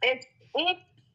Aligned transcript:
Es 0.00 0.26
un 0.52 0.66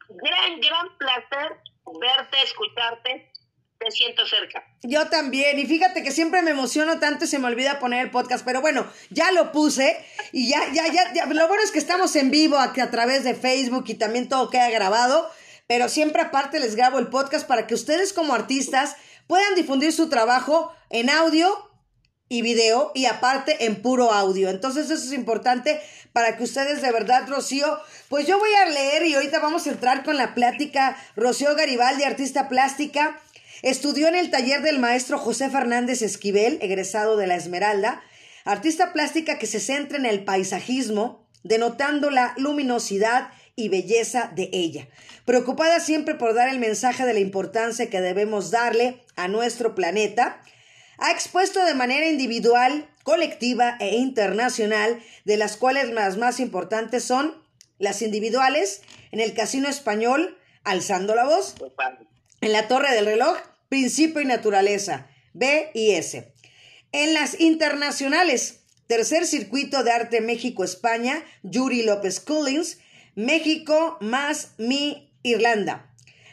gran, 0.09 0.59
gran 0.61 0.97
placer 0.97 1.57
verte, 1.99 2.37
escucharte. 2.43 3.31
Te 3.79 3.91
siento 3.91 4.25
cerca. 4.27 4.61
Yo 4.83 5.07
también, 5.09 5.57
y 5.57 5.65
fíjate 5.65 6.03
que 6.03 6.11
siempre 6.11 6.41
me 6.41 6.51
emociono 6.51 6.99
tanto 6.99 7.23
y 7.23 7.27
se 7.29 7.39
me 7.39 7.47
olvida 7.47 7.79
poner 7.79 8.03
el 8.03 8.11
podcast, 8.11 8.43
pero 8.43 8.59
bueno, 8.59 8.85
ya 9.09 9.31
lo 9.31 9.53
puse 9.53 10.05
y 10.33 10.49
ya, 10.49 10.59
ya, 10.73 10.87
ya, 10.91 11.13
ya. 11.13 11.25
lo 11.27 11.47
bueno 11.47 11.63
es 11.63 11.71
que 11.71 11.79
estamos 11.79 12.13
en 12.17 12.29
vivo 12.29 12.57
aquí 12.57 12.81
a 12.81 12.91
través 12.91 13.23
de 13.23 13.35
Facebook 13.35 13.85
y 13.87 13.93
también 13.93 14.27
todo 14.27 14.49
queda 14.49 14.69
grabado, 14.69 15.31
pero 15.65 15.87
siempre 15.87 16.23
aparte 16.23 16.59
les 16.59 16.75
grabo 16.75 16.99
el 16.99 17.07
podcast 17.07 17.47
para 17.47 17.67
que 17.67 17.73
ustedes 17.73 18.11
como 18.11 18.33
artistas 18.33 18.97
puedan 19.27 19.55
difundir 19.55 19.93
su 19.93 20.09
trabajo 20.09 20.75
en 20.89 21.09
audio 21.09 21.68
y 22.29 22.43
video 22.43 22.91
y 22.93 23.05
aparte 23.05 23.65
en 23.65 23.81
puro 23.81 24.13
audio. 24.13 24.49
Entonces 24.49 24.89
eso 24.89 25.03
es 25.03 25.13
importante 25.13 25.81
para 26.13 26.37
que 26.37 26.43
ustedes 26.43 26.81
de 26.81 26.91
verdad, 26.91 27.27
Rocío, 27.27 27.79
pues 28.07 28.27
yo 28.27 28.39
voy 28.39 28.53
a 28.53 28.69
leer 28.69 29.05
y 29.05 29.15
ahorita 29.15 29.39
vamos 29.39 29.65
a 29.65 29.71
entrar 29.71 30.03
con 30.03 30.15
la 30.15 30.35
plática. 30.35 30.95
Rocío 31.15 31.55
Garibaldi, 31.55 32.03
artista 32.03 32.47
plástica, 32.47 33.19
estudió 33.63 34.07
en 34.07 34.15
el 34.15 34.29
taller 34.29 34.61
del 34.61 34.79
maestro 34.79 35.17
José 35.17 35.49
Fernández 35.49 36.01
Esquivel, 36.03 36.59
egresado 36.61 37.17
de 37.17 37.27
la 37.27 37.35
Esmeralda, 37.35 38.01
artista 38.45 38.93
plástica 38.93 39.37
que 39.37 39.47
se 39.47 39.59
centra 39.59 39.97
en 39.97 40.05
el 40.05 40.23
paisajismo, 40.23 41.27
denotando 41.43 42.09
la 42.09 42.33
luminosidad 42.37 43.31
y 43.55 43.69
belleza 43.69 44.31
de 44.35 44.49
ella, 44.53 44.87
preocupada 45.25 45.79
siempre 45.79 46.15
por 46.15 46.33
dar 46.33 46.47
el 46.47 46.59
mensaje 46.59 47.05
de 47.05 47.13
la 47.13 47.19
importancia 47.19 47.89
que 47.89 47.99
debemos 47.99 48.51
darle 48.51 49.03
a 49.17 49.27
nuestro 49.27 49.75
planeta, 49.75 50.41
ha 51.01 51.11
expuesto 51.11 51.63
de 51.65 51.75
manera 51.75 52.07
individual, 52.07 52.89
colectiva 53.03 53.77
e 53.79 53.97
internacional, 53.97 55.01
de 55.25 55.37
las 55.37 55.57
cuales 55.57 55.89
las 55.89 56.17
más 56.17 56.39
importantes 56.39 57.03
son 57.03 57.41
las 57.77 58.01
individuales 58.01 58.81
en 59.11 59.19
el 59.19 59.33
Casino 59.33 59.69
Español, 59.69 60.37
Alzando 60.63 61.15
la 61.15 61.25
Voz, 61.25 61.55
en 62.41 62.51
la 62.51 62.67
Torre 62.67 62.93
del 62.93 63.05
Reloj, 63.05 63.37
Principio 63.69 64.21
y 64.21 64.25
Naturaleza, 64.25 65.07
B 65.33 65.71
y 65.73 65.91
S. 65.91 66.33
En 66.91 67.13
las 67.13 67.39
internacionales, 67.39 68.59
Tercer 68.87 69.25
Circuito 69.25 69.83
de 69.83 69.91
Arte 69.91 70.21
México-España, 70.21 71.23
Yuri 71.43 71.83
López 71.83 72.19
Collins, 72.19 72.79
México 73.15 73.97
más 74.01 74.53
Mi 74.57 75.11
Irlanda. 75.23 75.85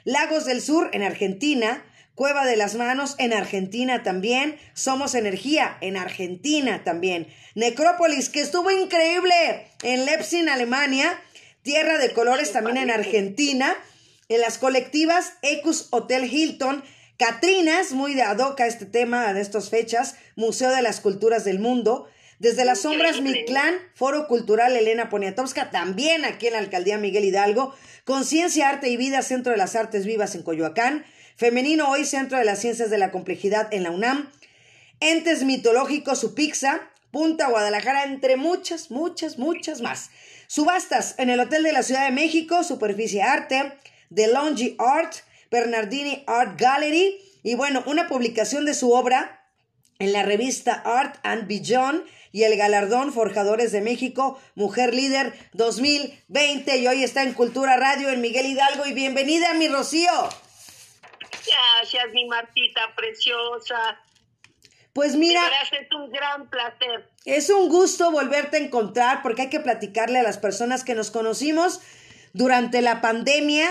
Lagos 0.05 0.45
del 0.47 0.63
Sur 0.63 0.91
en 0.93 1.03
Argentina, 1.03 1.85
Cueva 2.17 2.47
de 2.47 2.57
las 2.57 2.77
Manos 2.77 3.15
en 3.19 3.35
Argentina 3.35 4.03
también. 4.03 4.59
Somos 4.73 5.15
Energía 5.15 5.77
en 5.83 5.99
Argentina 5.99 6.83
también. 6.83 7.29
Necrópolis, 7.55 8.31
que 8.31 8.41
estuvo 8.41 8.71
increíble 8.71 9.69
en 9.83 10.07
Leipzig, 10.07 10.49
Alemania. 10.49 11.21
Tierra 11.61 11.99
de 11.99 12.15
Colores 12.15 12.53
también 12.53 12.79
en 12.79 12.91
Argentina. 12.91 13.77
En 14.31 14.41
las 14.41 14.57
colectivas 14.57 15.35
Ecus 15.43 15.89
Hotel 15.91 16.25
Hilton. 16.25 16.83
Catrinas, 17.19 17.93
muy 17.93 18.15
de 18.15 18.23
adoca 18.23 18.67
este 18.67 18.87
tema 18.87 19.35
de 19.35 19.43
estas 19.43 19.69
fechas. 19.69 20.17
Museo 20.37 20.71
de 20.71 20.81
las 20.81 21.01
Culturas 21.01 21.45
del 21.45 21.59
Mundo. 21.59 22.09
Desde 22.39 22.65
las 22.65 22.81
sombras, 22.81 23.21
mi 23.21 23.45
clan, 23.45 23.75
Foro 23.95 24.27
Cultural 24.27 24.75
Elena 24.75 25.11
Poniatowska, 25.11 25.71
también 25.71 26.25
aquí 26.25 26.47
en 26.47 26.55
la 26.55 26.61
Alcaldía 26.61 26.97
Miguel 26.97 27.27
Hidalgo. 27.27 27.75
Conciencia, 28.05 28.71
Arte 28.71 28.89
y 28.89 28.97
Vida, 28.97 29.21
Centro 29.21 29.53
de 29.53 29.59
las 29.59 29.77
Artes 29.77 30.07
Vivas 30.07 30.35
en 30.35 30.43
Coyoacán. 30.43 31.05
Femenino 31.37 31.91
Hoy, 31.91 32.07
Centro 32.07 32.39
de 32.39 32.47
las 32.47 32.61
Ciencias 32.61 32.89
de 32.89 32.97
la 32.97 33.11
Complejidad 33.11 33.69
en 33.71 33.83
la 33.83 33.91
UNAM. 33.91 34.31
Entes 35.01 35.43
Mitológicos, 35.45 36.21
Supixa, 36.21 36.81
Punta 37.11 37.49
Guadalajara, 37.51 38.05
entre 38.05 38.37
muchas, 38.37 38.91
muchas, 38.91 39.39
muchas 39.39 39.83
más. 39.83 40.09
Subastas 40.47 41.15
en 41.19 41.29
el 41.29 41.39
Hotel 41.39 41.63
de 41.63 41.73
la 41.73 41.83
Ciudad 41.83 42.07
de 42.07 42.11
México, 42.11 42.65
Superficie 42.65 43.23
Arte, 43.23 43.75
The 44.15 44.29
Longy 44.29 44.77
Art, 44.79 45.15
Bernardini 45.51 46.25
Art 46.27 46.59
Gallery 46.59 47.19
y 47.43 47.55
bueno, 47.55 47.85
una 47.87 48.09
publicación 48.09 48.65
de 48.65 48.73
su 48.73 48.93
obra 48.93 49.47
en 49.99 50.15
la 50.15 50.23
revista 50.23 50.73
Art 50.87 51.19
and 51.23 51.47
Beyond 51.47 52.03
y 52.33 52.45
el 52.45 52.57
galardón 52.57 53.13
Forjadores 53.13 53.73
de 53.73 53.83
México, 53.83 54.41
Mujer 54.55 54.95
Líder 54.95 55.35
2020 55.53 56.79
y 56.79 56.87
hoy 56.87 57.05
está 57.05 57.25
en 57.25 57.35
Cultura 57.35 57.77
Radio 57.77 58.09
en 58.09 58.23
Miguel 58.23 58.47
Hidalgo 58.47 58.87
y 58.87 58.95
bienvenida 58.95 59.53
mi 59.53 59.69
Rocío. 59.69 60.46
Gracias, 61.47 62.13
mi 62.13 62.27
Martita 62.27 62.95
preciosa. 62.97 64.01
Pues 64.93 65.15
mira. 65.15 65.43
es 65.73 65.93
un 65.95 66.11
gran 66.11 66.49
placer. 66.49 67.11
Es 67.25 67.51
un 67.51 67.69
gusto 67.69 68.11
volverte 68.11 68.57
a 68.57 68.61
encontrar 68.61 69.23
porque 69.23 69.43
hay 69.43 69.51
que 69.51 69.61
platicarle 69.61 70.19
a 70.19 70.23
las 70.23 70.39
personas 70.39 70.85
que 70.85 70.95
nos 70.95 71.11
conocimos 71.11 71.81
durante 72.33 72.83
la 72.83 73.01
pandemia, 73.01 73.67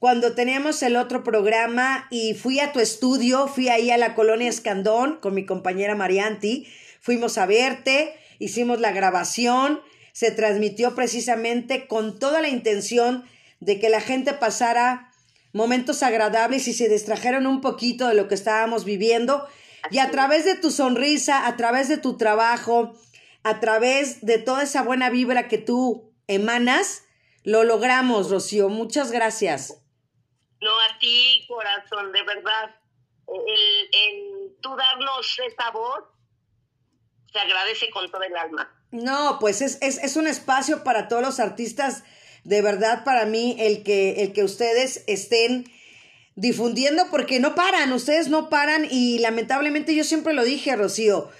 cuando 0.00 0.34
teníamos 0.34 0.82
el 0.82 0.96
otro 0.96 1.22
programa 1.22 2.08
y 2.10 2.34
fui 2.34 2.58
a 2.58 2.72
tu 2.72 2.80
estudio, 2.80 3.46
fui 3.46 3.68
ahí 3.68 3.92
a 3.92 3.96
la 3.96 4.16
colonia 4.16 4.48
Escandón 4.48 5.20
con 5.20 5.34
mi 5.34 5.46
compañera 5.46 5.94
Marianti, 5.94 6.66
fuimos 7.00 7.38
a 7.38 7.46
verte, 7.46 8.12
hicimos 8.40 8.80
la 8.80 8.90
grabación, 8.90 9.80
se 10.12 10.32
transmitió 10.32 10.96
precisamente 10.96 11.86
con 11.86 12.18
toda 12.18 12.42
la 12.42 12.48
intención 12.48 13.24
de 13.60 13.78
que 13.78 13.88
la 13.88 14.00
gente 14.00 14.32
pasara 14.32 15.11
momentos 15.52 16.02
agradables 16.02 16.66
y 16.68 16.72
se 16.72 16.88
distrajeron 16.88 17.46
un 17.46 17.60
poquito 17.60 18.08
de 18.08 18.14
lo 18.14 18.28
que 18.28 18.34
estábamos 18.34 18.84
viviendo. 18.84 19.46
Y 19.90 19.98
a 19.98 20.10
través 20.10 20.44
de 20.44 20.56
tu 20.56 20.70
sonrisa, 20.70 21.46
a 21.46 21.56
través 21.56 21.88
de 21.88 21.98
tu 21.98 22.16
trabajo, 22.16 22.94
a 23.42 23.60
través 23.60 24.24
de 24.24 24.38
toda 24.38 24.62
esa 24.62 24.82
buena 24.82 25.10
vibra 25.10 25.48
que 25.48 25.58
tú 25.58 26.12
emanas, 26.28 27.04
lo 27.42 27.64
logramos, 27.64 28.30
Rocío. 28.30 28.68
Muchas 28.68 29.10
gracias. 29.10 29.82
No, 30.60 30.70
a 30.80 30.98
ti, 31.00 31.44
corazón, 31.48 32.12
de 32.12 32.22
verdad. 32.22 32.76
El, 33.26 33.90
el 33.92 34.56
tú 34.60 34.70
darnos 34.76 35.38
esa 35.46 35.70
voz 35.70 36.04
se 37.32 37.38
agradece 37.38 37.90
con 37.90 38.10
todo 38.10 38.22
el 38.22 38.36
alma. 38.36 38.70
No, 38.92 39.38
pues 39.40 39.62
es, 39.62 39.78
es, 39.80 39.98
es 39.98 40.16
un 40.16 40.26
espacio 40.26 40.84
para 40.84 41.08
todos 41.08 41.22
los 41.22 41.40
artistas 41.40 42.04
de 42.44 42.62
verdad 42.62 43.04
para 43.04 43.26
mí 43.26 43.56
el 43.58 43.82
que, 43.82 44.22
el 44.22 44.32
que 44.32 44.44
ustedes 44.44 45.04
estén 45.06 45.70
difundiendo 46.34 47.04
porque 47.10 47.40
no 47.40 47.54
paran, 47.54 47.92
ustedes 47.92 48.28
no 48.28 48.48
paran 48.48 48.86
y 48.90 49.18
lamentablemente 49.18 49.94
yo 49.94 50.04
siempre 50.04 50.32
lo 50.32 50.44
dije, 50.44 50.74
Rocío, 50.76 51.30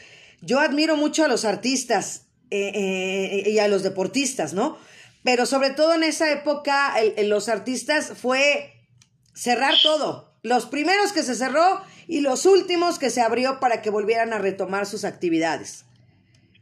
yo 0.41 0.61
admiro 0.61 0.97
mucho 0.97 1.25
a 1.25 1.29
los 1.29 1.45
artistas 1.45 2.27
eh, 2.51 2.73
eh, 2.75 3.51
y 3.51 3.59
a 3.59 3.69
los 3.69 3.83
deportistas, 3.83 4.53
¿no? 4.53 4.79
Pero 5.25 5.47
sobre 5.47 5.71
todo 5.71 5.95
en 5.95 6.03
esa 6.03 6.31
época 6.31 6.95
los 7.25 7.49
artistas 7.49 8.13
fue 8.21 8.75
cerrar 9.34 9.75
todo, 9.83 10.34
los 10.43 10.67
primeros 10.67 11.13
que 11.13 11.23
se 11.23 11.34
cerró 11.34 11.83
y 12.09 12.21
los 12.21 12.45
últimos 12.45 12.99
que 12.99 13.11
se 13.11 13.23
abrió 13.23 13.61
para 13.61 13.81
que 13.81 13.91
volvieran 13.91 14.33
a 14.33 14.39
retomar 14.39 14.87
sus 14.87 15.05
actividades. 15.05 15.84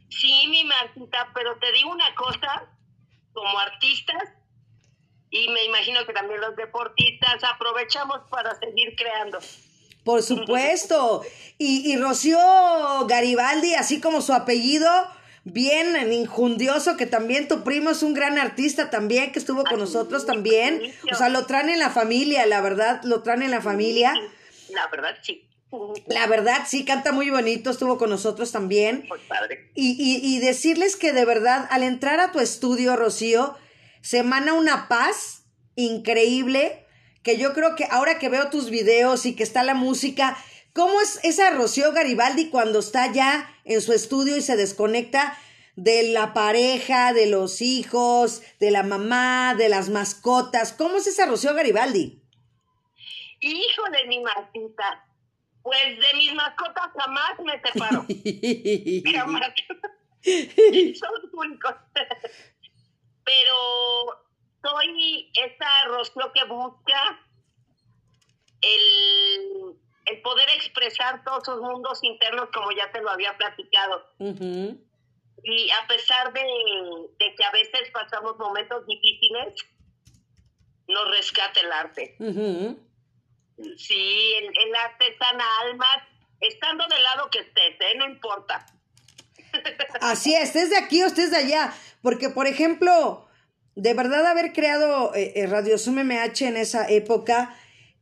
Sí, 0.09 0.45
mi 0.49 0.63
Martita, 0.63 1.29
pero 1.33 1.57
te 1.57 1.71
digo 1.71 1.89
una 1.89 2.13
cosa, 2.15 2.69
como 3.33 3.59
artistas 3.59 4.23
y 5.29 5.47
me 5.49 5.63
imagino 5.63 6.05
que 6.05 6.13
también 6.13 6.41
los 6.41 6.55
deportistas 6.55 7.41
aprovechamos 7.43 8.19
para 8.29 8.53
seguir 8.59 8.95
creando. 8.97 9.39
Por 10.03 10.21
supuesto. 10.23 11.23
Y, 11.57 11.91
y 11.91 11.97
Rocío 11.97 12.37
Garibaldi, 13.07 13.75
así 13.75 14.01
como 14.01 14.21
su 14.21 14.33
apellido, 14.33 14.89
bien 15.45 16.11
injundioso, 16.11 16.97
que 16.97 17.05
también 17.05 17.47
tu 17.47 17.63
primo 17.63 17.91
es 17.91 18.03
un 18.03 18.13
gran 18.13 18.37
artista 18.37 18.89
también, 18.89 19.31
que 19.31 19.39
estuvo 19.39 19.63
con 19.63 19.79
nosotros 19.79 20.25
también. 20.25 20.93
O 21.09 21.15
sea, 21.15 21.29
lo 21.29 21.45
traen 21.45 21.69
en 21.69 21.79
la 21.79 21.89
familia, 21.89 22.45
la 22.45 22.59
verdad, 22.61 23.01
lo 23.03 23.23
traen 23.23 23.43
en 23.43 23.51
la 23.51 23.61
familia. 23.61 24.13
La 24.69 24.87
verdad, 24.87 25.15
sí. 25.21 25.47
La 26.07 26.27
verdad, 26.27 26.65
sí, 26.67 26.83
canta 26.83 27.11
muy 27.11 27.29
bonito, 27.29 27.69
estuvo 27.69 27.97
con 27.97 28.09
nosotros 28.09 28.51
también. 28.51 29.05
Muy 29.07 29.19
padre. 29.27 29.71
Y, 29.73 29.91
y, 29.97 30.35
y 30.35 30.39
decirles 30.39 30.97
que 30.97 31.13
de 31.13 31.23
verdad, 31.23 31.67
al 31.71 31.83
entrar 31.83 32.19
a 32.19 32.31
tu 32.31 32.39
estudio, 32.39 32.95
Rocío, 32.95 33.55
se 34.01 34.17
emana 34.17 34.53
una 34.53 34.87
paz 34.89 35.45
increíble 35.75 36.85
que 37.23 37.37
yo 37.37 37.53
creo 37.53 37.75
que 37.75 37.87
ahora 37.89 38.19
que 38.19 38.29
veo 38.29 38.49
tus 38.49 38.69
videos 38.69 39.25
y 39.25 39.35
que 39.35 39.43
está 39.43 39.63
la 39.63 39.73
música, 39.73 40.37
¿cómo 40.73 40.99
es 41.01 41.19
esa 41.23 41.51
Rocío 41.51 41.91
Garibaldi 41.93 42.49
cuando 42.49 42.79
está 42.79 43.11
ya 43.11 43.49
en 43.63 43.81
su 43.81 43.93
estudio 43.93 44.37
y 44.37 44.41
se 44.41 44.57
desconecta 44.57 45.37
de 45.75 46.03
la 46.03 46.33
pareja, 46.33 47.13
de 47.13 47.27
los 47.27 47.61
hijos, 47.61 48.41
de 48.59 48.71
la 48.71 48.83
mamá, 48.83 49.55
de 49.55 49.69
las 49.69 49.89
mascotas? 49.89 50.73
¿Cómo 50.73 50.97
es 50.97 51.07
esa 51.07 51.27
Rocío 51.27 51.53
Garibaldi? 51.53 52.21
Híjole, 53.39 54.07
mi 54.07 54.19
Martita. 54.19 55.05
Pues 55.63 55.99
de 55.99 56.17
mis 56.17 56.33
mascotas 56.33 56.89
jamás 56.97 57.39
me 57.43 57.61
separo. 57.61 58.05
jamás. 59.13 59.51
Son 60.99 61.29
únicos. 61.33 61.75
Pero 63.23 64.25
soy 64.63 65.31
esa 65.35 65.87
Rocío 65.87 66.31
que 66.33 66.43
busca 66.45 67.19
el, 68.61 69.75
el, 70.05 70.21
poder 70.21 70.49
expresar 70.55 71.23
todos 71.23 71.43
sus 71.45 71.61
mundos 71.61 72.03
internos 72.03 72.49
como 72.53 72.71
ya 72.71 72.91
te 72.91 73.01
lo 73.01 73.09
había 73.09 73.35
platicado. 73.37 74.07
Y 75.43 75.71
a 75.71 75.87
pesar 75.87 76.33
de, 76.33 76.41
de 77.19 77.35
que 77.35 77.43
a 77.43 77.51
veces 77.51 77.89
pasamos 77.91 78.37
momentos 78.37 78.85
difíciles, 78.85 79.55
nos 80.87 81.09
rescata 81.09 81.59
el 81.59 81.71
arte. 81.71 82.15
Ujú. 82.19 82.90
Sí, 83.77 84.33
el, 84.39 84.45
el 84.45 84.75
arte 84.75 85.05
sana 85.17 85.43
almas, 85.63 86.03
estando 86.39 86.85
del 86.87 87.03
lado 87.03 87.29
que 87.29 87.39
estés, 87.39 87.75
¿eh? 87.79 87.97
no 87.97 88.05
importa. 88.05 88.65
Así 90.01 90.33
es, 90.33 90.43
estés 90.43 90.69
de 90.69 90.77
aquí 90.77 91.01
o 91.03 91.07
estés 91.07 91.31
de 91.31 91.37
allá. 91.37 91.73
Porque, 92.01 92.29
por 92.29 92.47
ejemplo, 92.47 93.27
de 93.75 93.93
verdad 93.93 94.25
haber 94.25 94.53
creado 94.53 95.13
eh, 95.15 95.33
eh, 95.35 95.47
Radio 95.47 95.77
Zoom 95.77 95.99
MH 96.03 96.47
en 96.47 96.57
esa 96.57 96.89
época, 96.89 97.55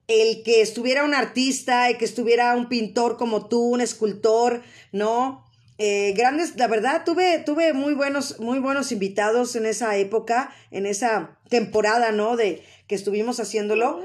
el 0.08 0.42
que 0.44 0.62
estuviera 0.62 1.04
un 1.04 1.14
artista, 1.14 1.90
el 1.90 1.98
que 1.98 2.06
estuviera 2.06 2.56
un 2.56 2.70
pintor 2.70 3.18
como 3.18 3.48
tú, 3.48 3.62
un 3.62 3.82
escultor, 3.82 4.64
¿no? 4.92 5.46
Eh, 5.78 6.14
grandes, 6.16 6.58
la 6.58 6.68
verdad, 6.68 7.04
tuve, 7.06 7.40
tuve 7.40 7.74
muy 7.74 7.94
buenos, 7.94 8.40
muy 8.40 8.60
buenos 8.60 8.92
invitados 8.92 9.56
en 9.56 9.66
esa 9.66 9.96
época, 9.96 10.54
en 10.72 10.86
esa 10.86 11.38
temporada, 11.48 12.12
¿no? 12.12 12.36
De 12.36 12.66
que 12.88 12.96
estuvimos 12.96 13.40
haciéndolo. 13.40 14.04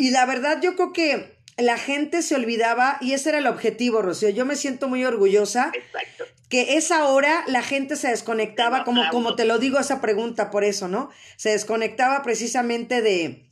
Y 0.00 0.12
la 0.12 0.24
verdad, 0.24 0.62
yo 0.62 0.76
creo 0.76 0.94
que 0.94 1.36
la 1.58 1.76
gente 1.76 2.22
se 2.22 2.34
olvidaba, 2.34 2.96
y 3.02 3.12
ese 3.12 3.28
era 3.28 3.38
el 3.38 3.46
objetivo, 3.46 4.00
Rocío. 4.00 4.30
Yo 4.30 4.46
me 4.46 4.56
siento 4.56 4.88
muy 4.88 5.04
orgullosa 5.04 5.70
Exacto. 5.74 6.24
que 6.48 6.78
esa 6.78 7.06
hora 7.08 7.44
la 7.48 7.60
gente 7.60 7.96
se 7.96 8.08
desconectaba, 8.08 8.84
como, 8.84 9.02
como 9.10 9.36
te 9.36 9.44
lo 9.44 9.58
digo 9.58 9.78
esa 9.78 10.00
pregunta 10.00 10.50
por 10.50 10.64
eso, 10.64 10.88
¿no? 10.88 11.10
Se 11.36 11.50
desconectaba 11.50 12.22
precisamente 12.22 13.02
de, 13.02 13.46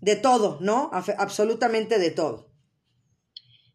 de 0.00 0.16
todo, 0.16 0.58
¿no? 0.60 0.90
Absolutamente 0.92 2.00
de 2.00 2.10
todo. 2.10 2.50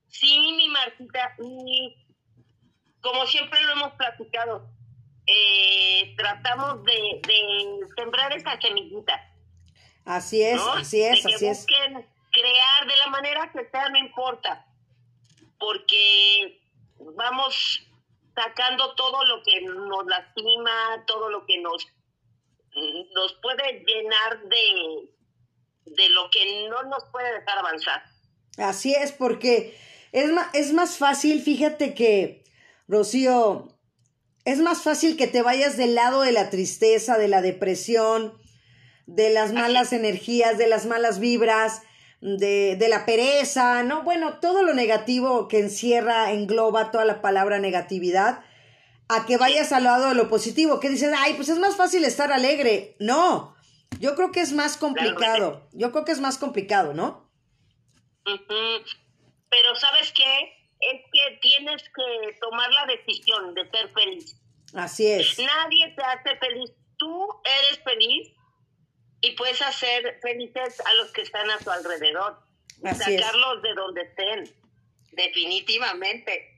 Sí, 0.10 0.38
mi 0.58 0.68
Martita, 0.68 1.34
y 1.42 1.96
como 3.00 3.26
siempre 3.26 3.62
lo 3.62 3.72
hemos 3.72 3.94
platicado, 3.94 4.70
eh, 5.26 6.14
tratamos 6.18 6.84
de, 6.84 7.22
de 7.26 7.88
sembrar 7.96 8.34
esa 8.34 8.60
semillita. 8.60 9.14
Así 10.04 10.42
es, 10.42 10.58
¿no? 10.58 10.74
así 10.74 11.02
es, 11.02 11.24
de 11.24 11.30
que 11.30 11.36
así 11.36 11.48
es. 11.48 11.58
busquen 11.60 12.17
crear 12.38 12.88
de 12.88 12.98
la 13.04 13.08
manera 13.08 13.52
que 13.52 13.68
sea, 13.70 13.90
no 13.90 13.98
importa, 13.98 14.66
porque 15.60 16.62
vamos 17.16 17.82
sacando 18.36 18.94
todo 18.96 19.24
lo 19.26 19.42
que 19.44 19.62
nos 19.62 20.06
lastima, 20.06 21.04
todo 21.08 21.30
lo 21.30 21.46
que 21.46 21.58
nos, 21.60 21.88
nos 23.16 23.34
puede 23.42 23.84
llenar 23.86 24.42
de, 24.44 25.10
de 25.86 26.10
lo 26.10 26.30
que 26.30 26.68
no 26.70 26.84
nos 26.84 27.04
puede 27.12 27.40
dejar 27.40 27.58
avanzar. 27.58 28.04
Así 28.58 28.94
es, 28.94 29.12
porque 29.12 29.78
es 30.12 30.32
más, 30.32 30.54
es 30.54 30.74
más 30.74 30.98
fácil, 30.98 31.42
fíjate 31.42 31.94
que, 31.94 32.44
Rocío, 32.88 33.68
es 34.46 34.60
más 34.60 34.84
fácil 34.84 35.18
que 35.18 35.28
te 35.28 35.42
vayas 35.42 35.76
del 35.78 35.96
lado 35.96 36.22
de 36.22 36.32
la 36.32 36.50
tristeza, 36.50 37.18
de 37.18 37.28
la 37.28 37.42
depresión, 37.42 38.40
de 39.08 39.30
las 39.30 39.54
malas 39.54 39.94
energías, 39.94 40.58
de 40.58 40.68
las 40.68 40.86
malas 40.86 41.20
vibras, 41.20 41.82
de, 42.22 42.76
de 42.76 42.90
la 42.90 43.06
pereza, 43.06 43.84
¿no? 43.84 44.04
Bueno, 44.04 44.40
todo 44.40 44.64
lo 44.64 44.74
negativo 44.74 45.48
que 45.48 45.60
encierra, 45.60 46.32
engloba 46.32 46.92
toda 46.92 47.06
la 47.06 47.22
palabra 47.22 47.60
negatividad, 47.60 48.44
a 49.10 49.26
que 49.26 49.38
vayas 49.38 49.72
al 49.72 49.86
lado 49.86 50.10
de 50.10 50.16
lo 50.16 50.28
positivo, 50.28 50.80
que 50.80 50.90
dices, 50.90 51.14
ay, 51.18 51.34
pues 51.36 51.50
es 51.50 51.60
más 51.60 51.76
fácil 51.76 52.04
estar 52.04 52.32
alegre. 52.32 52.96
No, 53.00 53.56
yo 54.00 54.16
creo 54.16 54.32
que 54.32 54.42
es 54.42 54.52
más 54.52 54.78
complicado, 54.78 55.68
yo 55.74 55.92
creo 55.92 56.06
que 56.06 56.12
es 56.12 56.20
más 56.20 56.38
complicado, 56.38 56.94
¿no? 56.94 57.30
Pero 58.26 59.76
¿sabes 59.76 60.12
qué? 60.12 60.54
Es 60.80 61.02
que 61.12 61.40
tienes 61.42 61.82
que 61.84 62.38
tomar 62.42 62.70
la 62.72 62.86
decisión 62.86 63.54
de 63.54 63.70
ser 63.70 63.90
feliz. 63.94 64.38
Así 64.74 65.08
es. 65.08 65.40
Nadie 65.40 65.96
te 65.96 66.04
hace 66.04 66.38
feliz. 66.38 66.72
Tú 66.98 67.28
eres 67.46 67.82
feliz 67.84 68.34
y 69.22 69.32
puedes 69.32 69.62
hacer 69.62 70.20
felices 70.22 70.80
a 70.80 70.94
los 70.96 71.12
que 71.12 71.22
están 71.22 71.50
a 71.50 71.58
tu 71.58 71.70
alrededor. 71.70 72.40
Así 72.84 73.16
es. 73.16 73.22
sacarlos 73.22 73.62
de 73.62 73.74
donde 73.74 74.02
estén. 74.02 74.56
Definitivamente. 75.12 76.54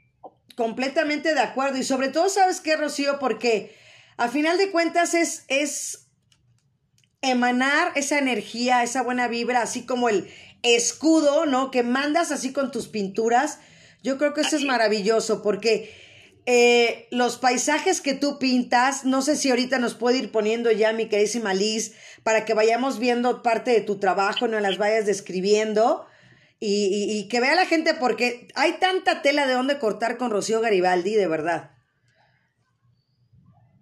Completamente 0.56 1.33
de 1.33 1.39
acuerdo. 1.39 1.77
Y 1.77 1.83
sobre 1.83 2.09
todo, 2.09 2.27
¿sabes 2.29 2.59
qué, 2.59 2.75
Rocío? 2.75 3.19
Porque 3.19 3.75
a 4.17 4.27
final 4.27 4.57
de 4.57 4.71
cuentas 4.71 5.13
es, 5.13 5.45
es 5.47 6.09
emanar 7.21 7.94
esa 7.95 8.17
energía, 8.19 8.83
esa 8.83 9.01
buena 9.01 9.29
vibra, 9.29 9.62
así 9.62 9.85
como 9.85 10.09
el 10.09 10.29
escudo, 10.62 11.45
¿no? 11.45 11.71
Que 11.71 11.83
mandas 11.83 12.31
así 12.31 12.51
con 12.51 12.71
tus 12.71 12.89
pinturas. 12.89 13.59
Yo 14.03 14.17
creo 14.17 14.33
que 14.33 14.41
eso 14.41 14.57
es. 14.57 14.63
maravilloso 14.63 15.41
porque 15.41 15.94
eh, 16.45 17.07
los 17.12 17.38
paisajes 17.38 18.01
que 18.01 18.13
tú 18.13 18.39
pintas, 18.39 19.06
no 19.06 19.21
sé 19.21 19.36
si 19.36 19.50
ahorita 19.50 19.77
nos 19.80 19.94
puede 19.95 20.18
ir 20.18 20.31
poniendo 20.31 20.71
ya 20.71 20.94
mi 20.94 21.07
queridísima 21.07 21.53
Liz, 21.53 21.95
para 22.24 22.45
que 22.45 22.53
vayamos 22.53 23.00
viendo 23.00 23.41
parte 23.44 23.71
de 23.71 23.81
tu 23.81 24.00
trabajo, 24.00 24.47
no 24.47 24.59
las 24.59 24.77
vayas 24.77 25.06
describiendo. 25.06 26.06
Y, 26.62 26.88
y- 26.88 27.18
y 27.19 27.27
que 27.30 27.39
vea 27.39 27.56
la 27.56 27.65
gente 27.65 27.94
porque 27.94 28.50
hay 28.56 28.74
tanta 28.74 29.21
tela 29.21 29.47
de 29.47 29.53
dónde 29.53 29.80
cortar 29.80 30.18
con 30.18 30.30
Rocío 30.30 30.59
Garibaldi, 30.59 31.15
de 31.15 31.27
verdad. 31.27 31.71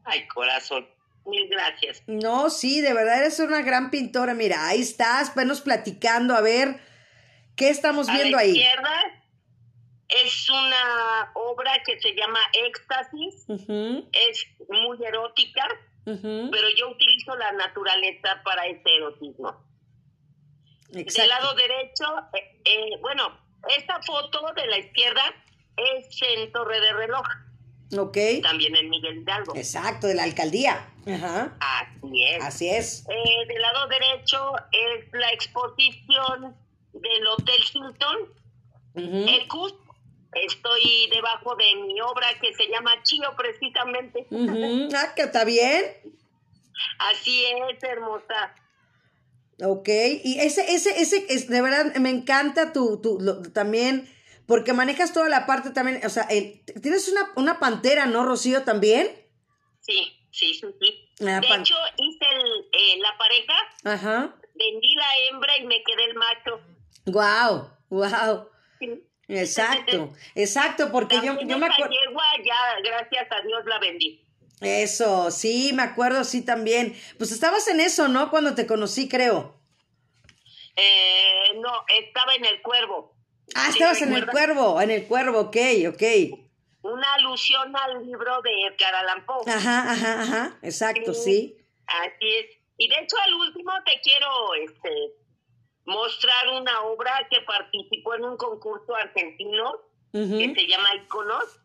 Ay, 0.05 0.27
corazón. 0.27 0.87
Mil 1.25 1.49
gracias. 1.49 2.03
No, 2.07 2.49
sí, 2.49 2.79
de 2.81 2.93
verdad 2.93 3.17
eres 3.19 3.39
una 3.39 3.61
gran 3.61 3.89
pintora. 3.89 4.33
Mira, 4.33 4.67
ahí 4.67 4.81
estás, 4.81 5.33
venos 5.35 5.59
platicando, 5.61 6.35
a 6.35 6.41
ver 6.41 6.79
qué 7.57 7.69
estamos 7.69 8.07
A 8.07 8.13
viendo 8.13 8.37
la 8.37 8.43
ahí. 8.43 8.51
izquierda 8.57 9.16
es 10.09 10.49
una 10.49 11.31
obra 11.35 11.71
que 11.85 11.99
se 11.99 12.13
llama 12.15 12.39
Éxtasis. 12.53 13.45
Es 13.49 14.47
muy 14.69 14.97
erótica. 15.05 15.67
pero 16.05 16.69
yo 16.77 16.89
utilizo 16.91 17.35
la 17.35 17.51
naturaleza 17.51 18.41
para 18.45 18.65
ese 18.67 18.95
erotismo. 18.95 19.61
Del 20.89 21.27
lado 21.27 21.53
derecho, 21.55 22.05
eh, 22.33 22.61
eh, 22.63 22.97
bueno, 23.01 23.37
esta 23.77 24.01
foto 24.01 24.39
de 24.55 24.67
la 24.67 24.77
izquierda 24.77 25.21
es 25.75 26.07
en 26.21 26.49
Torre 26.53 26.79
de 26.79 26.93
Reloj, 26.93 27.25
Ok. 27.97 28.17
también 28.41 28.73
en 28.77 28.89
Miguel 28.89 29.17
Hidalgo. 29.17 29.53
Exacto, 29.57 30.07
de 30.07 30.13
la 30.15 30.23
alcaldía. 30.23 30.87
Ajá. 31.05 31.57
Así 31.59 32.23
es. 32.23 32.43
Así 32.43 32.69
es. 32.69 33.05
Eh, 33.09 33.45
del 33.47 33.61
lado 33.61 33.87
derecho 33.87 34.53
es 34.71 35.11
la 35.11 35.31
exposición 35.33 36.55
del 36.93 37.27
Hotel 37.27 37.61
Hilton, 37.73 38.17
Ujú. 38.93 39.25
Ecus. 39.29 39.73
Estoy 40.33 41.09
debajo 41.11 41.55
de 41.55 41.75
mi 41.83 41.99
obra 42.01 42.27
que 42.41 42.53
se 42.53 42.67
llama 42.67 42.91
Chío, 43.03 43.33
precisamente. 43.37 44.27
Ujú. 44.29 44.89
Ah, 44.95 45.13
que 45.15 45.23
está 45.23 45.43
bien. 45.45 45.83
Así 46.99 47.43
es, 47.45 47.83
hermosa. 47.83 48.55
Ok, 49.63 49.87
y 50.23 50.39
ese, 50.39 50.71
ese, 50.73 51.01
ese, 51.01 51.25
es, 51.29 51.47
de 51.49 51.61
verdad, 51.61 51.95
me 51.95 52.11
encanta 52.11 52.71
tu, 52.73 53.01
tu, 53.01 53.17
lo- 53.19 53.41
también, 53.53 54.07
porque 54.45 54.71
manejas 54.73 55.13
toda 55.13 55.29
la 55.29 55.47
parte 55.47 55.71
también, 55.71 55.99
o 56.05 56.09
sea, 56.09 56.23
el- 56.29 56.61
tienes 56.81 57.07
una, 57.09 57.31
una 57.35 57.59
pantera, 57.59 58.05
¿no, 58.05 58.23
Rocío, 58.23 58.63
también? 58.63 59.09
Sí, 59.79 60.15
sí, 60.31 60.53
sí, 60.53 60.69
De 61.19 61.37
hecho, 61.55 61.75
hice 61.97 62.25
el, 62.35 62.65
eh, 62.71 62.99
la 62.99 63.17
pareja, 63.17 63.53
Ajá. 63.85 64.35
vendí 64.53 64.93
la 64.95 65.07
hembra 65.31 65.57
y 65.57 65.65
me 65.65 65.81
quedé 65.83 66.05
el 66.05 66.13
macho. 66.15 66.61
Wow, 67.07 67.71
wow. 67.89 68.49
Sí. 68.79 69.03
Exacto, 69.27 70.13
exacto, 70.35 70.91
porque 70.91 71.17
yo, 71.17 71.39
yo 71.41 71.57
me 71.57 71.67
acuerdo. 71.67 71.91
yegua, 71.91 72.23
ya, 72.43 72.79
gracias 72.81 73.27
a 73.31 73.41
Dios, 73.45 73.65
la 73.65 73.77
vendí. 73.79 74.23
Eso, 74.61 75.31
sí, 75.31 75.71
me 75.73 75.83
acuerdo, 75.83 76.23
sí, 76.23 76.43
también. 76.43 76.95
Pues 77.17 77.31
estabas 77.31 77.67
en 77.67 77.79
eso, 77.79 78.07
¿no? 78.07 78.29
Cuando 78.29 78.55
te 78.55 78.65
conocí, 78.65 79.07
creo. 79.07 79.55
Eh, 80.75 81.53
no, 81.55 81.71
estaba 81.99 82.35
en 82.35 82.45
el 82.45 82.61
cuervo. 82.61 83.13
Ah, 83.53 83.65
¿Sí 83.65 83.79
estabas 83.79 84.01
en 84.01 84.13
el 84.13 84.27
cuervo, 84.27 84.81
en 84.81 84.91
el 84.91 85.05
cuervo, 85.07 85.39
ok, 85.39 85.57
ok. 85.89 86.03
Una 86.81 87.13
alusión 87.15 87.75
al 87.75 88.05
libro 88.05 88.41
de 88.41 88.67
Edgar 88.67 88.95
Allan 88.95 89.25
Poe. 89.25 89.43
Ajá, 89.47 89.91
ajá, 89.91 90.21
ajá, 90.21 90.57
exacto, 90.61 91.13
sí. 91.13 91.57
Así 91.85 92.35
es. 92.39 92.45
Y 92.77 92.87
de 92.87 92.95
hecho, 93.01 93.15
al 93.25 93.33
último 93.33 93.71
te 93.85 93.99
quiero 94.01 94.53
este, 94.55 95.13
mostrar 95.87 96.49
una 96.49 96.81
obra 96.81 97.27
que 97.31 97.41
participó 97.41 98.13
en 98.15 98.25
un 98.25 98.37
concurso 98.37 98.93
argentino 98.95 99.79
que 100.11 100.53
se 100.55 100.67
llama 100.67 100.95
Iconos. 100.95 101.59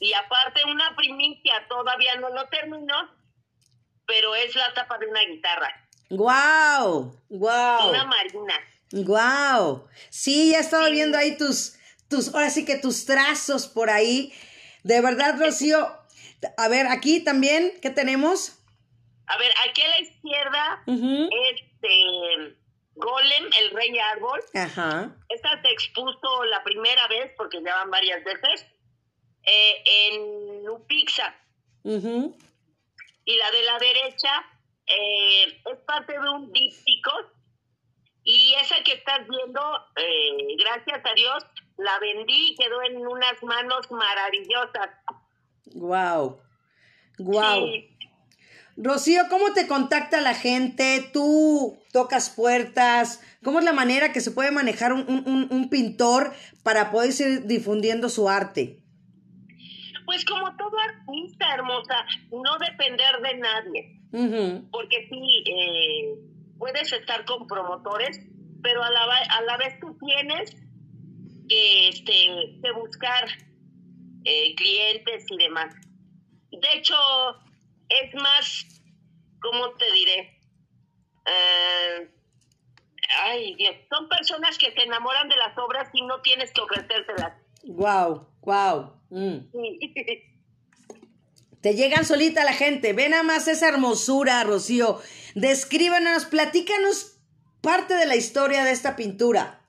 Y 0.00 0.12
aparte 0.14 0.60
una 0.70 0.94
primicia, 0.96 1.66
todavía 1.68 2.16
no 2.20 2.28
lo 2.30 2.46
termino, 2.48 2.94
pero 4.06 4.34
es 4.34 4.54
la 4.56 4.74
tapa 4.74 4.98
de 4.98 5.06
una 5.06 5.20
guitarra, 5.22 5.88
Guau, 6.10 7.16
guau. 7.30 7.88
una 7.90 8.04
marina. 8.04 8.54
Wow. 8.92 9.88
Sí, 10.10 10.50
ya 10.52 10.58
estaba 10.58 10.86
Sí. 10.86 10.92
viendo 10.92 11.16
ahí 11.16 11.38
tus, 11.38 11.76
tus, 12.08 12.34
ahora 12.34 12.50
sí 12.50 12.64
que 12.66 12.76
tus 12.76 13.06
trazos 13.06 13.66
por 13.68 13.88
ahí. 13.90 14.32
De 14.82 15.00
verdad, 15.00 15.36
Rocío. 15.38 15.88
A 16.58 16.68
ver, 16.68 16.86
aquí 16.88 17.20
también, 17.20 17.72
¿qué 17.80 17.88
tenemos? 17.90 18.58
A 19.28 19.38
ver, 19.38 19.52
aquí 19.68 19.80
a 19.82 19.88
la 19.88 19.98
izquierda, 20.00 20.82
este 20.86 22.56
Golem, 22.94 23.50
el 23.60 23.70
rey 23.70 23.98
árbol. 23.98 24.40
Ajá. 24.54 25.14
Esta 25.28 25.62
se 25.62 25.68
expuso 25.70 26.44
la 26.44 26.62
primera 26.62 27.06
vez, 27.08 27.32
porque 27.36 27.62
ya 27.62 27.74
van 27.76 27.90
varias 27.90 28.22
veces, 28.24 28.66
eh, 29.44 29.84
en 30.10 30.68
Upixa. 30.68 31.34
Y 31.84 33.36
la 33.36 33.50
de 33.50 33.62
la 33.62 33.78
derecha 33.78 34.46
eh, 34.86 35.62
es 35.64 35.78
parte 35.86 36.12
de 36.12 36.28
un 36.28 36.52
díptico. 36.52 37.12
Y 38.24 38.54
esa 38.60 38.82
que 38.84 38.92
estás 38.92 39.26
viendo, 39.28 39.60
eh, 39.96 40.56
gracias 40.58 41.04
a 41.04 41.14
Dios, 41.14 41.44
la 41.76 41.98
vendí 41.98 42.52
y 42.52 42.56
quedó 42.56 42.82
en 42.82 43.04
unas 43.04 43.42
manos 43.42 43.90
maravillosas. 43.90 44.90
Wow. 45.74 46.40
Wow. 47.18 47.68
Rocío, 48.76 49.22
¿cómo 49.28 49.52
te 49.52 49.66
contacta 49.66 50.20
la 50.20 50.34
gente? 50.34 51.08
¿Tú 51.12 51.78
tocas 51.92 52.30
puertas? 52.30 53.20
¿Cómo 53.44 53.58
es 53.58 53.64
la 53.64 53.72
manera 53.72 54.12
que 54.12 54.20
se 54.20 54.30
puede 54.30 54.50
manejar 54.50 54.92
un, 54.92 55.68
pintor 55.70 56.32
para 56.62 56.90
poder 56.90 57.12
seguir 57.12 57.46
difundiendo 57.46 58.08
su 58.08 58.28
arte? 58.28 58.78
Pues 60.06 60.24
como 60.24 60.56
todo 60.56 60.72
artista, 60.78 61.54
hermosa, 61.54 62.04
no 62.30 62.58
depender 62.58 63.20
de 63.22 63.38
nadie. 63.38 64.68
Porque 64.70 65.06
sí, 65.08 65.44
eh, 65.46 66.14
puedes 66.58 66.92
estar 66.92 67.24
con 67.24 67.46
promotores, 67.46 68.20
pero 68.62 68.82
a 68.82 68.90
la, 68.90 69.02
a 69.02 69.42
la 69.42 69.56
vez 69.58 69.78
tú 69.80 69.96
tienes 69.98 70.54
que, 71.48 71.88
este, 71.88 72.58
que 72.62 72.72
buscar 72.72 73.26
eh, 74.24 74.54
clientes 74.54 75.24
y 75.30 75.36
demás. 75.36 75.74
De 76.50 76.78
hecho, 76.78 76.94
es 77.88 78.14
más, 78.14 78.66
¿cómo 79.40 79.70
te 79.76 79.92
diré? 79.92 80.40
Eh, 81.26 82.10
ay, 83.20 83.54
Dios, 83.54 83.76
son 83.90 84.08
personas 84.08 84.56
que 84.58 84.72
se 84.72 84.82
enamoran 84.82 85.28
de 85.28 85.36
las 85.36 85.56
obras 85.58 85.88
y 85.92 86.02
no 86.02 86.20
tienes 86.22 86.52
que 86.52 86.60
ofrecérselas. 86.60 87.34
Wow, 87.64 88.26
wow. 88.42 88.92
Mm. 89.10 89.50
Te 91.60 91.74
llegan 91.74 92.04
solita 92.04 92.44
la 92.44 92.54
gente. 92.54 92.92
Ven 92.92 93.12
nada 93.12 93.22
más 93.22 93.46
esa 93.46 93.68
hermosura, 93.68 94.42
Rocío. 94.42 95.00
Descríbanos, 95.34 96.24
platícanos 96.24 97.20
parte 97.60 97.94
de 97.94 98.06
la 98.06 98.16
historia 98.16 98.64
de 98.64 98.72
esta 98.72 98.96
pintura. 98.96 99.60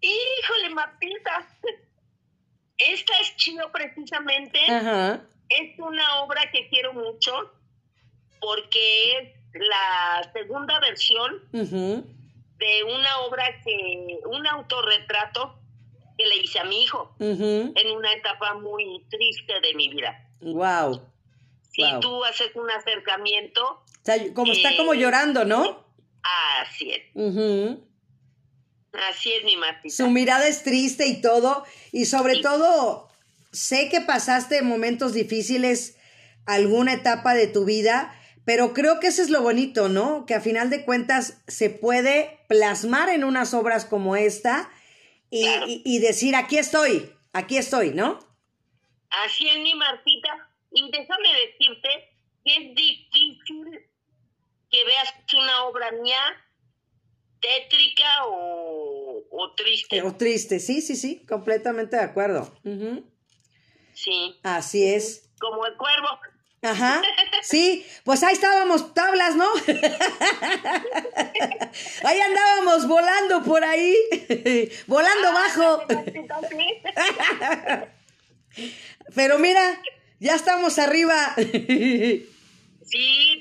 Híjole, 0.00 0.74
Martita. 0.74 1.48
Esta 2.78 3.12
es 3.20 3.36
chino 3.36 3.70
precisamente. 3.70 4.58
Ajá 4.68 5.22
es 5.60 5.78
una 5.78 6.22
obra 6.22 6.50
que 6.52 6.68
quiero 6.68 6.92
mucho 6.92 7.52
porque 8.40 9.18
es 9.18 9.28
la 9.54 10.30
segunda 10.32 10.80
versión 10.80 11.42
de 11.52 12.84
una 12.84 13.18
obra 13.26 13.44
que, 13.64 14.18
un 14.26 14.46
autorretrato 14.46 15.58
que 16.16 16.26
le 16.26 16.38
hice 16.38 16.58
a 16.58 16.64
mi 16.64 16.82
hijo 16.82 17.14
en 17.18 17.96
una 17.96 18.12
etapa 18.12 18.54
muy 18.54 19.04
triste 19.10 19.60
de 19.60 19.74
mi 19.74 19.88
vida. 19.88 20.28
Wow. 20.40 21.00
Si 21.70 21.82
tú 22.00 22.24
haces 22.24 22.54
un 22.54 22.70
acercamiento. 22.70 23.82
como 24.34 24.52
está 24.52 24.76
como 24.76 24.94
llorando, 24.94 25.44
¿no? 25.44 25.84
Así 26.22 26.90
es. 26.90 27.02
Así 28.92 29.32
es 29.32 29.44
mi 29.44 29.56
Martita. 29.56 29.94
Su 29.94 30.10
mirada 30.10 30.46
es 30.46 30.62
triste 30.62 31.06
y 31.06 31.22
todo, 31.22 31.64
y 31.92 32.04
sobre 32.04 32.40
todo 32.40 33.08
sé 33.52 33.88
que 33.88 34.00
pasaste 34.00 34.62
momentos 34.62 35.12
difíciles 35.12 35.96
alguna 36.46 36.94
etapa 36.94 37.34
de 37.34 37.46
tu 37.46 37.64
vida, 37.64 38.18
pero 38.44 38.72
creo 38.72 38.98
que 38.98 39.08
eso 39.08 39.22
es 39.22 39.30
lo 39.30 39.42
bonito, 39.42 39.88
¿no? 39.88 40.26
Que 40.26 40.34
a 40.34 40.40
final 40.40 40.70
de 40.70 40.84
cuentas 40.84 41.42
se 41.46 41.70
puede 41.70 42.40
plasmar 42.48 43.08
en 43.08 43.24
unas 43.24 43.54
obras 43.54 43.84
como 43.84 44.16
esta 44.16 44.70
y, 45.30 45.98
decir, 46.00 46.36
aquí 46.36 46.58
estoy, 46.58 47.10
aquí 47.32 47.56
estoy, 47.56 47.90
¿no? 47.90 48.18
Así 49.24 49.48
es, 49.48 49.58
mi 49.58 49.74
Martita. 49.74 50.50
Y 50.70 50.90
déjame 50.90 51.28
decirte 51.46 51.88
que 52.44 52.52
es 52.52 52.74
difícil 52.74 53.80
que 54.70 54.84
veas 54.84 55.14
una 55.34 55.64
obra 55.64 55.90
mía 55.92 56.20
tétrica 57.40 58.08
o, 58.26 59.54
triste. 59.56 60.02
O 60.02 60.14
triste, 60.16 60.60
sí, 60.60 60.80
sí, 60.80 60.96
sí, 60.96 61.24
completamente 61.26 61.96
de 61.96 62.02
acuerdo. 62.02 62.54
Sí. 63.94 64.38
Así 64.42 64.84
es. 64.84 65.30
Como 65.38 65.64
el 65.66 65.76
cuervo. 65.76 66.08
Ajá, 66.64 67.02
sí, 67.42 67.84
pues 68.04 68.22
ahí 68.22 68.34
estábamos 68.34 68.94
tablas, 68.94 69.34
¿no? 69.34 69.48
ahí 72.04 72.20
andábamos 72.20 72.86
volando 72.86 73.42
por 73.42 73.64
ahí, 73.64 73.96
volando 74.86 75.28
ah, 75.28 75.32
bajo. 75.32 75.82
pero 79.12 79.40
mira, 79.40 79.82
ya 80.20 80.36
estamos 80.36 80.78
arriba. 80.78 81.34
sí, 81.34 82.28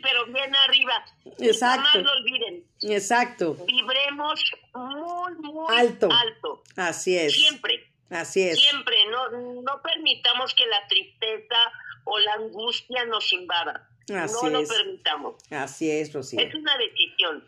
pero 0.01 0.25
bien 0.25 0.55
arriba. 0.67 1.05
Exacto. 1.37 1.99
No 1.99 2.01
lo 2.01 2.13
olviden. 2.13 2.65
Exacto. 2.81 3.53
Vibremos 3.67 4.41
muy, 4.73 5.35
muy 5.35 5.77
alto. 5.77 6.09
Alto. 6.11 6.63
Así 6.75 7.15
es. 7.15 7.33
Siempre. 7.33 7.90
Así 8.11 8.41
es. 8.41 8.59
Siempre, 8.59 8.95
no, 9.09 9.29
no 9.61 9.81
permitamos 9.81 10.53
que 10.53 10.65
la 10.67 10.85
tristeza 10.87 11.55
o 12.03 12.19
la 12.19 12.33
angustia 12.33 13.05
nos 13.05 13.31
invada. 13.33 13.89
Así 14.13 14.35
no 14.43 14.61
lo 14.61 14.67
permitamos. 14.67 15.35
Así 15.49 15.89
es, 15.89 16.11
Rocío. 16.13 16.39
Es 16.39 16.53
una 16.53 16.77
decisión. 16.77 17.47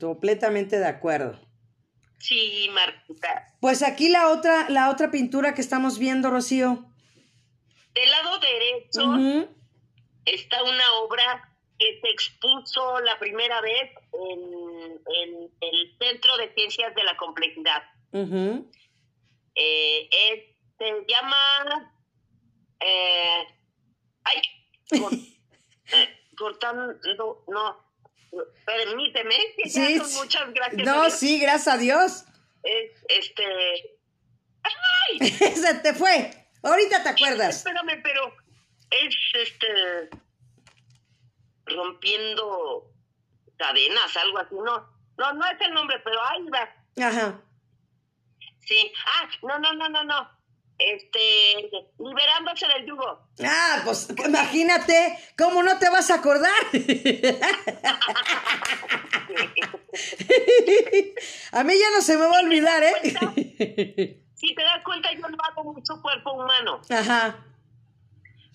Completamente 0.00 0.78
de 0.78 0.86
acuerdo. 0.86 1.38
Sí, 2.18 2.68
Martita. 2.72 3.54
Pues 3.60 3.82
aquí 3.82 4.08
la 4.08 4.28
otra, 4.30 4.68
la 4.68 4.90
otra 4.90 5.10
pintura 5.10 5.54
que 5.54 5.60
estamos 5.60 5.98
viendo, 5.98 6.30
Rocío. 6.30 6.84
Del 7.94 8.10
lado 8.10 8.38
derecho 8.38 9.48
está 10.24 10.62
una 10.62 10.92
obra 11.02 11.52
que 11.78 12.00
se 12.00 12.08
expuso 12.08 13.00
la 13.00 13.18
primera 13.18 13.60
vez 13.60 13.90
en, 14.12 15.50
el 15.60 15.96
Centro 15.98 16.36
de 16.38 16.52
Ciencias 16.54 16.94
de 16.94 17.04
la 17.04 17.16
Complejidad. 17.16 17.82
Eh, 19.56 20.54
se 20.78 21.04
llama... 21.08 21.92
Eh, 22.80 23.46
ay, 24.24 24.42
eh, 25.92 26.08
cortando, 26.36 26.94
no, 27.48 27.86
permíteme, 28.66 29.34
sí, 29.64 29.98
muchas 30.18 30.52
gracias. 30.52 30.84
No, 30.84 31.08
sí, 31.10 31.40
gracias 31.40 31.74
a 31.74 31.78
Dios. 31.78 32.24
Es, 32.62 32.90
este... 33.08 33.98
¡Ay! 34.62 35.30
Se 35.30 35.74
te 35.74 35.94
fue. 35.94 36.30
Ahorita 36.62 37.02
te 37.02 37.08
acuerdas. 37.10 37.58
Espérame, 37.58 38.02
pero 38.02 38.36
es 38.90 39.14
este 39.34 40.10
rompiendo 41.66 42.92
cadenas, 43.56 44.16
algo 44.16 44.38
así, 44.38 44.54
no, 44.54 44.88
no, 45.18 45.32
no 45.32 45.46
es 45.46 45.60
el 45.60 45.74
nombre, 45.74 45.98
pero 46.04 46.20
ahí 46.22 46.46
va. 46.48 46.68
Ajá. 47.06 47.40
Sí. 48.66 48.92
Ah, 49.06 49.28
no, 49.42 49.58
no, 49.58 49.72
no, 49.74 49.88
no, 49.88 50.04
no. 50.04 50.36
Este, 50.78 51.70
liberándose 51.98 52.66
del 52.68 52.84
yugo. 52.86 53.30
Ah, 53.42 53.80
pues 53.84 54.08
imagínate, 54.26 55.18
¿cómo 55.38 55.62
no 55.62 55.78
te 55.78 55.88
vas 55.88 56.10
a 56.10 56.16
acordar? 56.16 56.52
a 61.52 61.64
mí 61.64 61.78
ya 61.78 61.90
no 61.94 62.02
se 62.02 62.18
me 62.18 62.26
va 62.26 62.36
a 62.36 62.40
olvidar, 62.40 62.82
¿eh? 62.82 64.20
si 64.34 64.54
te 64.54 64.62
das 64.62 64.84
cuenta, 64.84 65.10
yo 65.14 65.26
no 65.28 65.38
hago 65.48 65.72
mucho 65.72 66.02
cuerpo 66.02 66.34
humano. 66.34 66.82
Ajá. 66.90 67.42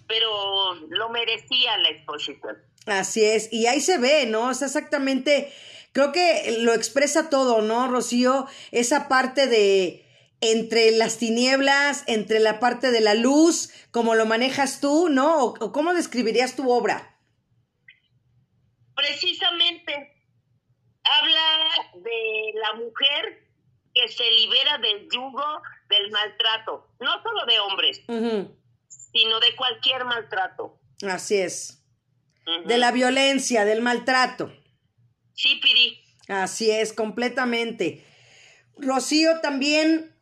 Pero 0.08 0.76
lo 0.90 1.10
merecía 1.10 1.76
la 1.80 1.90
exposición. 1.90 2.56
Así 2.86 3.26
es, 3.26 3.52
y 3.52 3.66
ahí 3.66 3.82
se 3.82 3.98
ve, 3.98 4.28
¿no? 4.28 4.52
Es 4.52 4.62
exactamente 4.62 5.52
Creo 5.94 6.12
que 6.12 6.58
lo 6.60 6.74
expresa 6.74 7.30
todo, 7.30 7.62
¿no, 7.62 7.88
Rocío? 7.90 8.48
Esa 8.72 9.08
parte 9.08 9.48
de 9.48 10.06
entre 10.40 10.92
las 10.92 11.18
tinieblas, 11.18 12.04
entre 12.08 12.40
la 12.40 12.60
parte 12.60 12.92
de 12.92 13.02
la 13.02 13.14
luz, 13.14 13.72
como 13.92 14.16
lo 14.16 14.26
manejas 14.26 14.82
tú, 14.82 15.10
¿no? 15.10 15.46
¿O, 15.46 15.72
cómo 15.72 15.94
describirías 15.94 16.56
tu 16.56 16.72
obra? 16.72 17.16
Precisamente 18.96 20.26
habla 21.04 21.70
de 21.96 22.52
la 22.56 22.74
mujer 22.74 23.48
que 23.94 24.08
se 24.08 24.24
libera 24.32 24.78
del 24.80 25.08
yugo 25.12 25.62
del 25.90 26.10
maltrato, 26.12 26.88
no 27.00 27.22
solo 27.22 27.46
de 27.46 27.60
hombres, 27.60 28.02
sino 29.12 29.40
de 29.40 29.56
cualquier 29.56 30.06
maltrato. 30.06 30.80
Así 31.08 31.38
es. 31.38 31.84
De 32.66 32.78
la 32.78 32.92
violencia, 32.92 33.66
del 33.66 33.82
maltrato. 33.82 34.52
Sí, 35.34 35.60
Piri. 35.62 36.00
Así 36.28 36.72
es, 36.72 36.94
completamente. 36.94 38.06
Rocío, 38.78 39.42
también 39.42 40.16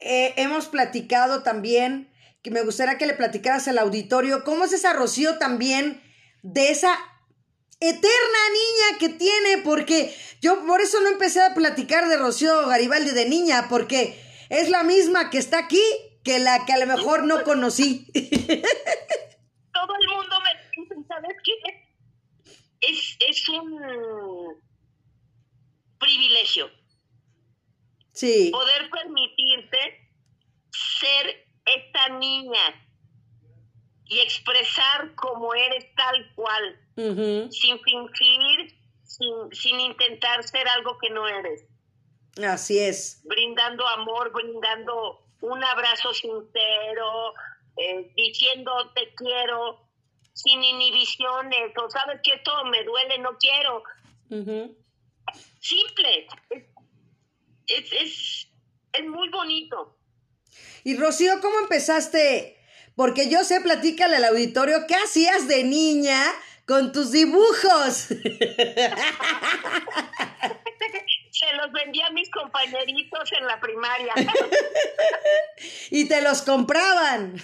eh, 0.00 0.34
hemos 0.36 0.68
platicado 0.68 1.42
también, 1.42 2.12
que 2.42 2.50
me 2.50 2.62
gustaría 2.62 2.96
que 2.96 3.06
le 3.06 3.14
platicaras 3.14 3.68
al 3.68 3.78
auditorio, 3.78 4.44
¿cómo 4.44 4.64
es 4.64 4.72
esa 4.72 4.92
Rocío 4.92 5.38
también 5.38 6.00
de 6.42 6.70
esa 6.70 6.96
eterna 7.80 8.00
niña 8.02 8.98
que 8.98 9.08
tiene? 9.10 9.58
Porque 9.62 10.14
yo 10.40 10.64
por 10.66 10.80
eso 10.80 11.00
no 11.00 11.08
empecé 11.08 11.42
a 11.42 11.54
platicar 11.54 12.08
de 12.08 12.16
Rocío 12.16 12.66
Garibaldi 12.66 13.10
de 13.10 13.28
niña, 13.28 13.66
porque 13.68 14.18
es 14.48 14.70
la 14.70 14.82
misma 14.82 15.28
que 15.30 15.38
está 15.38 15.58
aquí 15.58 15.82
que 16.24 16.38
la 16.38 16.64
que 16.64 16.72
a 16.72 16.78
lo 16.78 16.86
mejor 16.86 17.24
no 17.24 17.44
conocí. 17.44 18.06
todo 18.12 19.94
el 20.00 20.08
mundo 20.08 20.36
me 20.42 20.82
dice, 20.82 20.94
¿sabes 21.08 21.36
qué? 21.44 21.52
Es, 21.70 21.79
es 22.80 23.48
un 23.48 24.60
privilegio 25.98 26.70
Sí. 28.12 28.50
poder 28.52 28.90
permitirte 28.90 30.10
ser 30.70 31.46
esta 31.64 32.08
niña 32.18 32.86
y 34.06 34.18
expresar 34.18 35.14
como 35.14 35.54
eres 35.54 35.86
tal 35.94 36.34
cual, 36.34 36.80
sin 36.96 37.80
fingir, 37.80 38.76
sin, 39.04 39.52
sin 39.52 39.80
intentar 39.80 40.42
ser 40.42 40.66
algo 40.68 40.98
que 40.98 41.10
no 41.10 41.28
eres, 41.28 41.64
Así 42.44 42.78
es. 42.78 43.22
brindando 43.24 43.86
amor, 43.86 44.32
brindando 44.32 45.24
un 45.42 45.62
abrazo 45.64 46.12
sincero, 46.12 47.34
eh, 47.76 48.12
diciendo 48.16 48.72
te 48.94 49.14
quiero, 49.14 49.88
sin 50.42 50.62
inhibiciones, 50.62 51.72
o 51.76 51.90
sabes 51.90 52.20
que 52.22 52.32
esto 52.34 52.52
me 52.64 52.82
duele, 52.84 53.18
no 53.18 53.36
quiero. 53.38 53.82
Simple. 55.60 56.26
Es, 56.50 56.62
es, 57.66 57.92
es, 57.92 58.48
es 58.92 59.06
muy 59.06 59.28
bonito. 59.28 59.98
Y 60.84 60.96
Rocío, 60.96 61.40
¿cómo 61.40 61.60
empezaste? 61.60 62.56
Porque 62.96 63.28
yo 63.28 63.44
sé, 63.44 63.60
platícale 63.60 64.16
al 64.16 64.24
auditorio, 64.24 64.86
¿qué 64.86 64.94
hacías 64.94 65.46
de 65.48 65.64
niña 65.64 66.22
con 66.66 66.92
tus 66.92 67.12
dibujos? 67.12 68.08
Se 71.40 71.56
los 71.56 71.72
vendía 71.72 72.06
a 72.06 72.10
mis 72.10 72.28
compañeritos 72.30 73.32
en 73.40 73.46
la 73.46 73.58
primaria. 73.60 74.12
y 75.90 76.06
te 76.06 76.20
los 76.20 76.42
compraban, 76.42 77.38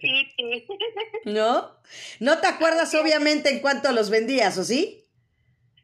Sí, 0.00 0.32
sí. 0.36 0.66
¿no? 1.24 1.74
No 2.20 2.38
te 2.40 2.46
acuerdas 2.46 2.94
obviamente 2.94 3.48
en 3.50 3.60
cuánto 3.60 3.90
los 3.92 4.10
vendías, 4.10 4.58
¿o 4.58 4.64
sí? 4.64 4.98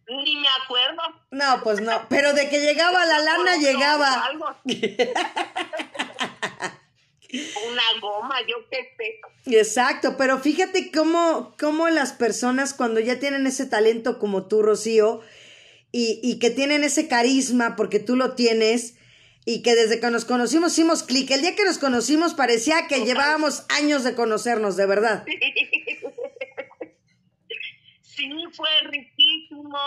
Ni 0.09 0.37
me 0.37 0.49
acuerdo. 0.63 1.03
No, 1.31 1.63
pues 1.63 1.81
no, 1.81 2.07
pero 2.11 2.33
de 2.35 2.49
que 2.51 2.61
llegaba 2.61 3.05
la 3.07 3.19
lana, 3.19 3.57
llegaba. 3.57 4.25
algo. 4.27 4.55
Una 7.71 7.83
goma, 8.01 8.37
yo 8.49 8.57
qué 8.71 8.95
sé. 8.97 9.21
Exacto, 9.59 10.17
pero 10.17 10.39
fíjate 10.39 10.91
cómo, 10.91 11.55
cómo 11.59 11.89
las 11.91 12.13
personas 12.15 12.73
cuando 12.73 13.01
ya 13.01 13.19
tienen 13.19 13.47
ese 13.47 13.67
talento 13.67 14.19
como 14.19 14.47
tú, 14.47 14.63
Rocío, 14.63 15.21
y, 15.93 16.21
y 16.23 16.39
que 16.39 16.51
tienen 16.51 16.85
ese 16.85 17.09
carisma 17.09 17.77
porque 17.77 17.99
tú 17.99 18.17
lo 18.17 18.35
tienes, 18.35 18.95
y 19.49 19.63
que 19.63 19.75
desde 19.75 19.99
que 19.99 20.11
nos 20.11 20.27
conocimos 20.27 20.73
hicimos 20.73 21.03
clic. 21.03 21.31
El 21.31 21.41
día 21.41 21.57
que 21.57 21.65
nos 21.65 21.79
conocimos 21.79 22.35
parecía 22.35 22.87
que 22.87 23.07
llevábamos 23.07 23.65
años 23.71 24.05
de 24.05 24.15
conocernos, 24.15 24.77
de 24.77 24.87
verdad. 24.87 25.25
Sí, 28.03 28.29
fue 28.53 28.69
riquísimo. 28.91 29.79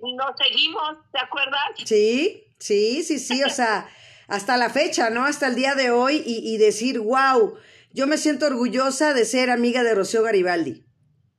Nos 0.00 0.36
seguimos, 0.36 0.96
¿te 1.12 1.20
acuerdas? 1.20 1.60
Sí, 1.84 2.42
sí, 2.58 3.04
sí, 3.04 3.20
sí, 3.20 3.44
o 3.44 3.48
sea, 3.48 3.88
hasta 4.26 4.56
la 4.56 4.68
fecha, 4.68 5.10
¿no? 5.10 5.24
Hasta 5.24 5.46
el 5.46 5.54
día 5.54 5.76
de 5.76 5.92
hoy 5.92 6.24
y, 6.26 6.40
y 6.52 6.58
decir, 6.58 6.98
wow, 6.98 7.56
yo 7.92 8.08
me 8.08 8.18
siento 8.18 8.46
orgullosa 8.46 9.14
de 9.14 9.24
ser 9.24 9.50
amiga 9.50 9.84
de 9.84 9.94
Rocío 9.94 10.24
Garibaldi. 10.24 10.85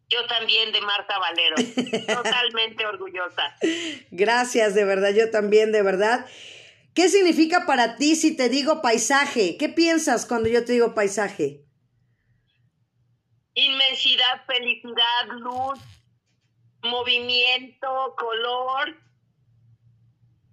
Yo 0.09 0.25
también 0.27 0.71
de 0.71 0.81
Marta 0.81 1.19
Valero. 1.19 1.55
Totalmente 2.07 2.85
orgullosa. 2.85 3.57
Gracias, 4.11 4.73
de 4.73 4.85
verdad, 4.85 5.13
yo 5.13 5.29
también, 5.31 5.71
de 5.71 5.81
verdad. 5.81 6.25
¿Qué 6.93 7.09
significa 7.09 7.65
para 7.65 7.95
ti 7.97 8.15
si 8.15 8.35
te 8.35 8.49
digo 8.49 8.81
paisaje? 8.81 9.57
¿Qué 9.57 9.69
piensas 9.69 10.25
cuando 10.25 10.49
yo 10.49 10.65
te 10.65 10.73
digo 10.73 10.95
paisaje? 10.95 11.63
Inmensidad, 13.53 14.45
felicidad, 14.47 15.27
luz, 15.39 15.79
movimiento, 16.83 18.15
color, 18.17 18.97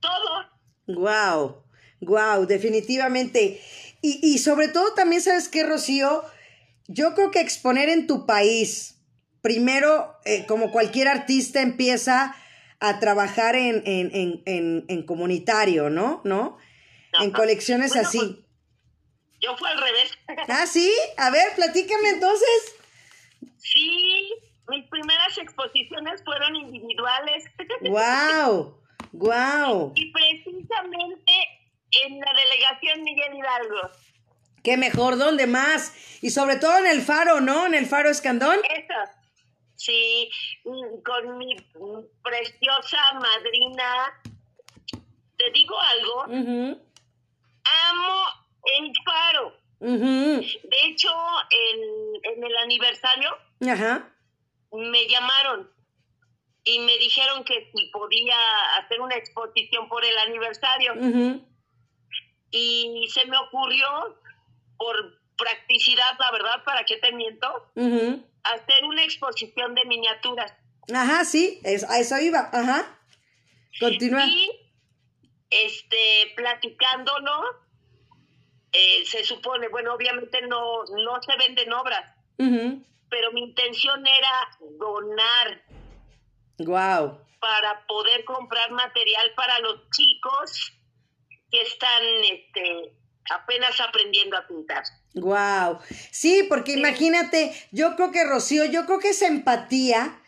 todo. 0.00 0.50
Wow, 0.86 1.64
wow, 2.00 2.46
definitivamente. 2.46 3.62
Y, 4.02 4.20
y 4.22 4.38
sobre 4.38 4.68
todo 4.68 4.92
también, 4.94 5.22
¿sabes 5.22 5.48
qué, 5.48 5.64
Rocío? 5.64 6.24
Yo 6.88 7.14
creo 7.14 7.30
que 7.30 7.40
exponer 7.40 7.88
en 7.88 8.06
tu 8.06 8.26
país, 8.26 8.93
primero, 9.44 10.16
eh, 10.24 10.46
como 10.46 10.72
cualquier 10.72 11.06
artista, 11.06 11.60
empieza 11.60 12.34
a 12.80 12.98
trabajar 12.98 13.54
en, 13.56 13.82
en, 13.84 14.10
en, 14.14 14.42
en, 14.46 14.84
en 14.88 15.02
comunitario, 15.04 15.90
¿no? 15.90 16.22
¿No? 16.24 16.56
En 17.20 17.30
colecciones 17.30 17.90
Bueno, 17.92 18.08
así. 18.08 18.18
pues, 18.18 18.38
yo 19.42 19.54
fue 19.58 19.68
al 19.68 19.78
revés. 19.82 20.18
Ah, 20.48 20.66
sí, 20.66 20.90
a 21.18 21.28
ver, 21.28 21.44
platícame 21.56 22.08
entonces. 22.08 22.74
Sí, 23.58 24.32
mis 24.68 24.88
primeras 24.88 25.36
exposiciones 25.36 26.22
fueron 26.24 26.56
individuales. 26.56 27.44
Wow, 27.82 28.80
wow. 29.12 29.92
y 29.94 30.10
precisamente 30.10 31.32
en 32.06 32.18
la 32.18 32.32
delegación 32.34 33.04
Miguel 33.04 33.34
Hidalgo. 33.36 33.90
Qué 34.62 34.78
mejor, 34.78 35.18
¿dónde 35.18 35.46
más? 35.46 35.92
Y 36.22 36.30
sobre 36.30 36.56
todo 36.56 36.78
en 36.78 36.86
el 36.86 37.02
faro, 37.02 37.42
¿no? 37.42 37.66
En 37.66 37.74
el 37.74 37.84
faro 37.84 38.08
Escandón. 38.08 38.58
Eso. 38.70 39.23
Sí, 39.84 40.30
mm, 40.64 41.02
con 41.04 41.36
mi 41.36 41.54
mm, 41.54 42.22
preciosa 42.22 42.98
madrina. 43.12 44.18
Te 45.36 45.50
digo 45.50 45.78
algo, 45.78 46.22
amo 46.22 48.24
el 48.78 48.92
faro. 49.04 49.52
ujú. 49.80 50.40
De 50.40 50.86
hecho, 50.86 51.10
en, 51.50 52.32
en 52.32 52.44
el 52.44 52.56
aniversario 52.58 53.36
me 54.72 55.06
llamaron 55.06 55.70
y 56.64 56.78
me 56.78 56.96
dijeron 56.96 57.44
que 57.44 57.70
si 57.74 57.86
podía 57.88 58.36
hacer 58.78 59.02
una 59.02 59.16
exposición 59.16 59.86
por 59.88 60.02
el 60.04 60.16
aniversario. 60.18 60.94
Y 62.50 63.06
se 63.12 63.26
me 63.26 63.36
ocurrió, 63.36 64.18
por 64.78 65.18
practicidad, 65.36 66.16
la 66.18 66.30
verdad, 66.30 66.64
¿para 66.64 66.84
qué 66.84 66.96
te 66.96 67.12
miento? 67.12 67.70
Hacer 68.44 68.84
una 68.84 69.02
exposición 69.02 69.74
de 69.74 69.84
miniaturas. 69.86 70.52
Ajá, 70.94 71.24
sí, 71.24 71.60
es- 71.64 71.88
a 71.88 71.98
eso 71.98 72.18
iba. 72.18 72.50
Ajá. 72.52 72.98
Continúa. 73.80 74.24
Y 74.26 74.50
este, 75.50 76.32
platicándolo, 76.36 77.30
eh, 78.72 79.04
se 79.06 79.24
supone, 79.24 79.68
bueno, 79.68 79.94
obviamente 79.94 80.42
no, 80.42 80.84
no 80.84 81.22
se 81.22 81.36
venden 81.46 81.72
obras, 81.72 82.04
pero 82.36 83.32
mi 83.32 83.42
intención 83.42 84.04
era 84.06 84.48
donar 84.78 85.62
Wow. 86.58 87.20
para 87.40 87.86
poder 87.86 88.24
comprar 88.24 88.70
material 88.72 89.32
para 89.36 89.58
los 89.60 89.88
chicos 89.90 90.72
que 91.50 91.62
están 91.62 92.02
este, 92.32 92.92
apenas 93.30 93.80
aprendiendo 93.80 94.36
a 94.36 94.46
pintar. 94.46 94.82
Wow. 95.14 95.78
Sí, 96.10 96.44
porque 96.48 96.72
imagínate, 96.72 97.52
yo 97.70 97.94
creo 97.96 98.10
que 98.10 98.24
Rocío, 98.24 98.64
yo 98.64 98.84
creo 98.86 98.98
que 98.98 99.10
esa 99.10 99.26
empatía, 99.26 100.20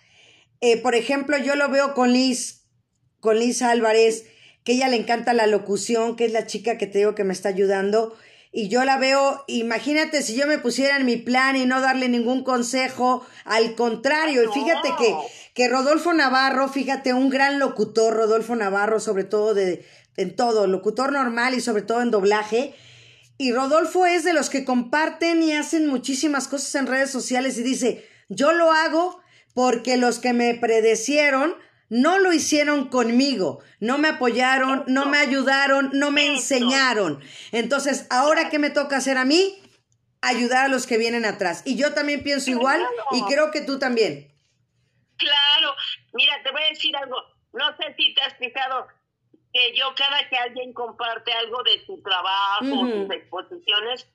eh, 0.60 0.80
por 0.80 0.94
ejemplo, 0.94 1.36
yo 1.38 1.56
lo 1.56 1.68
veo 1.68 1.94
con 1.94 2.12
Liz, 2.12 2.66
con 3.20 3.38
Liz 3.38 3.62
Álvarez, 3.62 4.26
que 4.64 4.72
ella 4.72 4.88
le 4.88 4.96
encanta 4.96 5.32
la 5.32 5.46
locución, 5.46 6.16
que 6.16 6.24
es 6.24 6.32
la 6.32 6.46
chica 6.46 6.78
que 6.78 6.86
te 6.86 6.98
digo 6.98 7.14
que 7.14 7.24
me 7.24 7.32
está 7.32 7.48
ayudando. 7.48 8.16
Y 8.52 8.68
yo 8.68 8.84
la 8.84 8.96
veo, 8.96 9.44
imagínate 9.48 10.22
si 10.22 10.34
yo 10.34 10.46
me 10.46 10.58
pusiera 10.58 10.96
en 10.96 11.04
mi 11.04 11.16
plan 11.16 11.56
y 11.56 11.66
no 11.66 11.80
darle 11.80 12.08
ningún 12.08 12.42
consejo, 12.42 13.26
al 13.44 13.74
contrario, 13.74 14.44
y 14.44 14.46
fíjate 14.46 14.88
que, 14.98 15.14
que 15.52 15.68
Rodolfo 15.68 16.14
Navarro, 16.14 16.68
fíjate, 16.68 17.12
un 17.12 17.28
gran 17.28 17.58
locutor, 17.58 18.14
Rodolfo 18.14 18.56
Navarro, 18.56 18.98
sobre 18.98 19.24
todo 19.24 19.52
de, 19.52 19.84
en 20.16 20.34
todo, 20.34 20.66
locutor 20.66 21.12
normal 21.12 21.54
y 21.54 21.60
sobre 21.60 21.82
todo 21.82 22.00
en 22.00 22.10
doblaje, 22.10 22.74
y 23.38 23.52
Rodolfo 23.52 24.06
es 24.06 24.24
de 24.24 24.32
los 24.32 24.50
que 24.50 24.64
comparten 24.64 25.42
y 25.42 25.52
hacen 25.52 25.86
muchísimas 25.86 26.48
cosas 26.48 26.74
en 26.74 26.86
redes 26.86 27.10
sociales 27.10 27.58
y 27.58 27.62
dice, 27.62 28.08
yo 28.28 28.52
lo 28.52 28.72
hago 28.72 29.20
porque 29.54 29.96
los 29.96 30.18
que 30.18 30.32
me 30.32 30.54
predecieron 30.54 31.54
no 31.88 32.18
lo 32.18 32.32
hicieron 32.32 32.88
conmigo, 32.88 33.62
no 33.78 33.98
me 33.98 34.08
apoyaron, 34.08 34.84
no 34.88 35.06
me 35.06 35.18
ayudaron, 35.18 35.90
no 35.92 36.10
me 36.10 36.26
enseñaron. 36.26 37.22
Entonces, 37.52 38.06
ahora 38.10 38.50
qué 38.50 38.58
me 38.58 38.70
toca 38.70 38.96
hacer 38.96 39.18
a 39.18 39.24
mí? 39.24 39.62
Ayudar 40.20 40.64
a 40.64 40.68
los 40.68 40.86
que 40.86 40.98
vienen 40.98 41.24
atrás. 41.24 41.62
Y 41.64 41.76
yo 41.76 41.94
también 41.94 42.22
pienso 42.22 42.50
igual 42.50 42.84
y 43.12 43.22
creo 43.22 43.50
que 43.50 43.60
tú 43.60 43.78
también. 43.78 44.32
Claro, 45.16 45.74
mira, 46.12 46.34
te 46.42 46.50
voy 46.50 46.62
a 46.62 46.68
decir 46.68 46.96
algo. 46.96 47.16
No 47.52 47.68
sé 47.76 47.94
si 47.96 48.14
te 48.14 48.22
has 48.22 48.36
fijado 48.36 48.86
que 49.56 49.74
yo 49.74 49.94
cada 49.94 50.28
que 50.28 50.36
alguien 50.36 50.74
comparte 50.74 51.32
algo 51.32 51.62
de 51.62 51.82
su 51.86 52.02
trabajo, 52.02 52.64
Ujú. 52.74 52.90
sus 53.06 53.10
exposiciones 53.10 54.06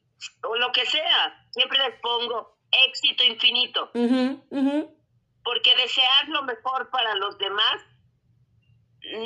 o 0.43 0.55
lo 0.55 0.71
que 0.71 0.85
sea, 0.85 1.47
siempre 1.49 1.79
les 1.79 1.99
pongo 1.99 2.57
éxito 2.87 3.23
infinito, 3.23 3.89
Ujú, 3.95 4.39
ujú. 4.51 4.95
porque 5.43 5.75
desear 5.77 6.27
lo 6.27 6.43
mejor 6.43 6.91
para 6.91 7.15
los 7.15 7.37
demás 7.39 7.81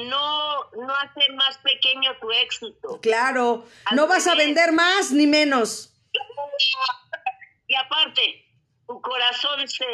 no 0.07 0.63
no 0.71 0.93
hace 0.95 1.31
más 1.33 1.57
pequeño 1.57 2.11
tu 2.21 2.31
éxito. 2.31 2.99
Claro, 3.01 3.65
Al 3.85 3.97
no 3.97 4.07
vas 4.07 4.25
a 4.27 4.35
vender 4.35 4.71
más 4.71 5.11
ni 5.11 5.27
menos. 5.27 5.91
Y 7.67 7.73
aparte, 7.73 8.45
tu 8.87 9.01
corazón 9.01 9.67
se, 9.67 9.85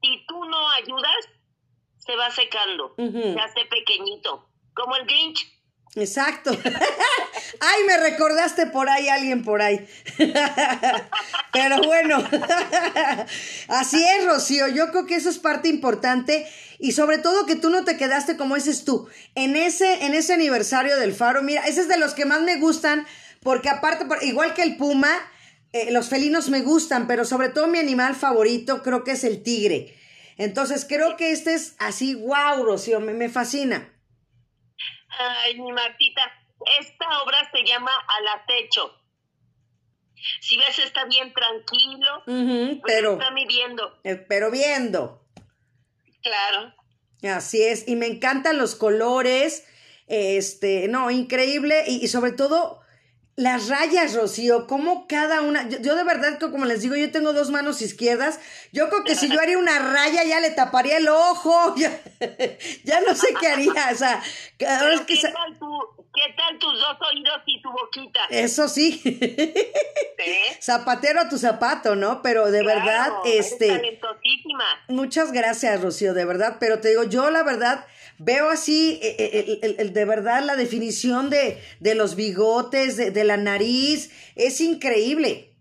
si 0.00 0.24
tú 0.26 0.44
no 0.46 0.70
ayudas, 0.70 1.28
se 1.98 2.16
va 2.16 2.30
secando, 2.30 2.94
se 2.96 3.38
hace 3.38 3.66
pequeñito, 3.66 4.48
como 4.74 4.96
el 4.96 5.04
Grinch. 5.04 5.46
Exacto. 5.94 6.50
Ay, 7.60 7.84
me 7.86 7.96
recordaste 7.96 8.66
por 8.66 8.88
ahí 8.88 9.08
alguien 9.08 9.42
por 9.42 9.62
ahí. 9.62 9.86
Pero 11.52 11.82
bueno, 11.82 12.22
así 13.68 14.04
es, 14.04 14.26
Rocío. 14.26 14.68
Yo 14.68 14.90
creo 14.90 15.06
que 15.06 15.16
eso 15.16 15.30
es 15.30 15.38
parte 15.38 15.68
importante 15.68 16.46
y 16.78 16.92
sobre 16.92 17.18
todo 17.18 17.46
que 17.46 17.56
tú 17.56 17.70
no 17.70 17.84
te 17.84 17.96
quedaste 17.96 18.36
como 18.36 18.54
dices 18.54 18.84
tú 18.84 19.08
en 19.34 19.56
ese 19.56 20.04
en 20.04 20.14
ese 20.14 20.34
aniversario 20.34 20.96
del 20.98 21.14
Faro. 21.14 21.42
Mira, 21.42 21.62
ese 21.66 21.80
es 21.80 21.88
de 21.88 21.98
los 21.98 22.14
que 22.14 22.26
más 22.26 22.42
me 22.42 22.56
gustan 22.56 23.06
porque 23.42 23.68
aparte 23.68 24.06
igual 24.26 24.54
que 24.54 24.62
el 24.62 24.76
puma, 24.76 25.10
eh, 25.72 25.90
los 25.90 26.08
felinos 26.08 26.50
me 26.50 26.60
gustan, 26.60 27.06
pero 27.06 27.24
sobre 27.24 27.48
todo 27.48 27.66
mi 27.66 27.78
animal 27.78 28.14
favorito 28.14 28.82
creo 28.82 29.04
que 29.04 29.12
es 29.12 29.24
el 29.24 29.42
tigre. 29.42 29.94
Entonces 30.36 30.86
creo 30.88 31.16
que 31.16 31.32
este 31.32 31.54
es 31.54 31.74
así, 31.78 32.14
wow, 32.14 32.62
Rocío, 32.64 33.00
me, 33.00 33.12
me 33.14 33.28
fascina. 33.28 33.88
Ay, 35.18 35.58
mi 35.60 35.72
Martita, 35.72 36.22
esta 36.80 37.22
obra 37.22 37.38
se 37.52 37.64
llama 37.64 37.90
Al 38.18 38.28
acecho. 38.40 38.94
Si 40.40 40.56
ves, 40.56 40.78
está 40.80 41.04
bien 41.04 41.32
tranquilo, 41.32 42.22
pues 42.24 42.78
pero, 42.84 43.12
está 43.14 43.30
midiendo. 43.30 43.98
eh, 44.04 44.16
pero 44.16 44.50
viendo. 44.50 45.24
Claro. 46.22 46.74
Así 47.22 47.62
es, 47.62 47.86
y 47.88 47.96
me 47.96 48.06
encantan 48.06 48.58
los 48.58 48.74
colores, 48.74 49.66
este, 50.06 50.88
no, 50.88 51.10
increíble, 51.10 51.84
y, 51.86 52.04
y 52.04 52.08
sobre 52.08 52.32
todo 52.32 52.80
las 53.38 53.68
rayas, 53.68 54.14
Rocío, 54.14 54.66
como 54.66 55.06
cada 55.06 55.42
una, 55.42 55.68
yo, 55.68 55.78
yo 55.78 55.94
de 55.94 56.02
verdad, 56.02 56.38
que 56.38 56.50
como 56.50 56.64
les 56.64 56.82
digo, 56.82 56.96
yo 56.96 57.12
tengo 57.12 57.32
dos 57.32 57.50
manos 57.50 57.80
izquierdas, 57.82 58.40
yo 58.72 58.88
creo 58.88 59.04
que 59.04 59.14
si 59.14 59.28
yo 59.28 59.40
haría 59.40 59.56
una 59.58 59.78
raya 59.78 60.24
ya 60.24 60.40
le 60.40 60.50
taparía 60.50 60.96
el 60.96 61.08
ojo, 61.08 61.74
ya, 61.76 61.88
ya 62.82 63.00
no 63.00 63.14
sé 63.14 63.28
qué 63.40 63.46
haría, 63.46 63.90
o 63.92 63.94
sea, 63.96 64.20
vez 64.58 64.68
Pero 64.80 65.06
que 65.06 65.14
¿qué, 65.14 65.22
tal 65.28 65.56
tu- 65.56 66.04
¿Qué 66.12 66.34
tal 66.36 66.58
tus 66.58 66.72
dos 66.80 66.96
oídos 67.12 67.40
y 67.46 67.62
tu 67.62 67.70
boquita? 67.70 68.20
eso 68.30 68.68
sí, 68.68 69.00
¿Eh? 69.04 70.56
zapatero 70.60 71.20
a 71.20 71.28
tu 71.28 71.38
zapato, 71.38 71.94
¿no? 71.94 72.22
Pero 72.22 72.50
de 72.50 72.60
Claro, 72.62 72.80
verdad, 72.80 73.12
este... 73.24 74.00
Muchas 74.88 75.30
gracias, 75.30 75.80
Rocío, 75.80 76.12
de 76.14 76.24
verdad, 76.24 76.56
pero 76.58 76.80
te 76.80 76.88
digo, 76.88 77.04
yo 77.04 77.30
la 77.30 77.44
verdad 77.44 77.86
veo 78.18 78.50
así, 78.50 78.98
eh, 79.02 79.16
eh, 79.18 79.58
el, 79.62 79.70
el- 79.70 79.80
el- 79.80 79.92
de 79.92 80.04
verdad, 80.04 80.44
la 80.44 80.56
definición 80.56 81.30
de, 81.30 81.60
de 81.80 81.94
los 81.94 82.14
bigotes, 82.16 82.96
de, 82.96 83.10
de 83.10 83.24
la 83.24 83.36
nariz, 83.36 84.10
es 84.34 84.60
increíble. 84.60 85.56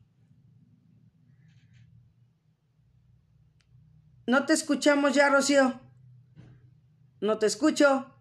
No 4.26 4.46
te 4.46 4.54
escuchamos 4.54 5.14
ya, 5.14 5.30
Rocío. 5.30 5.80
No 7.22 7.40
te 7.40 7.46
escucho. 7.46 8.14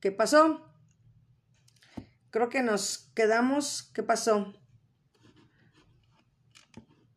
¿Qué 0.00 0.10
pasó? 0.12 0.60
Creo 2.30 2.48
que 2.48 2.62
nos 2.62 3.10
quedamos. 3.14 3.90
¿Qué 3.94 4.02
pasó? 4.02 4.52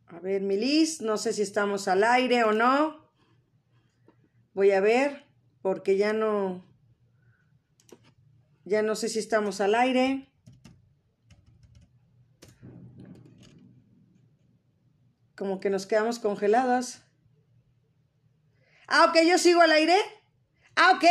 A 0.08 0.20
ver, 0.20 0.42
Milis, 0.42 1.02
no 1.02 1.18
sé 1.18 1.34
si 1.34 1.42
estamos 1.42 1.88
al 1.88 2.04
aire 2.04 2.44
o 2.44 2.54
no. 2.54 3.12
Voy 4.54 4.72
a 4.72 4.80
ver, 4.80 5.27
porque 5.62 5.98
ya 5.98 6.14
no. 6.14 6.64
Ya 8.66 8.82
no 8.82 8.96
sé 8.96 9.10
si 9.10 9.20
estamos 9.20 9.62
al 9.62 9.76
aire. 9.76 10.28
Como 15.36 15.60
que 15.60 15.70
nos 15.70 15.86
quedamos 15.86 16.20
congeladas. 16.20 17.04
Ah, 18.88 19.06
ok, 19.10 19.18
yo 19.28 19.38
sigo 19.38 19.62
al 19.62 19.72
aire. 19.72 19.96
Ah, 20.76 20.94
ok. 20.96 21.06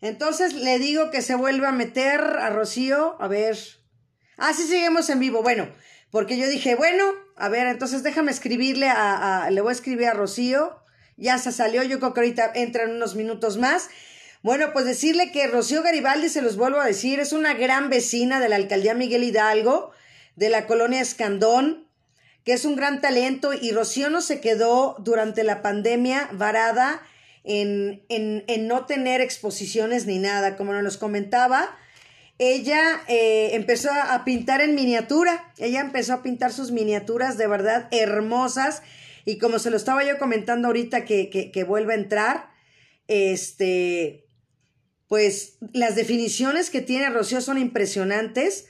Entonces 0.00 0.54
le 0.54 0.78
digo 0.78 1.10
que 1.10 1.22
se 1.22 1.34
vuelva 1.34 1.68
a 1.68 1.72
meter 1.72 2.20
a 2.20 2.50
Rocío. 2.50 3.16
A 3.20 3.28
ver. 3.28 3.56
Ah, 4.36 4.52
sí, 4.52 4.66
seguimos 4.66 5.08
en 5.10 5.20
vivo. 5.20 5.42
Bueno, 5.42 5.68
porque 6.10 6.36
yo 6.38 6.48
dije, 6.48 6.74
bueno, 6.74 7.04
a 7.36 7.48
ver, 7.48 7.66
entonces 7.66 8.02
déjame 8.02 8.30
escribirle 8.30 8.88
a, 8.88 9.44
a- 9.44 9.50
le 9.50 9.60
voy 9.60 9.70
a 9.70 9.72
escribir 9.72 10.06
a 10.08 10.14
Rocío. 10.14 10.79
Ya 11.20 11.38
se 11.38 11.52
salió, 11.52 11.82
yo 11.82 11.98
creo 12.00 12.14
que 12.14 12.20
ahorita 12.20 12.50
entra 12.54 12.84
en 12.84 12.92
unos 12.92 13.14
minutos 13.14 13.58
más. 13.58 13.90
Bueno, 14.42 14.72
pues 14.72 14.86
decirle 14.86 15.30
que 15.30 15.46
Rocío 15.46 15.82
Garibaldi, 15.82 16.30
se 16.30 16.40
los 16.40 16.56
vuelvo 16.56 16.80
a 16.80 16.86
decir, 16.86 17.20
es 17.20 17.32
una 17.32 17.52
gran 17.52 17.90
vecina 17.90 18.40
de 18.40 18.48
la 18.48 18.56
alcaldía 18.56 18.94
Miguel 18.94 19.22
Hidalgo, 19.22 19.92
de 20.34 20.48
la 20.48 20.66
colonia 20.66 21.02
Escandón, 21.02 21.86
que 22.44 22.54
es 22.54 22.64
un 22.64 22.74
gran 22.74 23.02
talento 23.02 23.52
y 23.52 23.72
Rocío 23.72 24.08
no 24.08 24.22
se 24.22 24.40
quedó 24.40 24.96
durante 24.98 25.44
la 25.44 25.60
pandemia 25.60 26.30
varada 26.32 27.02
en, 27.44 28.02
en, 28.08 28.44
en 28.46 28.66
no 28.66 28.86
tener 28.86 29.20
exposiciones 29.20 30.06
ni 30.06 30.18
nada, 30.18 30.56
como 30.56 30.72
nos 30.72 30.96
comentaba. 30.96 31.76
Ella 32.38 33.02
eh, 33.08 33.50
empezó 33.52 33.90
a 33.92 34.24
pintar 34.24 34.62
en 34.62 34.74
miniatura, 34.74 35.52
ella 35.58 35.80
empezó 35.82 36.14
a 36.14 36.22
pintar 36.22 36.50
sus 36.50 36.70
miniaturas 36.70 37.36
de 37.36 37.46
verdad 37.46 37.88
hermosas 37.90 38.82
y 39.24 39.38
como 39.38 39.58
se 39.58 39.70
lo 39.70 39.76
estaba 39.76 40.04
yo 40.04 40.18
comentando 40.18 40.68
ahorita 40.68 41.04
que, 41.04 41.30
que, 41.30 41.64
vuelve 41.64 41.94
a 41.94 41.96
entrar, 41.96 42.50
este, 43.08 44.26
pues 45.08 45.58
las 45.72 45.96
definiciones 45.96 46.70
que 46.70 46.80
tiene 46.80 47.10
Rocío 47.10 47.40
son 47.40 47.58
impresionantes. 47.58 48.66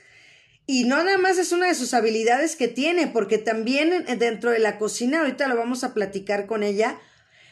Y 0.67 0.85
no 0.85 1.03
nada 1.03 1.19
más 1.19 1.39
es 1.39 1.53
una 1.53 1.67
de 1.67 1.75
sus 1.75 1.95
habilidades 1.95 2.55
que 2.55 2.69
tiene, 2.69 3.09
porque 3.09 3.39
también 3.39 3.93
en- 3.93 4.19
dentro 4.19 4.51
de 4.51 4.61
la 4.61 4.79
cocina, 4.79 5.21
ahorita 5.21 5.49
lo 5.49 5.57
vamos 5.57 5.83
a 5.85 5.95
platicar 5.95 6.47
con 6.47 6.63
ella, 6.63 6.99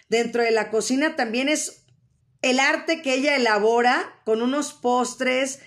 dentro 0.09 0.43
de 0.43 0.53
la 0.53 0.71
cocina 0.71 1.17
también 1.17 1.49
es 1.49 1.85
el 2.43 2.61
arte 2.61 3.03
que 3.03 3.15
ella 3.15 3.35
elabora 3.35 4.21
con 4.25 4.41
unos 4.41 4.73
postres, 4.73 5.59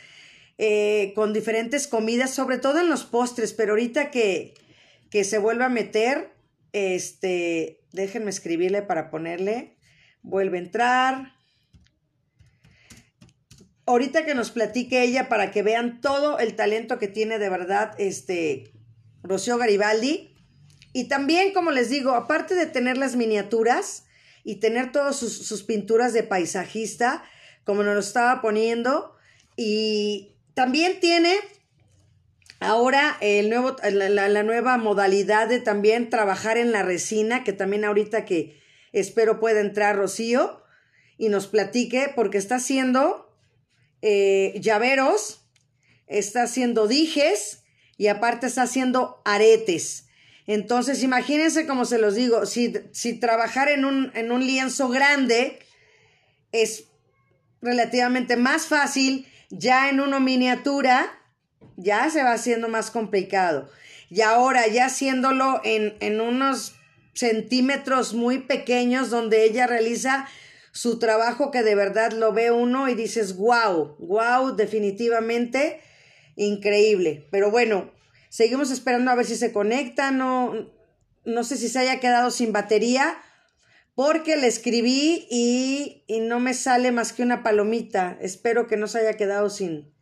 eh, 0.58 1.12
con 1.16 1.34
diferentes 1.34 1.88
comidas, 1.88 2.34
sobre 2.34 2.58
todo 2.58 2.80
en 2.80 2.90
los 2.90 3.04
postres, 3.04 3.52
pero 3.52 3.74
ahorita 3.74 4.12
que, 4.12 4.54
que 5.10 5.24
se 5.24 5.38
vuelva 5.38 5.66
a 5.66 5.70
meter, 5.70 6.32
este, 6.74 7.82
déjenme 7.92 8.30
escribirle 8.30 8.82
para 8.82 9.10
ponerle, 9.10 9.78
vuelve 10.22 10.58
a 10.58 10.62
entrar, 10.62 11.34
ahorita 13.86 14.26
que 14.26 14.36
nos 14.36 14.52
platique 14.52 15.04
ella 15.04 15.30
para 15.30 15.52
que 15.52 15.64
vean 15.64 16.02
todo 16.02 16.40
el 16.40 16.56
talento 16.56 17.00
que 17.00 17.08
tiene 17.08 17.40
de 17.40 17.50
verdad 17.50 17.94
este 17.98 18.72
Rocío 19.24 19.58
Garibaldi. 19.58 20.36
Y 20.94 21.08
también, 21.08 21.54
como 21.54 21.72
les 21.72 21.90
digo, 21.90 22.12
aparte 22.12 22.56
de 22.56 22.66
tener 22.66 22.98
las 22.98 23.16
miniaturas 23.16 24.06
y 24.44 24.56
tener 24.56 24.92
todas 24.92 25.16
sus, 25.16 25.46
sus 25.46 25.64
pinturas 25.64 26.14
de 26.14 26.24
paisajista, 26.24 27.24
como 27.64 27.84
nos 27.84 27.94
lo 27.94 28.00
estaba 28.00 28.42
poniendo, 28.42 29.16
y 29.56 30.36
también 30.54 31.00
tiene 31.00 31.36
ahora 32.62 33.18
la, 33.22 34.44
nueva 34.44 34.78
modalidad 34.78 35.50
de 35.50 35.60
también 35.60 36.10
trabajar 36.10 36.58
en 36.58 36.72
la 36.72 36.84
resina, 36.84 37.44
que 37.44 37.54
también 37.54 37.84
ahorita 37.84 38.24
que 38.24 38.62
espero 38.94 39.40
pueda 39.40 39.60
entrar 39.60 39.98
Rocío 39.98 40.62
y 41.18 41.30
nos 41.30 41.48
platique, 41.48 42.14
porque 42.16 42.38
está 42.38 42.56
haciendo 42.56 43.36
eh, 44.04 44.54
llaveros, 44.62 45.44
está 46.06 46.44
haciendo 46.44 46.88
dijes 46.88 47.64
y 47.98 48.08
aparte 48.08 48.46
está 48.46 48.64
haciendo 48.64 49.22
aretes. 49.26 50.08
Entonces, 50.46 51.02
imagínense 51.02 51.66
como 51.66 51.86
se 51.86 51.98
los 51.98 52.14
digo, 52.14 52.46
si, 52.46 52.74
si 52.92 53.20
trabajar 53.20 53.70
en 53.70 53.86
un, 53.86 54.12
en 54.14 54.32
un 54.32 54.46
lienzo 54.46 54.90
grande 54.90 55.58
es 56.52 56.86
relativamente 57.60 58.38
más 58.38 58.68
fácil, 58.68 59.28
ya 59.50 59.90
en 59.90 60.00
uno 60.00 60.20
miniatura 60.20 61.21
ya 61.78 62.10
se 62.10 62.24
va 62.24 62.34
haciendo 62.34 62.68
más 62.68 62.92
complicado. 62.92 63.70
Y 64.10 64.22
ahora 64.22 64.68
ya 64.68 64.86
haciéndolo 64.86 65.62
en, 65.64 65.96
en 66.00 66.20
unos 66.20 66.76
centímetros 67.14 68.14
muy 68.14 68.40
pequeños 68.40 69.10
donde 69.10 69.44
ella 69.44 69.68
realiza 69.68 70.28
su 70.72 71.00
trabajo 71.00 71.52
que 71.52 71.64
de 71.64 71.76
verdad 71.76 72.14
lo 72.14 72.34
ve 72.34 72.52
uno 72.52 72.88
y 72.90 72.96
dices, 72.96 73.36
wow, 73.36 73.96
wow, 74.00 74.56
definitivamente 74.56 75.82
increíble. 76.36 77.28
Pero 77.32 77.52
bueno, 77.52 77.92
seguimos 78.30 78.72
esperando 78.72 79.12
a 79.12 79.16
ver 79.16 79.26
si 79.26 79.36
se 79.36 79.52
conecta, 79.52 80.12
no, 80.12 80.70
no 81.26 81.44
sé 81.44 81.58
si 81.58 81.68
se 81.68 81.80
haya 81.80 82.00
quedado 82.00 82.32
sin 82.32 82.54
batería, 82.54 83.18
porque 83.96 84.38
le 84.38 84.48
escribí 84.48 85.28
y, 85.30 86.04
y 86.08 86.22
no 86.22 86.40
me 86.40 86.54
sale 86.54 86.92
más 86.92 87.12
que 87.12 87.24
una 87.24 87.44
palomita. 87.44 88.18
Espero 88.22 88.68
que 88.68 88.78
no 88.78 88.88
se 88.88 89.00
haya 89.00 89.18
quedado 89.18 89.50
sin, 89.50 89.94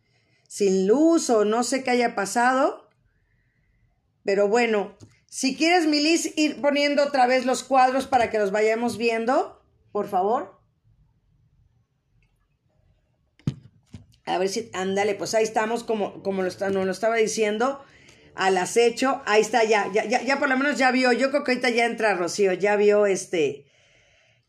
sin 0.49 0.88
luz 0.88 1.29
o 1.29 1.45
no 1.45 1.63
sé 1.63 1.83
qué 1.83 1.91
haya 1.91 2.15
pasado. 2.15 2.89
Pero 4.25 4.47
bueno, 4.47 4.97
si 5.27 5.55
quieres, 5.55 5.85
Milis, 5.85 6.33
ir 6.38 6.59
poniendo 6.59 7.03
otra 7.03 7.27
vez 7.27 7.45
los 7.45 7.63
cuadros 7.63 8.07
para 8.07 8.31
que 8.31 8.39
los 8.39 8.51
vayamos 8.51 8.97
viendo, 8.97 9.63
por 9.91 10.07
favor. 10.07 10.59
A 14.25 14.39
ver 14.39 14.49
si, 14.49 14.71
ándale, 14.73 15.13
pues 15.13 15.35
ahí 15.35 15.43
estamos 15.43 15.83
como, 15.83 16.23
como 16.23 16.41
lo, 16.41 16.49
nos 16.49 16.85
lo 16.85 16.91
estaba 16.91 17.15
diciendo. 17.15 17.83
al 18.33 18.57
acecho. 18.57 19.21
Ahí 19.25 19.41
está, 19.41 19.63
ya, 19.65 19.88
ya, 19.93 20.05
ya, 20.05 20.23
ya 20.23 20.39
por 20.39 20.49
lo 20.49 20.57
menos 20.57 20.79
ya 20.79 20.89
vio. 20.89 21.12
Yo 21.12 21.29
creo 21.29 21.43
que 21.43 21.51
ahorita 21.51 21.69
ya 21.69 21.85
entra 21.85 22.15
Rocío, 22.15 22.53
ya 22.53 22.75
vio 22.75 23.05
este. 23.05 23.65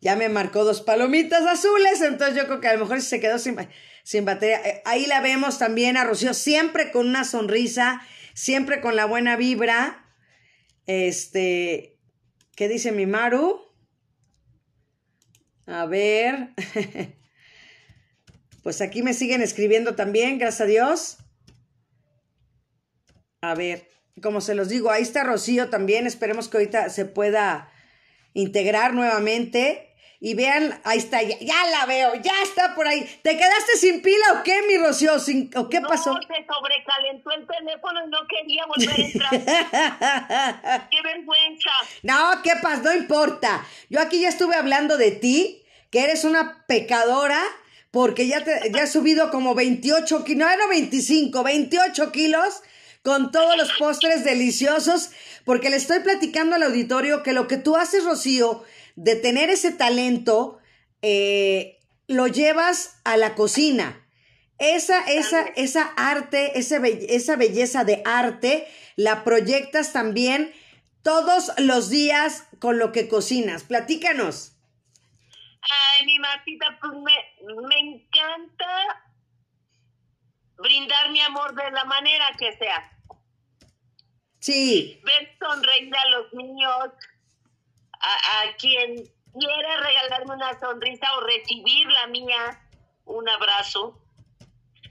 Ya 0.00 0.16
me 0.16 0.30
marcó 0.30 0.64
dos 0.64 0.80
palomitas 0.80 1.46
azules, 1.46 2.00
entonces 2.00 2.36
yo 2.36 2.46
creo 2.46 2.60
que 2.60 2.68
a 2.68 2.72
lo 2.72 2.80
mejor 2.80 3.02
se 3.02 3.20
quedó 3.20 3.38
sin, 3.38 3.54
sin 4.02 4.24
batería. 4.24 4.60
Eh, 4.60 4.82
ahí 4.84 5.06
la 5.06 5.20
vemos 5.20 5.58
también 5.58 5.96
a 5.96 6.04
Rocío, 6.04 6.34
siempre 6.34 6.90
con 6.90 7.08
una 7.08 7.24
sonrisa, 7.24 8.02
siempre 8.34 8.80
con 8.80 8.96
la 8.96 9.04
buena 9.04 9.36
vibra. 9.36 10.06
Este, 10.86 11.98
¿qué 12.56 12.68
dice 12.68 12.92
mi 12.92 13.06
Maru? 13.06 13.60
A 15.66 15.86
ver. 15.86 16.54
Pues 18.62 18.82
aquí 18.82 19.02
me 19.02 19.14
siguen 19.14 19.40
escribiendo 19.40 19.94
también, 19.94 20.38
gracias 20.38 20.60
a 20.60 20.66
Dios. 20.66 21.16
A 23.40 23.54
ver, 23.54 23.88
como 24.22 24.40
se 24.40 24.54
los 24.54 24.68
digo, 24.68 24.90
ahí 24.90 25.02
está 25.02 25.24
Rocío 25.24 25.70
también. 25.70 26.06
Esperemos 26.06 26.48
que 26.48 26.58
ahorita 26.58 26.90
se 26.90 27.06
pueda 27.06 27.70
integrar 28.34 28.92
nuevamente. 28.92 29.89
Y 30.22 30.34
vean, 30.34 30.78
ahí 30.84 30.98
está, 30.98 31.22
ya, 31.22 31.66
la 31.70 31.86
veo, 31.86 32.14
ya 32.16 32.34
está 32.42 32.74
por 32.74 32.86
ahí. 32.86 33.00
¿Te 33.22 33.38
quedaste 33.38 33.78
sin 33.78 34.02
pila 34.02 34.34
o 34.34 34.42
qué, 34.42 34.60
mi 34.68 34.76
Rocío? 34.76 35.14
¿O 35.56 35.68
qué 35.70 35.80
pasó? 35.80 36.12
No, 36.12 36.20
se 36.20 36.46
sobrecalentó 36.46 37.30
el 37.30 37.46
teléfono 37.46 38.00
y 38.04 38.10
no 38.10 38.18
quería 38.28 38.66
volver 38.68 38.90
a 38.90 40.62
entrar. 40.66 40.88
¡Qué 40.90 41.02
vergüenza! 41.02 41.70
No, 42.02 42.42
¿qué 42.42 42.52
pasa? 42.62 42.82
No 42.82 42.92
importa. 42.92 43.66
Yo 43.88 43.98
aquí 43.98 44.20
ya 44.20 44.28
estuve 44.28 44.56
hablando 44.56 44.98
de 44.98 45.10
ti, 45.10 45.62
que 45.90 46.04
eres 46.04 46.24
una 46.24 46.66
pecadora 46.66 47.42
porque 47.90 48.26
ya, 48.26 48.44
te, 48.44 48.70
ya 48.72 48.82
has 48.82 48.92
subido 48.92 49.30
como 49.30 49.54
28 49.54 50.24
kilos, 50.24 50.48
no, 50.48 50.56
no 50.56 50.68
25, 50.68 51.42
28 51.42 52.12
kilos 52.12 52.62
con 53.02 53.32
todos 53.32 53.56
los 53.56 53.72
postres 53.78 54.24
deliciosos, 54.24 55.10
porque 55.44 55.70
le 55.70 55.76
estoy 55.76 56.00
platicando 56.00 56.56
al 56.56 56.62
auditorio 56.62 57.22
que 57.22 57.32
lo 57.32 57.48
que 57.48 57.56
tú 57.56 57.76
haces, 57.76 58.04
Rocío, 58.04 58.64
de 59.00 59.16
tener 59.16 59.48
ese 59.48 59.72
talento, 59.72 60.58
eh, 61.00 61.78
lo 62.06 62.26
llevas 62.26 63.00
a 63.04 63.16
la 63.16 63.34
cocina. 63.34 64.06
Esa, 64.58 65.00
esa, 65.10 65.40
esa 65.56 65.84
arte, 65.96 66.58
esa, 66.58 66.86
esa 66.86 67.36
belleza 67.36 67.84
de 67.84 68.02
arte, 68.04 68.68
la 68.96 69.24
proyectas 69.24 69.94
también 69.94 70.52
todos 71.02 71.50
los 71.56 71.88
días 71.88 72.46
con 72.58 72.78
lo 72.78 72.92
que 72.92 73.08
cocinas. 73.08 73.64
Platícanos. 73.64 74.52
Ay, 75.62 76.04
mi 76.04 76.18
Martita, 76.18 76.78
pues 76.78 76.92
me, 76.92 77.68
me 77.68 77.78
encanta 77.78 79.02
brindar 80.58 81.10
mi 81.10 81.22
amor 81.22 81.54
de 81.54 81.70
la 81.70 81.86
manera 81.86 82.26
que 82.38 82.52
sea. 82.58 82.92
Sí. 84.40 85.00
Ver 85.04 85.36
sonreír 85.38 85.90
a 85.94 86.08
los 86.10 86.34
niños, 86.34 86.90
a, 88.00 88.42
a 88.42 88.56
quien 88.56 88.96
quiera 89.32 89.80
regalarme 89.80 90.34
una 90.34 90.58
sonrisa 90.58 91.06
o 91.16 91.20
recibir 91.20 91.86
la 91.86 92.06
mía, 92.08 92.60
un 93.04 93.28
abrazo, 93.28 93.98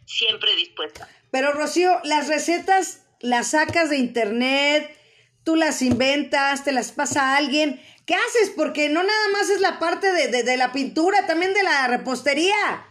siempre 0.05 0.55
dispuesta. 0.55 1.07
Pero 1.31 1.51
Rocío, 1.53 1.99
las 2.03 2.27
recetas 2.27 3.05
las 3.19 3.51
sacas 3.51 3.89
de 3.89 3.97
internet, 3.97 4.97
tú 5.43 5.55
las 5.55 5.81
inventas, 5.81 6.63
te 6.63 6.71
las 6.71 6.91
pasa 6.91 7.33
a 7.33 7.37
alguien. 7.37 7.81
¿Qué 8.05 8.15
haces? 8.15 8.51
Porque 8.55 8.89
no 8.89 9.03
nada 9.03 9.27
más 9.33 9.49
es 9.49 9.61
la 9.61 9.77
parte 9.77 10.11
de, 10.11 10.43
de, 10.43 10.57
la 10.57 10.71
pintura, 10.71 11.27
también 11.27 11.53
de 11.53 11.63
la 11.63 11.87
repostería. 11.87 12.85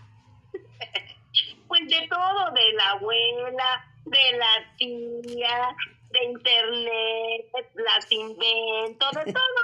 Pues 1.69 1.83
de 1.87 2.09
todo, 2.09 2.51
de 2.53 2.73
la 2.73 2.91
abuela, 2.93 3.87
de 4.07 4.39
la 4.39 4.77
tía, 4.79 5.77
de 6.09 6.25
internet, 6.25 7.47
las 7.75 8.11
invento, 8.11 9.07
de 9.11 9.33
todo. 9.35 9.61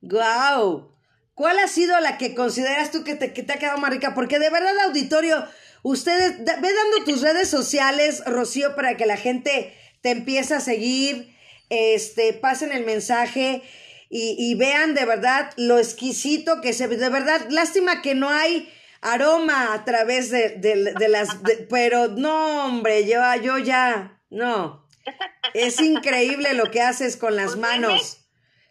¡Guau! 0.00 0.92
¿Cuál 1.34 1.58
ha 1.60 1.68
sido 1.68 1.98
la 2.00 2.18
que 2.18 2.34
consideras 2.34 2.90
tú 2.90 3.04
que 3.04 3.14
te, 3.14 3.32
que 3.32 3.42
te 3.42 3.52
ha 3.52 3.58
quedado 3.58 3.78
más 3.78 3.90
rica? 3.90 4.14
Porque 4.14 4.38
de 4.38 4.50
verdad, 4.50 4.76
auditorio, 4.86 5.46
ustedes, 5.82 6.38
ve 6.38 6.44
dando 6.44 7.04
tus 7.04 7.22
redes 7.22 7.48
sociales, 7.48 8.22
Rocío, 8.26 8.74
para 8.74 8.96
que 8.96 9.06
la 9.06 9.16
gente 9.16 9.72
te 10.00 10.10
empiece 10.10 10.54
a 10.54 10.60
seguir, 10.60 11.32
este, 11.70 12.32
pasen 12.32 12.72
el 12.72 12.84
mensaje 12.84 13.62
y, 14.10 14.54
vean 14.54 14.94
de 14.94 15.04
verdad 15.04 15.50
lo 15.56 15.78
exquisito 15.78 16.60
que 16.60 16.72
se 16.72 16.86
ve. 16.86 16.96
De 16.96 17.10
verdad, 17.10 17.46
lástima 17.50 18.00
que 18.00 18.14
no 18.14 18.30
hay 18.30 18.72
aroma 19.00 19.74
a 19.74 19.84
través 19.84 20.30
de, 20.30 20.56
de, 20.56 21.08
las... 21.08 21.36
pero 21.68 22.08
no, 22.08 22.66
hombre, 22.66 23.06
yo, 23.06 23.20
yo 23.42 23.58
ya, 23.58 24.18
no. 24.30 24.86
Es 25.54 25.80
increíble 25.80 26.54
lo 26.54 26.70
que 26.70 26.80
haces 26.80 27.16
con 27.16 27.36
las 27.36 27.48
pues, 27.52 27.58
manos. 27.58 28.17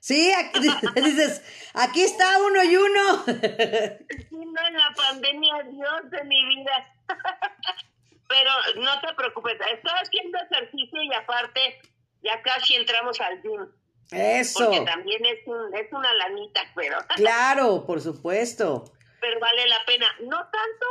Sí, 0.07 0.31
aquí, 0.31 0.61
dices, 1.03 1.41
aquí 1.73 2.01
está 2.01 2.39
uno 2.41 2.63
y 2.63 2.77
uno. 2.77 3.25
No, 3.25 4.67
en 4.67 4.73
la 4.73 4.93
pandemia, 4.95 5.63
Dios 5.69 6.09
de 6.09 6.23
mi 6.23 6.45
vida. 6.45 6.95
Pero 8.29 8.51
no 8.77 9.01
te 9.01 9.13
preocupes, 9.15 9.57
estoy 9.73 9.91
haciendo 10.01 10.37
ejercicio 10.49 11.01
y 11.01 11.13
aparte 11.13 11.81
ya 12.23 12.41
casi 12.41 12.75
entramos 12.75 13.19
al 13.19 13.41
gym. 13.41 13.67
Eso. 14.11 14.63
Porque 14.63 14.79
también 14.85 15.25
es, 15.25 15.39
es 15.39 15.91
una 15.91 16.13
lanita, 16.13 16.61
pero. 16.73 16.97
Claro, 17.17 17.85
por 17.85 17.99
supuesto. 17.99 18.85
Pero 19.19 19.39
vale 19.41 19.67
la 19.67 19.79
pena. 19.85 20.07
No 20.21 20.37
tanto 20.37 20.87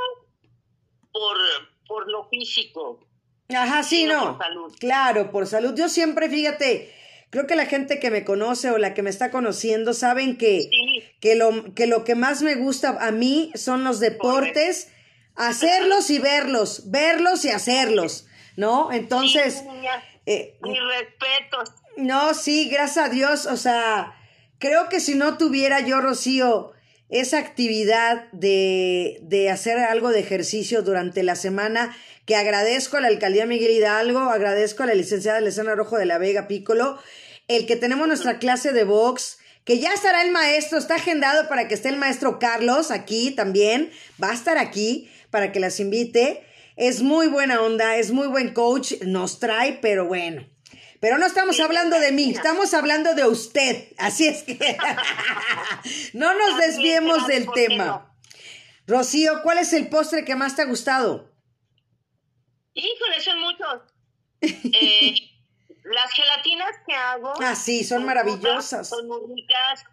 por, 1.11 1.37
por 1.87 2.11
lo 2.11 2.29
físico. 2.29 3.07
Ajá, 3.49 3.83
sí, 3.83 4.05
no. 4.05 4.37
Por 4.37 4.47
salud. 4.47 4.77
Claro, 4.79 5.31
por 5.31 5.47
salud. 5.47 5.75
Yo 5.75 5.89
siempre, 5.89 6.29
fíjate, 6.29 6.95
creo 7.37 7.47
que 7.47 7.55
la 7.55 7.67
gente 7.67 8.01
que 8.01 8.11
me 8.11 8.25
conoce 8.25 8.71
o 8.71 8.79
la 8.79 8.95
que 8.95 9.03
me 9.03 9.11
está 9.11 9.31
conociendo 9.31 9.93
saben 9.93 10.39
que, 10.39 10.71
que, 11.21 11.35
lo, 11.35 11.75
que 11.75 11.87
lo 11.87 12.03
que 12.03 12.15
más 12.15 12.41
me 12.41 12.55
gusta 12.55 12.97
a 12.99 13.11
mí 13.11 13.53
son 13.55 13.85
los 13.85 14.01
deportes, 14.01 14.89
hacerlos 15.35 16.09
y 16.09 16.19
verlos, 16.19 16.91
verlos 16.91 17.45
y 17.45 17.51
hacerlos, 17.51 18.27
¿no? 18.57 18.91
Entonces. 18.91 19.63
Eh, 20.25 20.57
Mi 20.63 20.79
respeto. 20.81 21.59
No, 21.99 22.33
sí, 22.33 22.71
gracias 22.71 23.05
a 23.05 23.09
Dios. 23.11 23.45
O 23.45 23.59
sea, 23.59 24.15
creo 24.59 24.89
que 24.89 24.99
si 24.99 25.15
no 25.15 25.37
tuviera 25.37 25.81
yo, 25.81 26.01
Rocío, 26.01 26.73
esa 27.11 27.37
actividad 27.37 28.33
de, 28.33 29.19
de 29.21 29.51
hacer 29.51 29.77
algo 29.77 30.09
de 30.09 30.21
ejercicio 30.21 30.81
durante 30.81 31.23
la 31.23 31.37
semana, 31.37 31.95
que 32.25 32.35
agradezco 32.35 32.97
a 32.97 33.03
la 33.03 33.09
alcaldía 33.09 33.45
Miguel 33.45 33.73
Hidalgo, 33.73 34.21
agradezco 34.21 34.85
a 34.85 34.87
la 34.87 34.95
licenciada 34.95 35.39
Lesana 35.41 35.75
Rojo 35.75 35.99
de 35.99 36.07
la 36.07 36.17
Vega 36.17 36.49
Pícolo, 36.49 36.99
el 37.49 37.67
que 37.67 37.77
tenemos 37.77 38.07
nuestra 38.09 38.39
clase 38.39 38.73
de 38.73 38.85
box, 38.85 39.39
que 39.65 39.79
ya 39.79 39.93
estará 39.93 40.23
el 40.23 40.31
maestro, 40.31 40.79
está 40.79 40.97
agendado 40.97 41.49
para 41.49 41.69
que 41.69 41.75
esté 41.75 41.89
el 41.89 41.97
maestro 41.97 42.39
Carlos 42.39 42.91
aquí 42.91 43.33
también, 43.33 43.91
va 44.23 44.31
a 44.31 44.35
estar 44.35 44.59
aquí 44.59 45.11
para 45.31 45.53
que 45.53 45.61
las 45.61 45.81
invite. 45.81 46.47
Es 46.77 47.03
muy 47.03 47.27
buena 47.27 47.61
onda, 47.61 47.97
es 47.97 48.11
muy 48.11 48.29
buen 48.29 48.53
coach, 48.53 48.93
nos 49.03 49.41
trae, 49.41 49.79
pero 49.81 50.07
bueno, 50.07 50.47
pero 51.01 51.19
no 51.19 51.27
estamos 51.27 51.59
hablando 51.61 51.99
de 51.99 52.13
mí, 52.13 52.33
estamos 52.33 52.75
hablando 52.75 53.15
de 53.15 53.27
usted. 53.27 53.93
Así 53.99 54.27
es 54.27 54.43
que 54.43 54.59
no 56.13 56.35
nos 56.35 56.59
desviemos 56.59 57.27
del 57.27 57.47
tema. 57.53 58.15
Rocío, 58.87 59.43
¿cuál 59.43 59.59
es 59.59 59.73
el 59.73 59.89
postre 59.89 60.25
que 60.25 60.37
más 60.37 60.57
te 60.57 60.63
ha 60.63 60.67
gustado? 60.67 61.33
Híjole, 62.75 63.21
son 63.21 63.41
muchos. 63.41 63.83
Eh, 64.81 65.15
las 65.87 66.13
gelatinas 66.13 66.77
que 66.87 66.95
hago. 66.95 67.33
Ah, 67.41 67.55
sí, 67.55 67.85
son, 67.85 68.05
maravillosas. 68.05 68.89
Son 68.89 69.07
muy 69.07 69.21
ricas, 69.35 69.85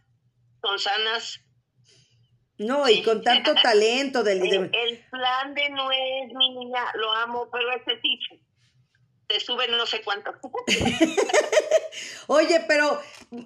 son 0.61 0.79
sanas. 0.79 1.39
No, 2.57 2.87
y 2.87 3.03
con 3.03 3.21
tanto 3.21 3.53
talento. 3.63 4.23
Del, 4.23 4.41
el, 4.41 4.71
el, 4.73 5.05
plan 5.09 5.53
de 5.53 5.69
nuez, 5.69 6.33
mi 6.33 6.49
niña, 6.55 6.83
lo 6.95 7.13
amo, 7.13 7.49
pero 7.51 7.71
ese 7.71 7.99
sí 8.01 8.19
te 9.27 9.39
suben 9.39 9.71
no 9.71 9.85
sé 9.85 10.01
cuánto. 10.01 10.31
Oye, 12.27 12.63
pero 12.67 12.99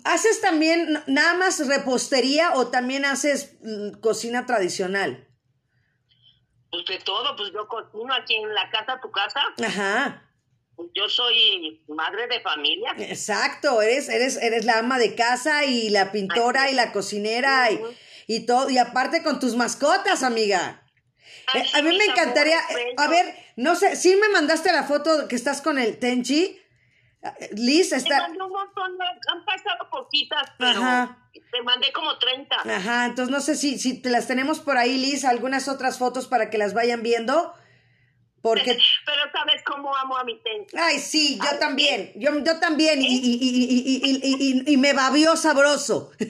¿haces 0.04 0.42
también 0.42 1.04
nada 1.08 1.34
más 1.36 1.66
repostería 1.68 2.54
o 2.56 2.68
también 2.68 3.06
haces 3.06 3.58
mm, 3.62 4.00
cocina 4.00 4.46
tradicional? 4.46 5.28
Pues 6.72 6.86
de 6.86 7.00
todo, 7.00 7.36
pues 7.36 7.52
yo 7.54 7.68
cocino 7.68 8.14
aquí 8.14 8.36
en 8.36 8.54
la 8.54 8.70
casa, 8.70 9.00
tu 9.02 9.10
casa. 9.12 9.42
Ajá. 9.66 10.27
Yo 10.94 11.10
soy 11.10 11.82
madre 11.88 12.28
de 12.28 12.40
familia. 12.42 12.94
Exacto, 12.98 13.82
eres, 13.82 14.10
eres, 14.10 14.38
eres 14.38 14.66
la 14.66 14.80
ama 14.80 15.00
de 15.00 15.16
casa 15.16 15.66
y 15.66 15.90
la 15.90 16.12
pintora 16.12 16.70
y 16.70 16.76
la 16.76 16.92
cocinera 16.92 17.72
y, 17.72 17.80
y 18.28 18.46
todo, 18.46 18.70
y 18.70 18.78
aparte 18.78 19.24
con 19.24 19.40
tus 19.40 19.56
mascotas, 19.56 20.24
amiga. 20.24 20.84
Eh, 21.54 21.64
a 21.74 21.82
mí 21.82 21.98
me 21.98 22.06
encantaría, 22.06 22.58
eh, 22.58 22.94
a 22.98 23.08
ver, 23.08 23.34
no 23.56 23.76
sé, 23.76 23.96
¿sí 23.96 24.16
me 24.16 24.30
mandaste 24.30 24.72
la 24.72 24.84
foto 24.84 25.28
que 25.28 25.36
estás 25.36 25.62
con 25.62 25.80
el 25.80 25.98
Tenchi? 25.98 26.60
Liz 27.52 27.92
está... 27.92 28.28
Te 28.28 28.32
un 28.32 28.52
montón, 28.52 28.98
han 29.02 29.46
pasado 29.46 29.90
poquitas, 29.90 30.52
pero 30.58 30.80
te 31.52 31.62
mandé 31.64 31.92
como 31.92 32.18
30. 32.18 32.56
Ajá, 32.56 33.06
entonces 33.06 33.32
no 33.32 33.42
sé 33.42 33.56
si, 33.56 33.80
si 33.80 34.02
te 34.02 34.10
las 34.10 34.28
tenemos 34.28 34.60
por 34.60 34.78
ahí, 34.78 34.98
Liz, 34.98 35.26
algunas 35.26 35.68
otras 35.68 35.98
fotos 35.98 36.28
para 36.28 36.50
que 36.50 36.58
las 36.58 36.74
vayan 36.74 37.04
viendo. 37.04 37.54
Porque... 38.48 38.78
Pero 39.06 39.22
sabes 39.32 39.62
cómo 39.64 39.96
amo 39.96 40.18
a 40.18 40.24
mi 40.24 40.40
ten. 40.42 40.66
Ay, 40.78 41.00
sí, 41.00 41.38
yo 41.44 41.60
también, 41.60 42.12
yo, 42.16 42.32
yo 42.44 42.60
también, 42.60 43.02
y, 43.02 43.08
y, 43.08 43.40
y, 43.42 44.64
y, 44.68 44.74
y 44.74 44.78
me 44.78 44.94
babió 44.94 45.36
sabroso. 45.36 46.12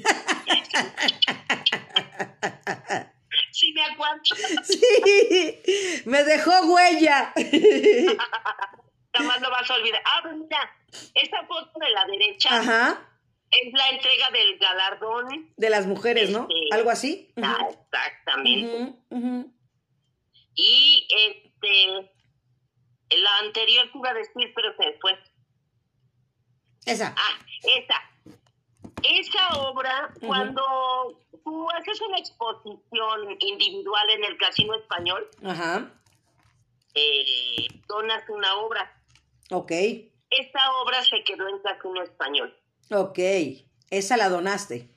Sí, 3.52 3.74
me 3.74 3.84
acuerdo. 3.84 4.22
Sí, 4.64 6.04
me 6.06 6.24
dejó 6.24 6.52
huella. 6.74 7.34
Jamás 9.14 9.42
lo 9.42 9.50
vas 9.50 9.70
a 9.70 9.74
olvidar. 9.76 10.02
Ah, 10.06 10.20
pues 10.24 10.36
mira, 10.36 10.76
esta 11.16 11.46
foto 11.48 11.72
de 11.80 11.90
la 11.90 12.06
derecha 12.06 12.50
Ajá, 12.60 13.10
es 13.50 13.74
la 13.74 13.90
entrega 13.90 14.30
del 14.32 14.60
galardón. 14.60 15.54
de 15.58 15.70
las 15.70 15.88
mujeres, 15.88 16.30
¿no? 16.30 16.48
Este, 16.50 16.76
Algo 16.76 16.92
así. 16.92 17.32
Ah, 17.42 17.58
exactamente. 17.70 18.76
Ujú, 18.76 19.00
ujú. 19.10 19.54
Y 20.54 21.08
este, 21.62 22.12
la 23.18 23.38
anterior 23.40 23.90
te 23.92 23.98
iba 23.98 24.10
a 24.10 24.14
decir, 24.14 24.52
pero 24.56 24.76
se 24.76 24.98
fue. 25.00 25.18
Esa. 26.86 27.14
Ah, 27.18 27.40
esa. 27.78 27.96
Esa 29.04 29.60
obra, 29.62 30.12
cuando 30.22 31.22
tú 31.44 31.70
haces 31.72 32.02
una 32.02 32.18
exposición 32.18 33.38
individual 33.40 34.10
en 34.10 34.24
el 34.26 34.38
Casino 34.38 34.74
Español, 34.76 35.30
Ajá, 35.46 35.92
eh, 36.96 37.68
donas 37.88 38.24
una 38.30 38.56
obra. 38.56 38.92
ok, 39.52 39.72
Esta 40.30 40.72
obra 40.82 41.04
se 41.04 41.24
quedó 41.24 41.48
en 41.48 41.60
Casino 41.62 42.02
Español. 42.04 42.58
ok. 42.92 43.20
Esa 43.90 44.18
la 44.18 44.28
donaste. 44.30 44.90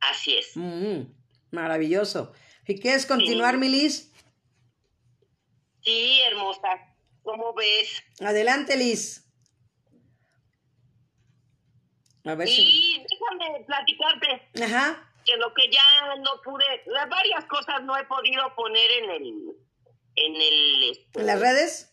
Así 0.00 0.36
es. 0.36 0.54
Mm, 0.56 1.04
maravilloso. 1.52 2.32
¿Y 2.66 2.78
quieres 2.78 3.06
continuar, 3.06 3.54
Sí. 3.54 3.60
Milis? 3.60 4.11
Sí, 5.84 6.20
hermosa. 6.22 6.68
¿Cómo 7.22 7.54
ves? 7.54 8.02
Adelante, 8.20 8.76
Liz. 8.76 9.24
A 12.24 12.34
ver 12.34 12.48
si... 12.48 12.62
Y 12.62 13.04
déjame 13.08 13.64
platicarte 13.64 14.50
Ajá, 14.64 15.12
que 15.24 15.36
lo 15.36 15.52
que 15.54 15.68
ya 15.70 16.16
no 16.18 16.40
pude, 16.42 16.64
las 16.86 17.08
varias 17.08 17.44
cosas 17.46 17.82
no 17.82 17.96
he 17.96 18.04
podido 18.04 18.54
poner 18.54 18.90
en 18.92 19.10
el, 19.10 19.32
en 20.16 20.36
el, 20.36 20.90
este, 20.90 21.20
¿en 21.20 21.26
las 21.26 21.40
redes? 21.40 21.92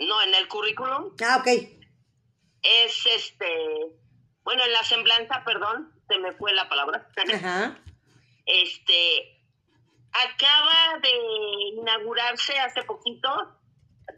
no, 0.00 0.22
en 0.22 0.34
el 0.34 0.48
currículum, 0.48 1.14
Ah, 1.24 1.36
ok. 1.40 1.46
es 2.62 3.06
este, 3.06 3.46
bueno, 4.42 4.64
en 4.64 4.72
la 4.72 4.82
semblanza, 4.82 5.42
perdón, 5.44 5.92
se 6.08 6.18
me 6.18 6.32
fue 6.32 6.52
la 6.52 6.68
palabra. 6.68 7.08
Ajá. 7.34 7.80
Este, 8.46 9.33
acaba 10.14 10.98
de 11.02 11.10
inaugurarse 11.80 12.58
hace 12.58 12.82
poquito, 12.84 13.28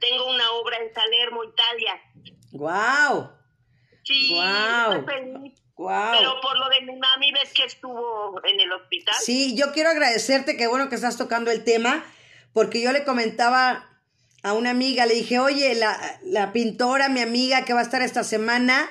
tengo 0.01 0.29
una 0.31 0.51
obra 0.53 0.77
en 0.79 0.93
Salermo, 0.93 1.43
Italia. 1.45 2.01
Wow, 2.53 3.31
Sí, 4.05 4.33
Guau. 4.35 4.93
estoy 4.93 5.15
feliz. 5.15 5.55
wow. 5.77 6.13
Pero 6.19 6.41
por 6.41 6.57
lo 6.59 6.69
de 6.69 6.81
mi 6.83 6.97
mami, 6.97 7.33
ves 7.33 7.53
que 7.53 7.65
estuvo 7.65 8.41
en 8.45 8.61
el 8.61 8.73
hospital. 8.73 9.15
Sí, 9.21 9.57
yo 9.57 9.73
quiero 9.73 9.91
agradecerte, 9.91 10.57
que 10.57 10.67
bueno 10.69 10.89
que 10.89 10.95
estás 10.95 11.17
tocando 11.17 11.51
el 11.51 11.65
tema, 11.65 12.05
porque 12.53 12.81
yo 12.81 12.93
le 12.93 13.05
comentaba 13.05 13.89
a 14.45 14.53
una 14.53 14.71
amiga, 14.71 15.07
le 15.07 15.15
dije, 15.15 15.41
oye, 15.41 15.75
la, 15.75 15.99
la 16.23 16.53
pintora, 16.53 17.09
mi 17.09 17.21
amiga 17.21 17.65
que 17.65 17.73
va 17.75 17.81
a 17.81 17.83
estar 17.83 18.01
esta 18.01 18.23
semana, 18.23 18.89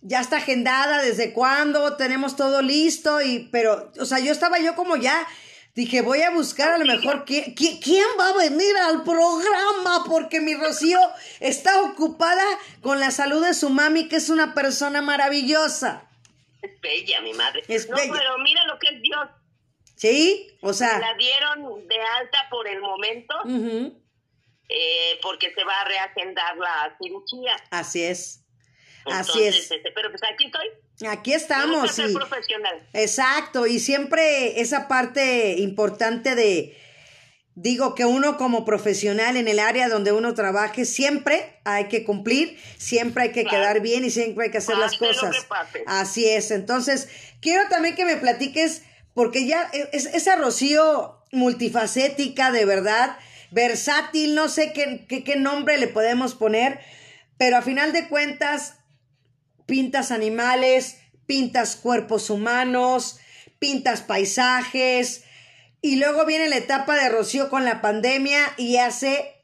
ya 0.00 0.20
está 0.20 0.38
agendada, 0.38 1.02
¿desde 1.02 1.32
cuándo? 1.32 1.96
Tenemos 1.96 2.34
todo 2.34 2.60
listo, 2.62 3.20
y, 3.22 3.48
pero, 3.52 3.92
o 4.00 4.04
sea, 4.04 4.18
yo 4.18 4.32
estaba 4.32 4.58
yo 4.58 4.74
como 4.74 4.96
ya, 4.96 5.24
dije, 5.78 6.02
voy 6.02 6.22
a 6.22 6.30
buscar 6.30 6.72
a 6.72 6.78
lo 6.78 6.84
mejor 6.84 7.24
qui- 7.24 7.54
qui- 7.54 7.78
quién 7.80 8.04
va 8.18 8.30
a 8.30 8.32
venir 8.36 8.76
al 8.78 9.04
programa, 9.04 10.02
porque 10.08 10.40
mi 10.40 10.54
Rocío 10.54 10.98
está 11.38 11.82
ocupada 11.82 12.42
con 12.82 12.98
la 12.98 13.12
salud 13.12 13.44
de 13.46 13.54
su 13.54 13.70
mami, 13.70 14.08
que 14.08 14.16
es 14.16 14.28
una 14.28 14.54
persona 14.54 15.02
maravillosa. 15.02 16.02
Es 16.62 16.80
bella, 16.80 17.20
mi 17.20 17.32
madre. 17.32 17.62
Es 17.68 17.88
no, 17.88 17.96
bella. 17.96 18.12
pero 18.12 18.38
mira 18.38 18.64
lo 18.66 18.76
que 18.80 18.88
es 18.96 19.02
Dios. 19.02 19.28
¿Sí? 19.94 20.48
O 20.62 20.72
sea, 20.72 20.98
La 20.98 21.14
dieron 21.14 21.86
de 21.86 21.96
alta 22.20 22.38
por 22.50 22.66
el 22.66 22.80
momento, 22.80 23.34
eh, 24.68 25.18
porque 25.22 25.52
se 25.54 25.62
va 25.64 25.80
a 25.80 25.84
reagendar 25.84 26.56
la 26.56 26.96
cirugía. 27.00 27.54
así 27.70 28.02
es. 28.02 28.44
Así 29.10 29.30
Entonces, 29.38 29.64
es. 29.66 29.70
este, 29.70 29.90
pero 29.94 30.10
pues 30.10 30.22
aquí 30.32 30.46
estoy. 30.46 31.08
Aquí 31.08 31.32
estamos. 31.32 31.90
ser 31.92 32.10
y- 32.10 32.14
profesional. 32.14 32.88
exacto, 32.92 33.66
y 33.66 33.78
siempre 33.80 34.60
esa 34.60 34.88
parte 34.88 35.56
importante 35.58 36.34
de, 36.34 36.76
digo 37.54 37.94
que 37.94 38.04
uno 38.04 38.36
como 38.36 38.64
profesional 38.64 39.36
en 39.36 39.48
el 39.48 39.58
área 39.58 39.88
donde 39.88 40.12
uno 40.12 40.34
trabaje, 40.34 40.84
siempre 40.84 41.60
hay 41.64 41.84
que 41.88 42.04
cumplir, 42.04 42.58
siempre 42.78 43.24
hay 43.24 43.32
que 43.32 43.42
Claro. 43.44 43.58
quedar 43.58 43.80
bien 43.80 44.04
y 44.04 44.10
siempre 44.10 44.46
hay 44.46 44.50
que 44.50 44.58
hacer 44.58 44.76
las 44.78 44.96
Pase 44.96 45.14
cosas. 45.20 45.46
Así 45.86 46.28
es, 46.28 46.50
entonces, 46.50 47.08
quiero 47.40 47.68
también 47.68 47.94
que 47.94 48.04
me 48.04 48.16
platiques, 48.16 48.82
porque 49.14 49.46
ya 49.46 49.70
es, 49.92 50.06
esa 50.06 50.36
Rocío 50.36 51.14
multifacética, 51.32 52.50
de 52.52 52.64
verdad, 52.64 53.18
versátil, 53.50 54.34
no 54.34 54.48
sé 54.48 54.72
qué, 54.72 55.04
qué, 55.08 55.24
qué 55.24 55.36
nombre 55.36 55.78
le 55.78 55.88
podemos 55.88 56.34
poner, 56.34 56.80
pero 57.38 57.56
a 57.56 57.62
final 57.62 57.92
de 57.92 58.08
cuentas, 58.08 58.77
pintas 59.68 60.10
animales, 60.12 60.96
pintas 61.26 61.76
cuerpos 61.76 62.30
humanos, 62.30 63.20
pintas 63.58 64.00
paisajes, 64.00 65.24
y 65.82 65.96
luego 65.96 66.24
viene 66.24 66.48
la 66.48 66.56
etapa 66.56 66.96
de 66.96 67.10
Rocío 67.10 67.50
con 67.50 67.66
la 67.66 67.82
pandemia 67.82 68.40
y 68.56 68.78
hace 68.78 69.36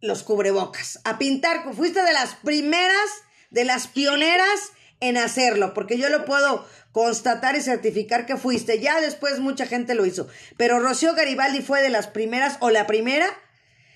los 0.00 0.22
cubrebocas. 0.22 0.98
A 1.04 1.18
pintar, 1.18 1.74
fuiste 1.74 2.02
de 2.02 2.14
las 2.14 2.36
primeras, 2.36 3.10
de 3.50 3.64
las 3.64 3.86
pioneras 3.86 4.72
en 5.00 5.18
hacerlo, 5.18 5.74
porque 5.74 5.98
yo 5.98 6.08
lo 6.08 6.24
puedo 6.24 6.66
constatar 6.92 7.54
y 7.54 7.60
certificar 7.60 8.24
que 8.24 8.38
fuiste. 8.38 8.80
Ya 8.80 8.98
después 9.02 9.40
mucha 9.40 9.66
gente 9.66 9.94
lo 9.94 10.06
hizo, 10.06 10.26
pero 10.56 10.80
Rocío 10.80 11.14
Garibaldi 11.14 11.60
fue 11.60 11.82
de 11.82 11.90
las 11.90 12.06
primeras, 12.06 12.56
o 12.60 12.70
la 12.70 12.86
primera, 12.86 13.26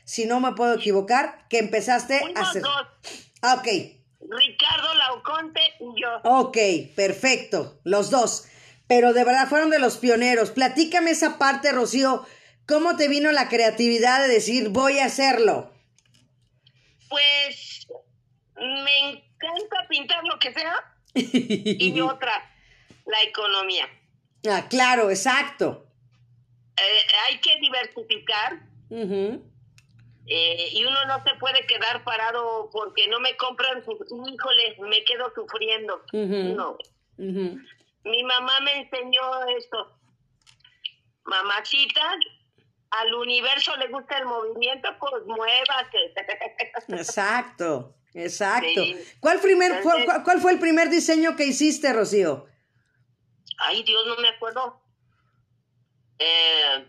si 0.05 0.27
no 0.27 0.41
me 0.41 0.53
puedo 0.53 0.75
equivocar, 0.75 1.47
que 1.49 1.59
empezaste 1.59 2.21
a 2.35 2.43
hacer. 2.43 2.61
dos, 2.61 2.87
Ah, 3.41 3.55
ok, 3.55 3.98
Ricardo 4.21 4.95
Lauconte 4.95 5.61
y 5.81 6.01
yo. 6.01 6.21
Ok, 6.25 6.57
perfecto, 6.97 7.81
los 7.85 8.11
dos. 8.11 8.49
Pero 8.87 9.13
de 9.13 9.25
verdad 9.25 9.49
fueron 9.49 9.71
de 9.71 9.79
los 9.79 9.99
pioneros. 9.99 10.51
Platícame 10.51 11.11
esa 11.11 11.39
parte, 11.39 11.73
Rocío. 11.73 12.27
¿Cómo 12.67 12.97
te 12.97 13.09
vino 13.09 13.33
la 13.33 13.49
creatividad 13.49 14.21
de 14.21 14.29
decir 14.29 14.71
voy 14.71 14.99
a 14.99 15.07
hacerlo? 15.07 15.73
Pues 17.09 17.87
me 18.57 19.11
encanta 19.11 19.87
pintar 19.89 20.25
lo 20.25 20.39
que 20.39 20.53
sea. 20.53 20.75
Y 21.15 22.01
otra, 22.01 22.33
la 23.07 23.23
economía. 23.23 23.87
ah, 24.51 24.67
claro, 24.69 25.11
exacto. 25.11 25.87
Eh, 26.77 27.07
hay 27.27 27.41
que 27.41 27.57
diversificar 27.61 28.61
eh, 30.31 30.69
y 30.73 30.85
uno 30.85 31.05
no 31.07 31.23
se 31.25 31.35
puede 31.39 31.67
quedar 31.67 32.05
parado 32.05 32.69
porque 32.71 33.09
no 33.09 33.19
me 33.21 33.37
compran 33.37 33.83
sus 33.85 33.97
híjole, 34.11 34.77
me 34.81 35.03
quedo 35.05 35.33
sufriendo. 35.35 36.03
No. 36.13 36.77
Mi 37.17 38.23
mamá 38.23 38.61
me 38.61 38.79
enseñó 38.81 39.45
esto. 39.57 39.99
Mamacita, 41.25 42.03
al 42.91 43.15
universo 43.15 43.77
le 43.77 43.89
gusta 43.89 44.19
el 44.19 44.27
movimiento, 44.27 44.89
pues 44.99 45.25
muévase. 45.27 46.15
Exacto, 46.89 47.95
exacto. 48.15 48.69
Sí. 48.83 48.97
¿Cuál, 49.21 49.41
primer, 49.41 49.73
Entonces- 49.73 50.05
cuál, 50.05 50.23
cuál 50.25 50.41
fue 50.41 50.53
el 50.53 50.59
primer 50.59 50.89
diseño 50.89 51.37
que 51.37 51.45
hiciste, 51.45 51.93
Rocío? 51.93 52.47
Ay, 53.59 53.83
Dios, 53.83 54.07
no 54.07 54.17
me 54.17 54.29
acuerdo. 54.29 54.81
Eh, 56.19 56.89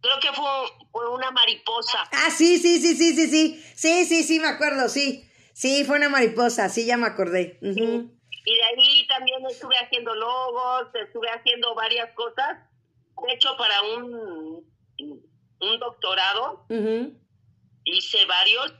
creo 0.00 0.18
que 0.20 0.32
fue, 0.32 0.46
fue 0.92 1.10
una 1.10 1.30
mariposa. 1.30 2.04
Ah, 2.12 2.30
sí, 2.30 2.58
sí, 2.58 2.80
sí, 2.80 2.94
sí, 2.94 3.14
sí, 3.14 3.28
sí. 3.28 3.64
Sí, 3.74 4.04
sí, 4.04 4.22
sí, 4.22 4.40
me 4.40 4.48
acuerdo, 4.48 4.88
sí. 4.88 5.24
Sí, 5.52 5.84
fue 5.84 5.96
una 5.98 6.08
mariposa, 6.08 6.68
sí, 6.68 6.86
ya 6.86 6.96
me 6.96 7.06
acordé. 7.06 7.58
Y 7.62 7.74
de 7.74 8.64
ahí 8.64 9.06
también 9.08 9.44
estuve 9.50 9.76
haciendo 9.76 10.14
logos, 10.14 10.88
estuve 10.94 11.28
haciendo 11.28 11.74
varias 11.74 12.12
cosas. 12.14 12.58
De 13.26 13.34
hecho, 13.34 13.50
para 13.58 13.82
un, 13.82 14.64
un 15.60 15.78
doctorado 15.78 16.64
ujú. 16.70 17.12
hice 17.84 18.24
varios. 18.26 18.74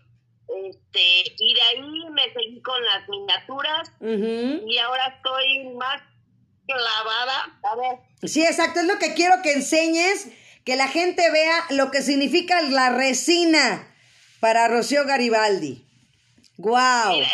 Este, 0.65 1.35
y 1.39 1.55
de 1.55 1.63
ahí 1.63 2.11
me 2.11 2.33
seguí 2.33 2.61
con 2.63 2.83
las 2.85 3.09
miniaturas 3.09 3.93
y 4.01 4.79
ahora 4.79 5.07
estoy 5.17 5.69
más 5.75 6.03
clavada. 6.67 7.61
A 7.63 7.77
ver, 7.77 7.99
Sí, 8.29 8.43
exacto, 8.43 8.81
es 8.81 8.87
lo 8.87 8.99
que 8.99 9.15
quiero 9.15 9.37
que 9.43 9.53
enseñes, 9.53 10.29
que 10.65 10.77
la 10.77 10.89
gente 10.89 11.31
vea 11.31 11.65
lo 11.71 11.91
que 11.91 12.03
significa 12.03 12.61
la 12.63 12.91
resina 12.91 13.87
para 14.41 14.69
Rocío 14.69 15.05
Garibaldi. 15.05 15.87
¡Guau! 16.57 17.21
es- 17.21 17.29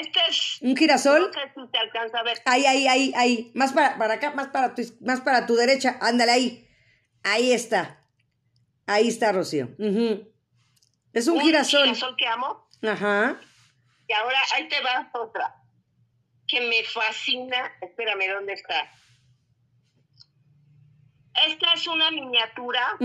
este 0.00 0.20
es, 0.28 0.58
¿Un 0.60 0.76
girasol? 0.76 1.32
sé 1.32 1.40
si 1.54 1.60
se 1.72 1.78
alcanza 1.78 2.18
a 2.18 2.22
ver. 2.22 2.40
Ahí, 2.44 2.66
ahí, 2.66 2.86
ahí, 2.86 3.12
ahí. 3.16 3.50
Más 3.54 3.72
para, 3.72 3.96
para 3.96 4.14
acá, 4.14 4.32
más 4.32 4.48
para, 4.48 4.74
tu, 4.74 4.82
más 5.00 5.20
para 5.22 5.46
tu 5.46 5.56
derecha. 5.56 5.96
Ándale 6.00 6.30
ahí. 6.32 6.68
Ahí 7.24 7.52
está. 7.52 7.98
Ahí 8.86 9.08
está, 9.08 9.32
Rocío. 9.32 9.66
Ujú. 9.78 10.30
Es 11.14 11.26
un, 11.26 11.40
girasol. 11.40 11.84
girasol 11.84 12.14
que 12.16 12.26
amo. 12.26 12.68
Ajá. 12.82 13.40
Y 14.06 14.12
ahora 14.12 14.38
ahí 14.54 14.68
te 14.68 14.80
va 14.82 15.10
otra 15.14 15.54
que 16.46 16.60
me 16.60 16.84
fascina. 16.84 17.72
Espérame, 17.80 18.28
¿dónde 18.32 18.52
está? 18.52 18.90
Esta 21.46 21.72
es 21.74 21.86
una 21.86 22.10
miniatura 22.10 22.96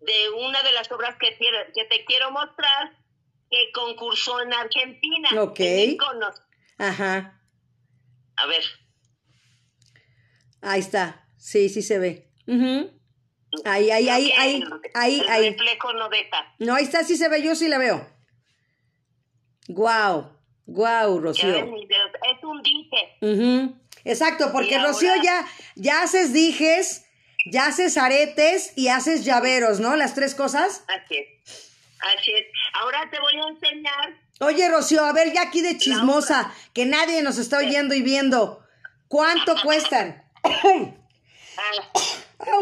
de 0.00 0.30
una 0.46 0.62
de 0.62 0.72
las 0.72 0.90
obras 0.92 1.16
que, 1.18 1.36
que 1.74 1.84
te 1.84 2.04
quiero 2.04 2.30
mostrar 2.30 2.96
que 3.50 3.70
concursó 3.72 4.40
en 4.40 4.52
Argentina. 4.52 5.28
Ok. 5.42 5.60
en. 5.98 6.26
Ajá. 6.78 7.40
A 8.36 8.46
ver, 8.46 8.62
Ahí 10.60 10.80
está. 10.80 11.24
Sí, 11.36 11.68
sí 11.68 11.82
se 11.82 11.98
ve. 11.98 12.32
Ujú. 12.46 12.90
Ahí, 13.64 13.90
ahí, 13.90 14.08
ahí, 14.08 14.32
ahí, 14.36 14.60
el- 14.62 14.72
ahí, 14.94 15.20
el 15.20 15.28
ahí. 15.28 15.50
reflejo 15.50 15.92
no 15.92 16.08
deja. 16.08 16.54
No, 16.58 16.74
ahí 16.74 16.84
está, 16.84 17.04
sí 17.04 17.16
se 17.16 17.28
ve, 17.28 17.42
yo 17.42 17.54
sí 17.54 17.68
la 17.68 17.78
veo. 17.78 18.06
Guau, 19.68 20.36
guau, 20.66 21.20
Rocío. 21.20 21.48
Es 21.56 22.42
un 22.42 22.62
dije. 22.62 23.16
Ujú. 23.22 23.80
Exacto, 24.08 24.50
porque 24.52 24.76
ahora- 24.76 24.88
Rocío 24.88 25.12
ya, 25.22 25.46
ya 25.76 26.02
haces 26.02 26.32
dijes, 26.32 27.04
ya 27.50 27.66
haces 27.66 27.96
aretes 27.96 28.72
y 28.76 28.88
haces 28.88 29.24
llaveros, 29.24 29.80
¿no? 29.80 29.96
Las 29.96 30.14
tres 30.14 30.34
cosas. 30.34 30.84
Así 30.88 31.16
es. 31.16 31.72
Así 32.00 32.32
es. 32.32 32.46
Ahora 32.74 33.08
te 33.10 33.18
voy 33.20 33.34
a 33.44 33.48
enseñar. 33.48 34.14
Oye, 34.40 34.68
Rocío, 34.68 35.04
a 35.04 35.12
ver, 35.12 35.32
ya 35.32 35.42
aquí 35.42 35.62
de 35.62 35.76
chismosa, 35.78 36.52
que 36.72 36.86
nadie 36.86 37.22
nos 37.22 37.38
está 37.38 37.58
oyendo 37.58 37.94
y 37.94 38.02
viendo. 38.02 38.64
¿Cuánto 39.08 39.54
cuestan? 39.62 40.22
ah, 40.44 40.50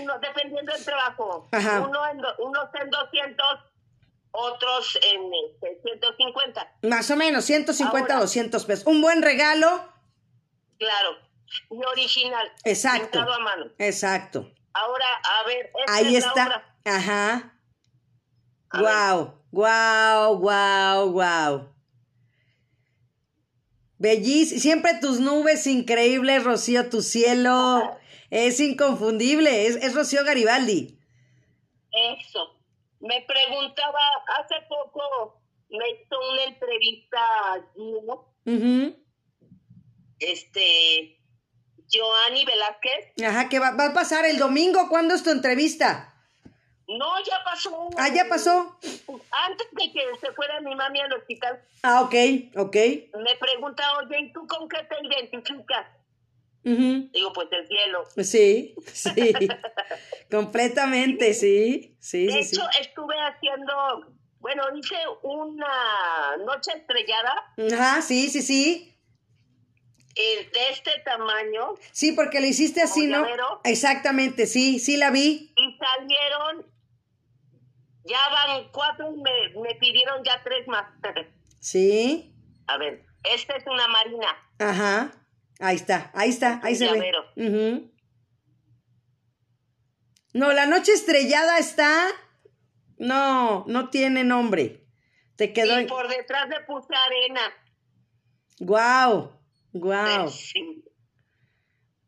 uno, 0.00 0.18
dependiendo 0.20 0.72
del 0.72 0.84
trabajo. 0.84 1.48
Ajá. 1.52 1.80
Uno 1.80 2.06
en, 2.10 2.18
unos 2.38 2.68
en 2.80 2.90
200, 2.90 3.46
otros 4.36 4.98
en 5.02 5.30
este, 5.50 5.80
150. 5.82 6.78
Más 6.82 7.10
o 7.10 7.16
menos, 7.16 7.44
150, 7.44 7.98
Ahora. 8.12 8.20
200 8.20 8.64
pesos. 8.64 8.86
Un 8.86 9.00
buen 9.00 9.22
regalo. 9.22 9.68
Claro. 10.78 11.16
Y 11.70 11.84
original. 11.84 12.52
Exacto. 12.64 13.20
A 13.20 13.38
mano. 13.38 13.66
Exacto. 13.78 14.52
Ahora, 14.72 15.06
a 15.40 15.46
ver, 15.46 15.70
Ahí 15.88 16.16
es 16.16 16.24
la 16.24 16.28
está. 16.28 16.46
obra. 16.46 16.76
Ajá. 16.84 17.52
A 18.70 18.80
Guau, 18.80 19.42
guau, 19.50 20.36
guau, 20.38 21.10
guau. 21.12 21.74
Bellísimo. 23.98 24.60
Siempre 24.60 24.92
tus 25.00 25.20
nubes 25.20 25.66
increíbles, 25.66 26.44
Rocío, 26.44 26.90
tu 26.90 27.00
cielo. 27.00 27.98
Es 28.30 28.60
inconfundible. 28.60 29.66
Es, 29.66 29.76
es 29.76 29.94
Rocío 29.94 30.24
Garibaldi. 30.24 30.98
Eso. 31.92 32.55
Me 33.06 33.22
preguntaba, 33.22 34.00
hace 34.38 34.54
poco 34.68 35.40
me 35.70 35.90
hizo 35.90 36.18
una 36.32 36.44
entrevista 36.44 37.20
Ujú. 38.44 38.96
este, 40.18 41.18
Joanny 41.92 42.44
Velázquez. 42.44 43.12
Ajá, 43.26 43.48
que 43.48 43.58
va, 43.58 43.72
va 43.72 43.86
a 43.86 43.94
pasar 43.94 44.24
el 44.24 44.38
domingo. 44.38 44.88
¿Cuándo 44.88 45.14
es 45.14 45.22
tu 45.22 45.30
entrevista? 45.30 46.12
No, 46.88 47.20
ya 47.24 47.42
pasó. 47.44 47.88
Ah, 47.98 48.08
ya 48.08 48.26
pasó. 48.28 48.78
Antes 49.48 49.66
de 49.72 49.92
que 49.92 50.02
se 50.20 50.32
fuera 50.32 50.60
mi 50.60 50.74
mami 50.74 51.00
al 51.00 51.12
hospital, 51.12 51.60
Ah, 51.82 52.02
ok, 52.02 52.14
ok. 52.56 52.76
me 53.18 53.36
pregunta, 53.40 53.82
oye, 53.98 54.20
¿y 54.20 54.32
tú 54.32 54.46
con 54.46 54.68
qué 54.68 54.78
te 54.84 54.96
identificas? 55.04 55.86
Ujú. 56.66 57.08
Digo, 57.12 57.32
pues 57.32 57.48
el 57.52 57.66
cielo. 57.68 58.04
Sí, 58.22 58.74
sí. 58.92 59.32
Completamente, 60.30 61.32
sí. 61.34 61.96
Sí, 62.00 62.26
De 62.26 62.32
sí, 62.32 62.42
sí. 62.42 62.56
hecho, 62.56 62.66
estuve 62.80 63.14
haciendo, 63.20 64.12
bueno, 64.40 64.62
hice 64.76 64.96
una 65.22 66.36
noche 66.44 66.72
estrellada 66.76 67.32
Ajá, 67.72 68.02
sí, 68.02 68.28
sí, 68.28 68.42
sí. 68.42 68.98
eh, 70.16 70.50
de 70.52 70.70
este 70.70 70.90
tamaño 71.04 71.74
Sí, 71.92 72.12
porque 72.12 72.40
le 72.40 72.48
hiciste 72.48 72.82
así, 72.82 73.02
¿Como 73.08 73.18
¿no? 73.18 73.24
llavero? 73.24 73.60
Exactamente, 73.64 74.46
sí, 74.46 74.78
sí 74.80 74.96
la 74.96 75.10
vi. 75.10 75.52
y 75.56 75.78
salieron, 75.78 76.66
ya 78.04 78.18
van 78.32 78.68
cuatro 78.72 79.12
y 79.14 79.20
me, 79.20 79.60
me 79.62 79.74
pidieron 79.76 80.22
ya 80.24 80.42
tres 80.42 80.66
más. 80.68 80.86
Sí. 81.58 82.32
A 82.68 82.76
ver, 82.78 83.04
esta 83.24 83.56
es 83.56 83.64
una 83.66 83.88
marina. 83.88 84.28
Ajá. 84.60 85.12
Ahí 85.58 85.76
está, 85.76 86.10
ahí 86.14 86.30
está, 86.30 86.60
ahí 86.62 86.76
se 86.76 86.90
ve. 86.90 87.90
No, 90.32 90.52
la 90.52 90.66
noche 90.66 90.92
estrellada 90.92 91.58
está. 91.58 92.08
No, 92.98 93.64
no 93.66 93.88
tiene 93.88 94.24
nombre. 94.24 94.86
Te 95.36 95.52
quedó. 95.52 95.80
Y 95.80 95.86
por 95.86 96.08
detrás 96.08 96.48
le 96.48 96.60
puse 96.62 96.94
arena. 96.94 97.40
Guau, 98.58 99.38
guau. 99.72 100.28
Sí. 100.30 100.84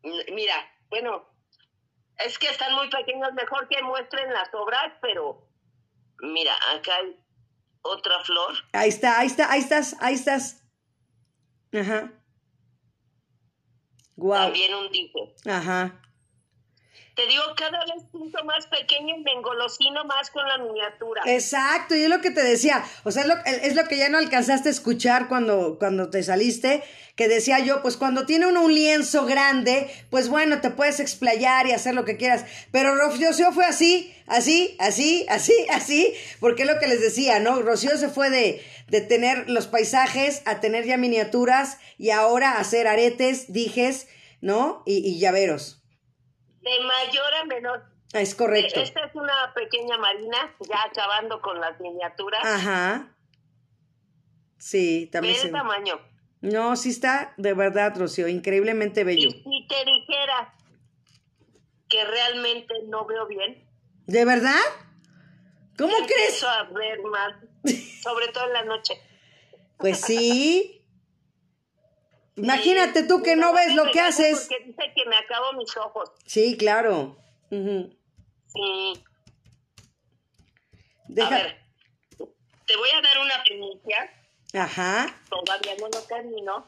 Mira, 0.03 0.55
bueno, 0.89 1.29
es 2.19 2.39
que 2.39 2.49
están 2.49 2.75
muy 2.75 2.89
pequeños, 2.91 3.33
mejor 3.35 3.69
que 3.69 3.83
muestren 3.83 4.33
las 4.33 4.53
obras, 4.55 4.93
pero 5.01 5.49
mira, 6.21 6.55
acá 6.75 6.97
hay 6.97 7.17
otra 7.83 8.23
flor. 8.25 8.55
Ahí 8.73 8.89
está, 8.89 9.21
ahí 9.21 9.27
está, 9.27 9.51
ahí 9.51 9.61
estás, 9.61 9.97
ahí 10.01 10.15
estás. 10.15 10.65
Ajá. 11.73 12.13
Guau. 14.19 14.47
También 14.47 14.75
un 14.75 14.91
dije. 14.91 15.33
Ajá. 15.47 16.01
Te 17.19 17.27
digo, 17.27 17.43
cada 17.57 17.81
vez 17.81 18.05
pinto 18.13 18.45
más 18.45 18.67
pequeño 18.67 19.17
y 19.17 19.25
me 19.25 19.33
engolosino 19.33 20.05
más 20.05 20.31
con 20.31 20.47
la 20.47 20.57
miniatura. 20.59 21.23
Exacto, 21.27 21.97
y 21.97 22.05
es 22.05 22.09
lo 22.09 22.21
que 22.21 22.31
te 22.31 22.45
decía, 22.45 22.85
o 23.03 23.11
sea, 23.11 23.23
es 23.23 23.29
lo, 23.29 23.35
es 23.45 23.75
lo 23.75 23.89
que 23.89 23.97
ya 23.97 24.09
no 24.09 24.19
alcanzaste 24.19 24.69
a 24.69 24.71
escuchar 24.71 25.27
cuando, 25.27 25.81
cuando 25.81 26.11
te 26.11 26.23
saliste, 26.23 26.85
que 27.17 27.27
decía 27.27 27.59
yo, 27.59 27.83
pues 27.83 27.97
cuando 27.97 28.25
tiene 28.25 28.47
uno 28.47 28.63
un 28.63 28.73
lienzo 28.73 29.27
grande, 29.27 29.91
pues 30.11 30.29
bueno, 30.29 30.61
te 30.61 30.71
puedes 30.71 31.01
explayar 31.01 31.67
y 31.67 31.73
hacer 31.73 31.93
lo 31.93 32.05
que 32.05 32.17
quieras, 32.17 32.45
pero 32.71 32.95
Rocío 32.95 33.51
fue 33.51 33.65
así, 33.65 34.15
así, 34.29 34.77
así, 34.79 35.27
así, 35.29 35.67
así, 35.73 36.15
porque 36.39 36.63
es 36.63 36.69
lo 36.69 36.79
que 36.79 36.87
les 36.87 37.01
decía, 37.01 37.41
¿no? 37.41 37.61
Rocío 37.63 37.97
se 37.97 38.11
fue 38.11 38.31
de, 38.31 38.65
de 38.87 39.01
tener 39.01 39.51
los 39.51 39.67
paisajes 39.67 40.43
a 40.45 40.61
tener 40.61 40.85
ya 40.85 40.97
miniaturas 40.97 41.79
y 41.99 42.11
ahora 42.11 42.61
hacer 42.61 42.87
aretes, 42.87 43.53
dijes, 43.53 44.07
¿no? 44.41 44.85
Y, 44.87 44.99
y 44.99 45.19
llaveros. 45.19 45.78
De 46.69 46.85
mayor 46.85 47.35
a 47.35 47.45
menor. 47.47 47.83
Es 48.13 48.35
correcto. 48.35 48.81
Esta 48.81 49.05
es 49.07 49.15
una 49.15 49.53
pequeña 49.55 49.97
marina, 49.97 50.55
ya 50.69 50.83
acabando 50.83 51.41
con 51.41 51.59
las 51.61 51.81
miniaturas. 51.81 52.45
Ajá. 52.45 53.15
Sí, 54.59 55.05
Ve 55.07 55.11
también 55.11 55.35
se 55.37 55.47
el 55.47 55.53
ve. 55.53 55.59
tamaño. 55.59 56.01
No, 56.41 56.77
sí 56.77 56.91
está 56.91 57.33
de 57.37 57.55
verdad, 57.55 57.95
Rocío, 57.97 58.29
increíblemente 58.29 59.05
bello. 59.05 59.29
Y 59.29 59.33
si 59.33 59.67
te 59.69 59.85
dijera 59.85 60.55
que 61.89 62.05
realmente 62.05 62.75
no 62.87 63.07
veo 63.07 63.27
bien, 63.27 63.67
¿De 64.07 64.25
verdad? 64.25 64.61
¿Cómo 65.77 65.95
crees? 66.07 66.43
a 66.45 66.65
ver 66.65 67.01
más, 67.03 67.35
sobre 68.03 68.29
todo 68.29 68.47
en 68.47 68.53
la 68.53 68.65
noche. 68.65 68.95
Pues 69.79 70.01
sí. 70.01 70.78
Imagínate 72.39 73.03
tú 73.05 73.23
que 73.23 73.37
no 73.37 73.53
ves 73.53 73.75
lo 73.75 73.91
que 73.91 74.01
haces. 74.01 74.47
Porque 74.49 74.65
dice 74.65 74.93
que 74.95 75.05
me 75.09 75.17
acabo 75.17 75.53
mis 75.55 75.77
ojos. 75.77 76.11
Sí, 76.25 76.57
claro. 76.57 77.17
Sí. 77.51 79.03
Deja- 81.09 81.29
A 81.29 81.31
ver, 81.31 81.59
te 82.67 82.77
voy 82.77 82.89
a 82.97 83.01
dar 83.01 83.19
una 83.19 83.43
primicia. 83.43 84.13
Ajá. 84.55 85.15
Todavía 85.29 85.75
no 85.81 85.89
lo 85.89 86.03
termino. 86.03 86.67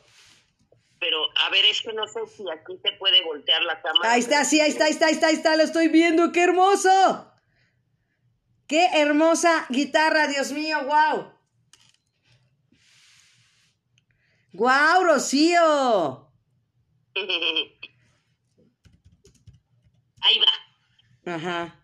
Pero, 0.99 1.18
a 1.47 1.51
ver, 1.51 1.64
es 1.64 1.81
que 1.81 1.93
no 1.95 2.07
sé 2.07 2.21
si 2.27 2.43
aquí 2.51 2.79
se 2.85 2.93
puede 2.99 3.23
voltear 3.25 3.62
la 3.62 3.81
cámara. 3.81 4.12
Ahí 4.12 4.21
está, 4.21 4.45
sí, 4.45 4.61
ahí 4.61 4.71
está, 4.71 4.85
ahí 4.85 4.91
está, 4.93 5.07
ahí 5.07 5.12
está, 5.14 5.27
ahí 5.29 5.35
está, 5.35 5.57
lo 5.57 5.62
estoy 5.62 5.89
viendo, 5.89 6.31
qué 6.33 6.43
hermoso. 6.43 7.27
Qué 8.66 8.87
hermosa 8.95 9.66
guitarra, 9.71 10.27
Dios 10.29 10.53
mío, 10.53 10.79
wow. 10.85 11.33
Wow, 14.53 15.05
Rocío. 15.05 16.28
Ahí 20.22 20.38
va, 20.38 21.34
Ajá. 21.34 21.80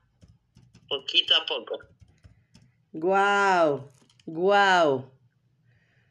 poquito 0.88 1.34
a 1.34 1.46
poco. 1.46 1.78
Wow. 2.92 3.90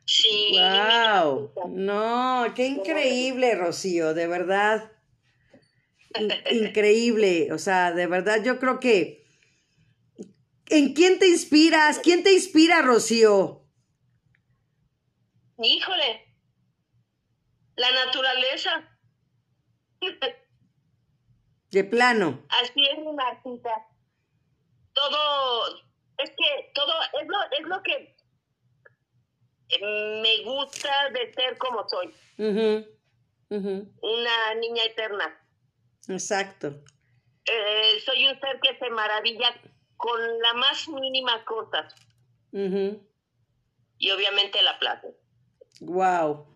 Sí. 0.05 0.51
Wow. 0.51 1.51
No, 1.69 2.45
qué 2.55 2.67
increíble, 2.67 3.55
Rocío, 3.55 4.13
de 4.13 4.27
verdad. 4.27 4.91
In- 6.19 6.31
increíble. 6.67 7.51
O 7.51 7.57
sea, 7.57 7.91
de 7.91 8.07
verdad, 8.07 8.43
yo 8.43 8.59
creo 8.59 8.79
que. 8.79 9.25
¿En 10.67 10.93
quién 10.93 11.19
te 11.19 11.27
inspiras? 11.27 11.99
¿Quién 11.99 12.23
te 12.23 12.31
inspira, 12.33 12.81
Rocío? 12.81 13.61
Híjole, 15.57 16.24
la 17.75 17.91
naturaleza. 18.05 18.89
De 21.71 21.83
plano. 21.83 22.45
Así 22.49 22.85
es 22.85 22.99
Martita. 23.13 23.87
todo, 24.93 25.77
es 26.17 26.29
que 26.29 26.71
todo, 26.73 26.93
es 27.21 27.27
lo, 27.27 27.37
es 27.59 27.67
lo 27.67 27.83
que 27.83 28.15
me 30.21 30.43
gusta 30.43 31.09
de 31.09 31.33
ser 31.33 31.57
como 31.57 31.87
soy. 31.89 32.13
Una 33.49 34.53
niña 34.59 34.83
eterna. 34.83 35.37
Exacto. 36.07 36.83
Eh, 37.45 37.99
soy 38.05 38.27
un 38.27 38.39
ser 38.39 38.59
que 38.61 38.77
se 38.77 38.89
maravilla 38.89 39.55
con 39.97 40.19
la 40.39 40.53
más 40.53 40.87
mínima 40.87 41.43
cosa. 41.45 41.87
Y 42.51 44.11
obviamente 44.11 44.61
la 44.61 44.79
plata. 44.79 45.07
Wow. 45.81 46.54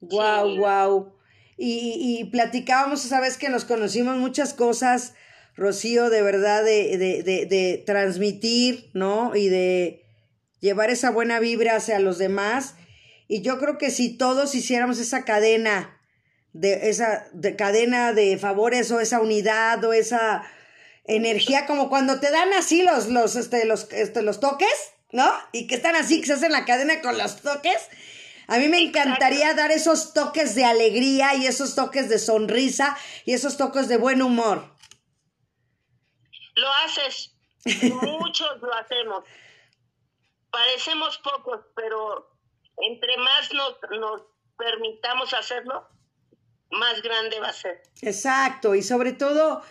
Wow, 0.00 0.56
wow. 0.58 1.12
Y, 1.56 2.18
y, 2.20 2.24
platicábamos 2.26 3.04
esa 3.04 3.20
vez 3.20 3.38
que 3.38 3.48
nos 3.48 3.64
conocimos 3.64 4.16
muchas 4.16 4.52
cosas, 4.52 5.14
Rocío, 5.56 6.10
de 6.10 6.20
verdad, 6.20 6.62
de, 6.62 6.98
de, 6.98 7.22
de, 7.22 7.46
de 7.46 7.82
transmitir, 7.86 8.90
¿no? 8.92 9.34
Y 9.34 9.48
de 9.48 10.04
llevar 10.60 10.90
esa 10.90 11.10
buena 11.10 11.40
vibra 11.40 11.76
hacia 11.76 11.98
los 11.98 12.18
demás. 12.18 12.74
Y 13.26 13.40
yo 13.40 13.58
creo 13.58 13.78
que 13.78 13.90
si 13.90 14.16
todos 14.18 14.54
hiciéramos 14.54 14.98
esa 14.98 15.24
cadena, 15.24 15.98
de 16.52 16.88
esa 16.88 17.26
de 17.32 17.54
cadena 17.54 18.12
de 18.12 18.38
favores 18.38 18.90
o 18.90 19.00
esa 19.00 19.20
unidad 19.20 19.82
o 19.84 19.92
esa 19.92 20.42
energía, 21.04 21.66
como 21.66 21.88
cuando 21.88 22.18
te 22.20 22.30
dan 22.30 22.52
así 22.54 22.82
los, 22.82 23.08
los, 23.08 23.36
este, 23.36 23.64
los, 23.64 23.88
este, 23.92 24.22
los 24.22 24.40
toques, 24.40 24.68
¿no? 25.12 25.30
Y 25.52 25.66
que 25.66 25.76
están 25.76 25.96
así, 25.96 26.20
que 26.20 26.26
se 26.26 26.32
hacen 26.34 26.52
la 26.52 26.64
cadena 26.64 27.00
con 27.00 27.16
los 27.16 27.40
toques. 27.42 27.78
A 28.48 28.58
mí 28.58 28.68
me 28.68 28.80
encantaría 28.80 29.54
dar 29.54 29.72
esos 29.72 30.12
toques 30.12 30.54
de 30.54 30.64
alegría 30.64 31.34
y 31.34 31.46
esos 31.46 31.74
toques 31.74 32.08
de 32.08 32.18
sonrisa 32.18 32.96
y 33.24 33.34
esos 33.34 33.56
toques 33.56 33.88
de 33.88 33.96
buen 33.96 34.22
humor. 34.22 34.70
Lo 36.54 36.68
haces, 36.84 37.34
muchos 37.92 38.60
lo 38.62 38.72
hacemos. 38.74 39.24
Parecemos 40.50 41.18
pocos, 41.18 41.60
pero 41.74 42.30
entre 42.78 43.16
más 43.16 43.52
nos, 43.52 43.74
nos 44.00 44.22
permitamos 44.56 45.34
hacerlo, 45.34 45.88
más 46.70 47.02
grande 47.02 47.40
va 47.40 47.48
a 47.48 47.52
ser. 47.52 47.82
Exacto, 48.00 48.74
y 48.74 48.82
sobre 48.82 49.12
todo 49.12 49.62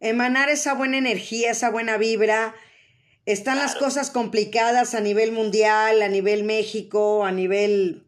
emanar 0.00 0.48
esa 0.48 0.74
buena 0.74 0.98
energía, 0.98 1.52
esa 1.52 1.70
buena 1.70 1.96
vibra. 1.96 2.54
Están 3.26 3.58
las 3.58 3.74
cosas 3.74 4.10
complicadas 4.10 4.94
a 4.94 5.00
nivel 5.00 5.32
mundial, 5.32 6.02
a 6.02 6.08
nivel 6.08 6.44
México, 6.44 7.24
a 7.24 7.32
nivel 7.32 8.03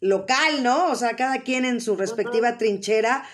local, 0.00 0.62
¿no? 0.62 0.90
O 0.90 0.94
sea, 0.94 1.16
cada 1.16 1.40
quien 1.40 1.64
en 1.64 1.80
su 1.80 1.96
respectiva 1.96 2.58
trinchera. 2.58 3.24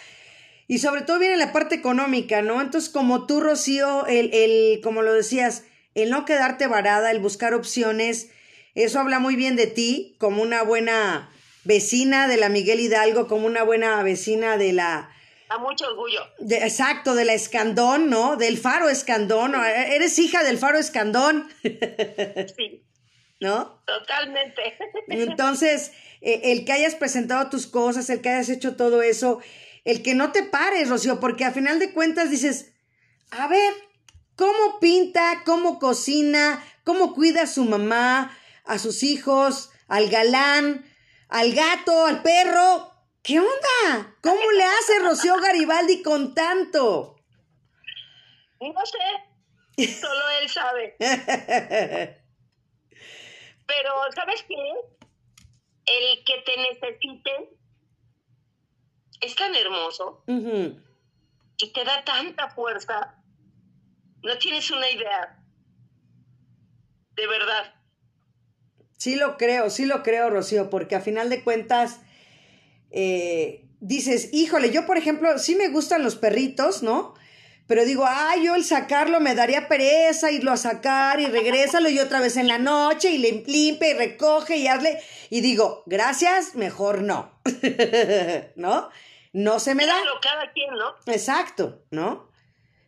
Y 0.68 0.78
sobre 0.78 1.02
todo 1.02 1.18
viene 1.18 1.36
la 1.36 1.52
parte 1.52 1.76
económica, 1.76 2.42
¿no? 2.42 2.60
Entonces, 2.60 2.90
como 2.90 3.26
tú, 3.26 3.40
Rocío, 3.40 4.06
el, 4.06 4.34
el, 4.34 4.80
como 4.82 5.02
lo 5.02 5.12
decías, 5.12 5.64
el 5.94 6.10
no 6.10 6.24
quedarte 6.24 6.66
varada, 6.66 7.10
el 7.12 7.20
buscar 7.20 7.54
opciones, 7.54 8.30
eso 8.74 9.00
habla 9.00 9.20
muy 9.20 9.36
bien 9.36 9.56
de 9.56 9.68
ti, 9.68 10.16
como 10.18 10.42
una 10.42 10.62
buena 10.62 11.30
vecina 11.64 12.28
de 12.28 12.36
la 12.36 12.48
Miguel 12.48 12.80
Hidalgo, 12.80 13.28
como 13.28 13.46
una 13.46 13.62
buena 13.62 14.02
vecina 14.02 14.56
de 14.56 14.72
la... 14.72 15.10
A 15.48 15.58
mucho 15.58 15.86
orgullo. 15.86 16.20
De, 16.40 16.56
exacto, 16.58 17.14
de 17.14 17.24
la 17.24 17.34
Escandón, 17.34 18.10
¿no? 18.10 18.36
Del 18.36 18.58
Faro 18.58 18.88
Escandón. 18.88 19.54
Eres 19.54 20.18
hija 20.18 20.42
del 20.42 20.58
Faro 20.58 20.78
Escandón. 20.78 21.48
Sí. 22.56 22.86
¿No? 23.41 23.82
Totalmente. 23.87 24.78
Entonces, 25.09 25.93
eh, 26.20 26.41
el 26.45 26.64
que 26.64 26.72
hayas 26.72 26.95
presentado 26.95 27.51
tus 27.51 27.66
cosas, 27.66 28.09
el 28.09 28.20
que 28.20 28.30
hayas 28.30 28.49
hecho 28.49 28.76
todo 28.76 29.03
eso, 29.03 29.41
el 29.84 30.03
que 30.03 30.14
no 30.14 30.32
te 30.32 30.43
pares, 30.43 30.89
Rocío, 30.89 31.20
porque 31.20 31.45
a 31.45 31.53
final 31.53 31.78
de 31.78 31.93
cuentas 31.93 32.30
dices, 32.30 32.72
a 33.30 33.47
ver, 33.49 33.72
¿cómo 34.37 34.80
pinta, 34.80 35.43
cómo 35.45 35.78
cocina, 35.78 36.64
cómo 36.84 37.14
cuida 37.14 37.43
a 37.43 37.47
su 37.47 37.64
mamá, 37.64 38.37
a 38.64 38.78
sus 38.78 39.03
hijos, 39.03 39.70
al 39.87 40.09
galán? 40.09 40.84
al 41.28 41.53
gato, 41.53 42.07
al 42.07 42.22
perro. 42.22 42.93
¿Qué 43.22 43.41
onda? 43.41 44.14
¿Cómo 44.22 44.51
le 44.53 44.64
hace 44.64 44.99
Rocío 45.01 45.37
Garibaldi 45.41 46.03
con 46.03 46.34
tanto? 46.34 47.16
No 48.61 48.87
sé, 48.87 49.95
solo 50.01 50.22
él 50.41 50.49
sabe. 50.49 50.97
Pero, 53.66 53.90
¿sabes 54.14 54.44
qué? 54.48 54.54
El 55.86 56.24
que 56.24 56.42
te 56.42 56.56
necesite 56.56 57.56
es 59.20 59.34
tan 59.34 59.54
hermoso 59.54 60.24
y 60.26 61.72
te 61.72 61.84
da 61.84 62.04
tanta 62.04 62.50
fuerza. 62.50 63.22
No 64.22 64.38
tienes 64.38 64.70
una 64.70 64.90
idea. 64.90 65.42
De 67.14 67.26
verdad. 67.26 67.74
Sí 68.98 69.16
lo 69.16 69.36
creo, 69.36 69.70
sí 69.70 69.84
lo 69.84 70.02
creo, 70.02 70.30
Rocío, 70.30 70.70
porque 70.70 70.96
a 70.96 71.00
final 71.00 71.30
de 71.30 71.42
cuentas 71.44 72.00
eh, 72.90 73.66
dices, 73.80 74.30
híjole, 74.32 74.70
yo 74.70 74.86
por 74.86 74.96
ejemplo, 74.96 75.38
sí 75.38 75.54
me 75.54 75.68
gustan 75.68 76.02
los 76.02 76.16
perritos, 76.16 76.82
¿no? 76.82 77.14
Pero 77.66 77.84
digo, 77.84 78.04
ay, 78.06 78.44
yo 78.44 78.54
el 78.54 78.64
sacarlo 78.64 79.20
me 79.20 79.34
daría 79.34 79.68
pereza, 79.68 80.30
irlo 80.30 80.52
a 80.52 80.56
sacar 80.56 81.20
y 81.20 81.26
regrésalo 81.26 81.88
y 81.88 81.98
otra 81.98 82.20
vez 82.20 82.36
en 82.36 82.46
la 82.46 82.58
noche 82.58 83.10
y 83.10 83.18
le 83.18 83.44
limpia 83.46 83.90
y 83.90 83.94
recoge 83.94 84.56
y 84.56 84.68
hazle. 84.68 85.02
Y 85.30 85.40
digo, 85.40 85.82
gracias, 85.86 86.54
mejor 86.54 87.02
no. 87.02 87.40
¿No? 88.56 88.88
No 89.32 89.58
se 89.58 89.74
me 89.74 89.84
da. 89.84 90.00
Claro, 90.00 90.18
cada 90.22 90.52
quien, 90.52 90.74
¿no? 90.74 90.94
Exacto, 91.06 91.82
¿no? 91.90 92.30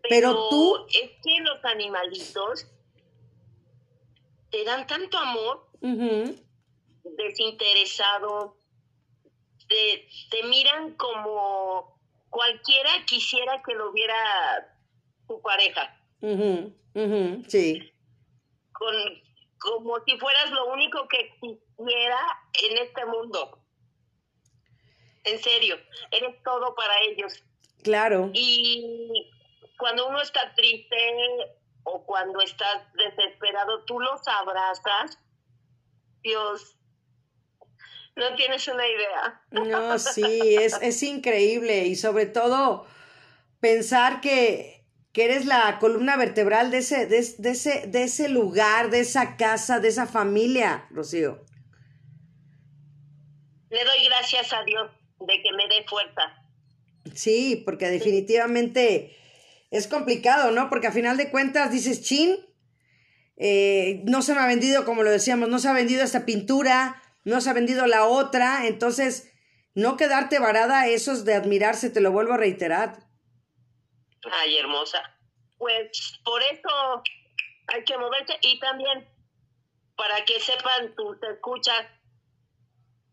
Pero, 0.08 0.30
Pero 0.30 0.48
tú. 0.48 0.86
Es 0.88 1.10
que 1.22 1.40
los 1.42 1.64
animalitos 1.64 2.68
te 4.50 4.64
dan 4.64 4.86
tanto 4.86 5.18
amor 5.18 5.68
desinteresado, 7.16 8.56
te, 9.68 10.42
miran 10.44 10.94
como 10.94 11.97
cualquiera 12.30 12.90
quisiera 13.06 13.62
que 13.62 13.74
lo 13.74 13.92
viera 13.92 14.76
tu 15.26 15.40
pareja. 15.42 15.96
Sí. 17.48 17.92
Con, 18.72 18.94
como 19.58 20.00
si 20.04 20.18
fueras 20.18 20.50
lo 20.50 20.72
único 20.72 21.06
que 21.08 21.20
existiera 21.20 22.20
en 22.62 22.78
este 22.78 23.04
mundo. 23.06 23.58
En 25.24 25.38
serio, 25.38 25.76
eres 26.10 26.42
todo 26.42 26.74
para 26.74 26.94
ellos. 27.02 27.42
Claro. 27.82 28.30
Y 28.32 29.30
cuando 29.78 30.08
uno 30.08 30.20
está 30.20 30.54
triste 30.54 30.96
o 31.84 32.04
cuando 32.04 32.40
estás 32.40 32.92
desesperado, 32.94 33.84
tú 33.84 34.00
los 34.00 34.26
abrazas 34.26 35.18
Dios, 36.22 36.76
no 38.18 38.34
tienes 38.34 38.68
una 38.68 38.86
idea. 38.86 39.42
No, 39.50 39.98
sí, 39.98 40.56
es, 40.56 40.76
es 40.82 41.02
increíble 41.02 41.86
y 41.86 41.96
sobre 41.96 42.26
todo 42.26 42.86
pensar 43.60 44.20
que, 44.20 44.84
que 45.12 45.24
eres 45.24 45.46
la 45.46 45.78
columna 45.78 46.16
vertebral 46.16 46.70
de 46.70 46.78
ese, 46.78 47.06
de, 47.06 47.18
ese, 47.18 47.86
de 47.86 48.02
ese 48.02 48.28
lugar, 48.28 48.90
de 48.90 49.00
esa 49.00 49.36
casa, 49.36 49.80
de 49.80 49.88
esa 49.88 50.06
familia, 50.06 50.86
Rocío. 50.90 51.44
Le 53.70 53.84
doy 53.84 54.04
gracias 54.06 54.52
a 54.52 54.62
Dios 54.64 54.90
de 55.20 55.42
que 55.42 55.52
me 55.52 55.64
dé 55.68 55.84
fuerza. 55.86 56.22
Sí, 57.14 57.62
porque 57.64 57.88
definitivamente 57.88 59.16
es 59.70 59.86
complicado, 59.86 60.50
¿no? 60.50 60.68
Porque 60.68 60.86
a 60.86 60.92
final 60.92 61.16
de 61.16 61.30
cuentas 61.30 61.70
dices, 61.70 62.02
chin, 62.02 62.36
eh, 63.36 64.02
no 64.04 64.22
se 64.22 64.34
me 64.34 64.40
ha 64.40 64.46
vendido, 64.46 64.84
como 64.84 65.02
lo 65.02 65.10
decíamos, 65.10 65.48
no 65.48 65.58
se 65.58 65.68
ha 65.68 65.72
vendido 65.72 66.02
esta 66.02 66.24
pintura, 66.24 67.02
no 67.24 67.40
se 67.40 67.50
ha 67.50 67.52
vendido 67.52 67.86
la 67.86 68.06
otra, 68.06 68.66
entonces 68.66 69.32
no 69.74 69.96
quedarte 69.96 70.38
varada, 70.38 70.86
eso 70.86 71.12
es 71.12 71.24
de 71.24 71.34
admirarse, 71.34 71.90
te 71.90 72.00
lo 72.00 72.10
vuelvo 72.10 72.34
a 72.34 72.38
reiterar. 72.38 72.98
Ay, 74.30 74.56
hermosa. 74.56 75.02
Pues 75.56 76.20
por 76.24 76.42
eso 76.42 77.02
hay 77.68 77.84
que 77.84 77.98
moverse 77.98 78.38
y 78.42 78.58
también 78.60 79.08
para 79.96 80.24
que 80.24 80.40
sepan 80.40 80.94
tus 80.94 81.20
escuchas, 81.24 81.86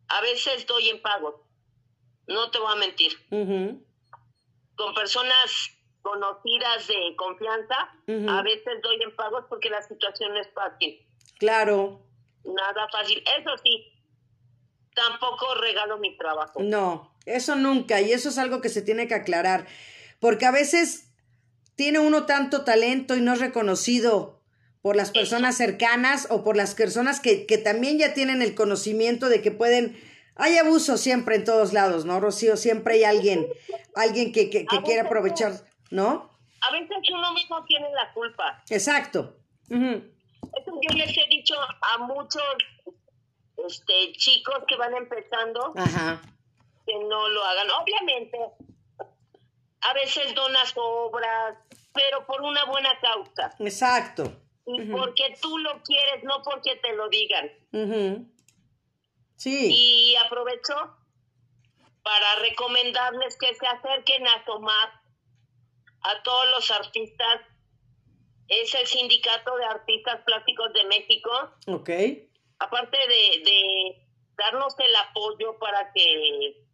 a 0.07 0.21
veces 0.21 0.65
doy 0.67 0.89
en 0.89 1.01
pago, 1.01 1.43
no 2.27 2.51
te 2.51 2.59
voy 2.59 2.71
a 2.71 2.75
mentir. 2.75 3.11
Con 4.75 4.93
personas 4.93 5.71
conocidas 6.01 6.87
de 6.87 7.15
confianza, 7.15 7.75
a 8.29 8.41
veces 8.43 8.81
doy 8.83 9.01
en 9.01 9.15
pagos 9.15 9.45
porque 9.49 9.69
la 9.69 9.81
situación 9.81 10.33
no 10.33 10.39
es 10.39 10.49
fácil. 10.53 11.03
Claro. 11.39 12.01
Nada 12.43 12.87
fácil. 12.91 13.23
Eso 13.39 13.57
sí, 13.63 13.94
tampoco 14.95 15.55
regalo 15.55 15.97
mi 15.97 16.17
trabajo. 16.17 16.61
No, 16.61 17.13
eso 17.25 17.55
nunca, 17.55 18.01
y 18.01 18.11
eso 18.11 18.29
es 18.29 18.37
algo 18.37 18.61
que 18.61 18.69
se 18.69 18.81
tiene 18.81 19.07
que 19.07 19.15
aclarar, 19.15 19.67
porque 20.19 20.45
a 20.45 20.51
veces 20.51 21.11
tiene 21.75 21.99
uno 21.99 22.25
tanto 22.25 22.63
talento 22.63 23.15
y 23.15 23.21
no 23.21 23.33
es 23.33 23.39
reconocido 23.39 24.41
por 24.81 24.95
las 24.95 25.11
personas 25.11 25.57
cercanas 25.57 26.27
o 26.29 26.43
por 26.43 26.55
las 26.55 26.75
personas 26.75 27.19
que, 27.19 27.45
que 27.45 27.57
también 27.57 27.97
ya 27.97 28.13
tienen 28.13 28.41
el 28.41 28.55
conocimiento 28.55 29.29
de 29.29 29.41
que 29.41 29.51
pueden 29.51 29.99
hay 30.37 30.57
abuso 30.57 30.97
siempre 30.97 31.35
en 31.35 31.45
todos 31.45 31.71
lados, 31.71 32.05
¿no, 32.05 32.19
Rocío? 32.19 32.57
Siempre 32.57 32.95
hay 32.95 33.03
alguien, 33.05 33.47
alguien 33.95 34.33
que, 34.33 34.49
que, 34.49 34.65
que 34.65 34.81
quiere 34.83 35.01
aprovechar 35.01 35.53
¿no? 35.91 36.35
a 36.67 36.71
veces 36.71 36.97
uno 37.13 37.33
mismo 37.33 37.63
tiene 37.65 37.87
la 37.91 38.11
culpa. 38.13 38.63
Exacto. 38.69 39.37
Eso 39.69 40.71
yo 40.81 40.97
les 40.97 41.09
he 41.09 41.27
dicho 41.29 41.55
a 41.59 41.97
muchos 41.99 42.43
este, 43.67 44.13
chicos 44.13 44.63
que 44.67 44.75
van 44.75 44.95
empezando 44.95 45.73
Ajá. 45.75 46.21
que 46.85 46.95
no 46.95 47.27
lo 47.29 47.43
hagan. 47.43 47.67
Obviamente, 47.81 48.37
a 49.81 49.93
veces 49.93 50.33
donas 50.33 50.73
obras, 50.75 51.57
pero 51.93 52.25
por 52.25 52.41
una 52.41 52.65
buena 52.65 52.99
causa. 52.99 53.55
Exacto. 53.59 54.41
Y 54.65 54.81
porque 54.85 55.35
tú 55.41 55.57
lo 55.59 55.81
quieres, 55.83 56.23
no 56.23 56.41
porque 56.43 56.75
te 56.77 56.93
lo 56.93 57.07
digan. 57.09 57.51
Ujú. 57.71 58.27
Sí. 59.35 59.69
Y 59.71 60.15
aprovecho 60.15 60.73
para 62.01 62.35
recomendarles 62.41 63.37
que 63.37 63.53
se 63.53 63.67
acerquen 63.67 64.27
a 64.27 64.43
tomar 64.45 65.01
a 66.01 66.23
todos 66.23 66.49
los 66.51 66.71
artistas. 66.71 67.41
Es 68.47 68.73
el 68.75 68.85
Sindicato 68.85 69.55
de 69.57 69.65
Artistas 69.65 70.21
Plásticos 70.23 70.71
de 70.73 70.83
México. 70.85 71.31
Ok. 71.67 71.89
Aparte 72.59 72.97
de, 72.97 73.43
de 73.43 74.07
darnos 74.37 74.75
el 74.79 74.95
apoyo 75.09 75.57
para 75.59 75.91
que 75.93 76.65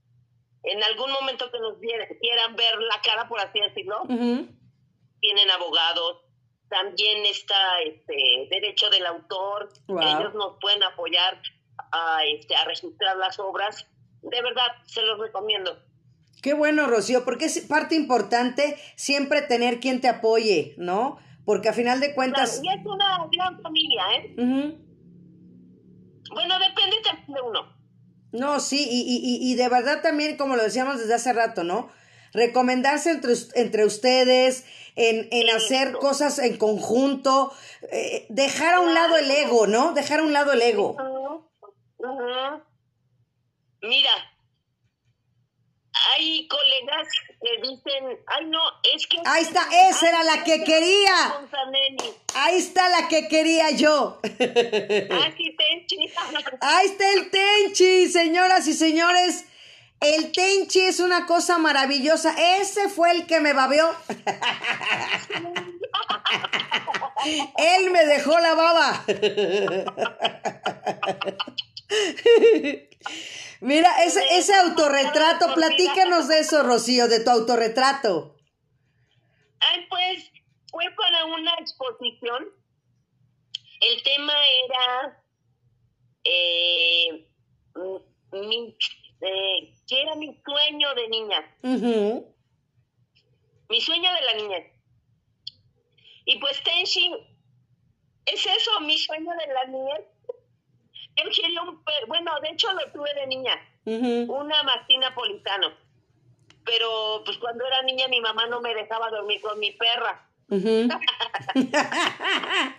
en 0.63 0.83
algún 0.83 1.11
momento 1.11 1.51
que 1.51 1.59
nos 1.59 1.77
quieran 1.79 2.55
ver 2.55 2.79
la 2.79 3.01
cara, 3.01 3.27
por 3.27 3.39
así 3.39 3.59
decirlo, 3.59 4.03
tienen 4.07 5.51
abogados. 5.51 6.21
También 6.69 7.25
está 7.25 7.81
este 7.85 8.47
derecho 8.49 8.89
del 8.89 9.05
autor. 9.05 9.69
Wow. 9.87 9.99
Ellos 10.01 10.33
nos 10.35 10.57
pueden 10.61 10.83
apoyar 10.83 11.41
a, 11.91 12.19
este, 12.25 12.55
a 12.55 12.63
registrar 12.65 13.17
las 13.17 13.39
obras. 13.39 13.87
De 14.21 14.41
verdad, 14.41 14.67
se 14.85 15.01
los 15.01 15.19
recomiendo. 15.19 15.77
Qué 16.41 16.53
bueno, 16.53 16.87
Rocío, 16.87 17.25
porque 17.25 17.45
es 17.45 17.59
parte 17.67 17.95
importante 17.95 18.77
siempre 18.95 19.41
tener 19.41 19.79
quien 19.79 19.99
te 19.99 20.07
apoye, 20.07 20.75
¿no? 20.77 21.19
Porque 21.45 21.69
a 21.69 21.73
final 21.73 21.99
de 21.99 22.07
Claro, 22.07 22.15
cuentas... 22.15 22.61
y 22.63 22.69
es 22.69 22.85
una 22.85 23.27
gran 23.31 23.61
familia, 23.61 24.03
¿eh? 24.15 24.35
Bueno, 26.33 26.55
depende 26.59 26.97
también 27.03 27.33
de 27.33 27.41
uno. 27.41 27.81
No, 28.31 28.59
sí, 28.59 28.87
y, 28.89 29.01
y, 29.01 29.51
y- 29.51 29.55
de 29.55 29.67
verdad 29.69 30.01
también, 30.01 30.37
como 30.37 30.55
lo 30.55 30.63
decíamos 30.63 30.99
desde 30.99 31.13
hace 31.13 31.33
rato, 31.33 31.63
¿no? 31.65 31.89
Recomendarse 32.33 33.11
entre, 33.11 33.33
entre 33.55 33.85
ustedes, 33.85 34.63
en, 34.95 35.27
en 35.31 35.49
hacer 35.49 35.91
cosas 35.93 36.39
en 36.39 36.57
conjunto, 36.57 37.51
eh, 37.91 38.25
dejar 38.29 38.75
a 38.75 38.79
un 38.79 38.93
lado 38.93 39.17
el 39.17 39.29
ego, 39.29 39.67
¿no? 39.67 39.91
Dejar 39.93 40.21
a 40.21 40.23
un 40.23 40.31
lado 40.31 40.53
el 40.53 40.61
ego. 40.61 40.95
Mira, 43.81 44.11
hay 46.09 46.47
colegas 46.47 47.07
que 47.41 47.57
dicen, 47.61 48.17
ay 48.27 48.45
no, 48.45 48.59
es 48.93 49.07
que... 49.07 49.17
Ahí 49.25 49.43
está, 49.43 49.67
esa 49.89 50.07
era 50.09 50.23
la 50.23 50.43
que 50.43 50.63
quería. 50.63 51.39
Ahí 52.35 52.57
está 52.57 52.89
la 52.89 53.07
que 53.07 53.27
quería 53.27 53.71
yo. 53.71 54.19
Ah, 54.23 54.29
sí, 55.37 55.57
Tenchi. 55.57 55.97
Ahí 56.61 56.85
está 56.87 57.11
el 57.13 57.29
Tenchi, 57.29 58.09
señoras 58.09 58.67
y 58.67 58.73
señores. 58.73 59.45
El 59.99 60.31
Tenchi 60.31 60.79
es 60.81 60.99
una 60.99 61.27
cosa 61.27 61.59
maravillosa. 61.59 62.33
Ese 62.59 62.89
fue 62.89 63.11
el 63.11 63.27
que 63.27 63.39
me 63.39 63.53
babeó. 63.53 63.95
Él 67.57 67.91
me 67.91 68.03
dejó 68.05 68.39
la 68.39 68.55
baba. 68.55 69.05
Mira, 73.61 74.03
ese, 74.03 74.23
ese 74.37 74.55
autorretrato, 74.55 75.53
platícanos 75.53 76.27
de 76.27 76.39
eso, 76.39 76.63
Rocío, 76.63 77.07
de 77.07 77.23
tu 77.23 77.29
autorretrato. 77.29 78.35
Ay, 79.59 79.85
pues 79.89 80.31
fue 80.71 80.85
para 80.97 81.25
una 81.25 81.53
exposición. 81.59 82.49
El 83.81 84.03
tema 84.03 84.33
era 84.65 85.23
eh, 86.23 87.27
mi, 88.31 88.75
eh, 89.21 89.73
que 89.87 90.01
era 90.01 90.15
mi 90.15 90.39
sueño 90.43 90.93
de 90.95 91.07
niña, 91.09 91.57
mi 93.69 93.81
sueño 93.81 94.13
de 94.13 94.21
la 94.21 94.33
niñez. 94.33 94.71
Y 96.25 96.39
pues 96.39 96.61
Tenshi, 96.63 97.11
es 98.25 98.45
eso, 98.45 98.79
mi 98.81 98.97
sueño 98.97 99.31
de 99.31 99.53
la 99.53 99.65
niñez. 99.65 100.01
Yo 101.17 101.23
quería 101.29 101.61
un 101.61 101.83
pe- 101.83 102.05
bueno, 102.07 102.31
de 102.41 102.49
hecho 102.49 102.71
lo 102.73 102.91
tuve 102.91 103.13
de 103.13 103.27
niña, 103.27 103.53
una 103.85 104.63
mastín 104.63 105.01
napolitano. 105.01 105.71
Pero 106.63 107.21
pues 107.25 107.37
cuando 107.39 107.65
era 107.65 107.81
niña 107.83 108.07
mi 108.07 108.21
mamá 108.21 108.45
no 108.47 108.61
me 108.61 108.73
dejaba 108.75 109.09
dormir 109.09 109.41
con 109.41 109.59
mi 109.59 109.71
perra. 109.71 110.27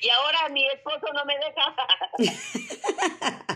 Y 0.00 0.10
ahora 0.10 0.48
mi 0.50 0.66
esposo 0.66 1.06
no 1.14 1.24
me 1.24 1.34
deja. 1.38 1.74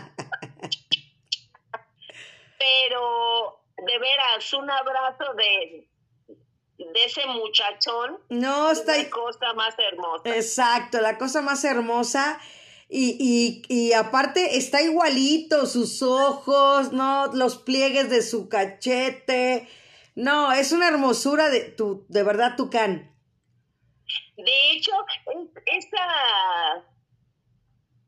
Pero 2.57 3.61
de 3.77 3.99
veras, 3.99 4.53
un 4.53 4.69
abrazo 4.69 5.33
de, 5.35 5.87
de 6.77 7.03
ese 7.05 7.25
muchachón. 7.27 8.19
No, 8.29 8.71
está 8.71 8.93
ahí. 8.93 9.09
cosa 9.09 9.53
más 9.53 9.75
hermosa. 9.77 10.35
Exacto, 10.35 10.99
la 11.01 11.17
cosa 11.17 11.41
más 11.41 11.63
hermosa. 11.63 12.39
Y, 12.91 13.15
y, 13.19 13.73
y 13.73 13.93
aparte 13.93 14.57
está 14.57 14.81
igualito, 14.81 15.67
sus 15.67 16.01
ojos, 16.01 16.91
¿no? 16.91 17.27
Los 17.33 17.57
pliegues 17.59 18.09
de 18.09 18.23
su 18.23 18.49
cachete. 18.49 19.67
No, 20.15 20.51
es 20.51 20.71
una 20.71 20.87
hermosura 20.87 21.49
de 21.49 21.61
tu, 21.61 22.05
de 22.09 22.23
verdad, 22.23 22.55
Tucán. 22.57 23.15
De 24.37 24.71
hecho, 24.71 24.91
es- 25.67 25.85
esa, 25.85 26.83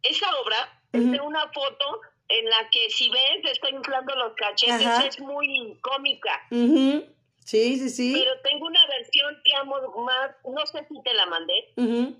esa 0.01 0.25
obra 0.43 0.81
es 0.93 1.11
de 1.11 1.19
una 1.21 1.41
foto 1.53 2.01
en 2.27 2.45
la 2.45 2.69
que 2.71 2.89
si 2.89 3.09
ves, 3.09 3.51
está 3.51 3.69
inflando 3.69 4.15
los 4.15 4.33
cachetes, 4.35 4.85
Ajá. 4.87 5.05
es 5.05 5.19
muy 5.19 5.77
cómica. 5.81 6.31
Sí, 6.49 7.77
sí, 7.77 7.89
sí. 7.89 8.13
Pero 8.17 8.31
tengo 8.43 8.65
una 8.67 8.85
versión 8.87 9.35
que 9.43 9.53
amo 9.55 9.75
más, 10.05 10.31
no 10.45 10.65
sé 10.65 10.85
si 10.87 11.01
te 11.03 11.13
la 11.13 11.25
mandé. 11.27 11.53
Ujú, 11.75 12.15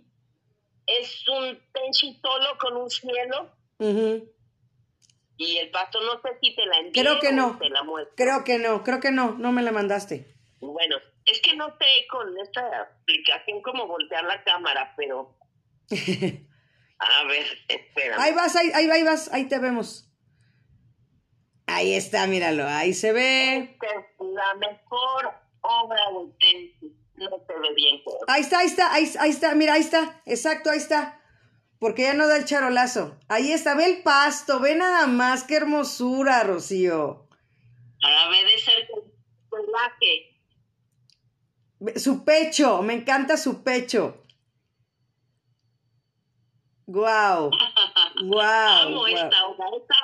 Es 0.86 1.28
un 1.30 1.60
tenchi 1.74 2.20
solo 2.22 2.58
con 2.60 2.78
un 2.78 2.90
cielo 2.90 3.52
ujú. 3.78 4.30
y 5.38 5.58
el 5.58 5.70
pasto 5.72 6.00
no 6.02 6.22
sé 6.22 6.38
si 6.42 6.56
te 6.56 6.66
la 6.66 6.78
envié 6.78 7.04
Creo 7.04 7.20
que 7.20 7.30
o 7.30 7.32
no. 7.32 7.58
te 7.58 7.70
la. 7.70 7.82
Creo 8.16 8.44
que 8.44 8.58
no, 8.58 8.84
creo 8.84 9.00
que 9.00 9.12
no, 9.12 9.34
no 9.34 9.52
me 9.52 9.62
la 9.62 9.72
mandaste. 9.72 10.34
Bueno, 10.60 10.98
es 11.26 11.42
que 11.42 11.56
no 11.56 11.70
sé 11.70 12.08
con 12.10 12.38
esta 12.40 12.62
aplicación 12.82 13.62
cómo 13.62 13.88
voltear 13.88 14.24
la 14.26 14.44
cámara, 14.44 14.94
pero 14.98 15.38
a 17.00 17.24
ver, 17.26 17.46
espera. 17.68 18.16
Ahí 18.22 18.34
vas, 18.34 18.56
ahí, 18.56 18.70
ahí, 18.74 18.90
ahí 18.90 19.04
vas, 19.04 19.32
ahí 19.34 19.48
te 19.48 19.60
vemos. 19.60 20.08
Ahí 21.68 21.94
está, 21.94 22.28
míralo, 22.28 22.68
ahí 22.68 22.94
se 22.94 23.14
ve. 23.14 23.56
Esta 23.74 23.88
es 23.88 24.06
la 24.20 24.54
mejor 24.56 25.34
obra 25.62 26.02
de 26.40 26.81
tenchi. 27.22 27.30
No 27.30 27.44
se 27.46 27.60
ve 27.60 27.74
bien. 27.76 28.02
Ahí 28.28 28.42
está, 28.42 28.60
ahí 28.60 28.68
está, 28.68 28.94
ahí, 28.94 29.12
ahí 29.20 29.30
está, 29.30 29.56
mira, 29.56 29.74
ahí 29.74 29.82
está, 29.82 30.22
exacto, 30.26 30.70
ahí 30.70 30.78
está. 30.78 31.22
Porque 31.80 32.04
ya 32.04 32.14
no 32.14 32.28
da 32.28 32.38
el 32.38 32.46
charolazo. 32.46 33.18
Ahí 33.28 33.52
está, 33.52 33.76
ve 33.76 33.86
el 33.86 34.04
pasto, 34.04 34.60
ve 34.60 34.76
nada 34.76 35.08
más, 35.08 35.44
qué 35.44 35.56
hermosura, 35.56 36.44
Rocío. 36.44 37.28
A 38.04 38.30
ver 38.30 38.46
de 38.46 38.60
ser 38.60 38.88
pelaje. 39.50 40.28
Su 42.00 42.24
pecho, 42.24 42.82
me 42.84 42.94
encanta 42.94 43.38
su 43.38 43.64
pecho. 43.64 44.24
Guau, 46.86 47.50
guau. 48.26 48.88
Amo 48.88 49.00
guau. 49.00 49.08
esta. 49.08 49.28
Esta 49.28 49.96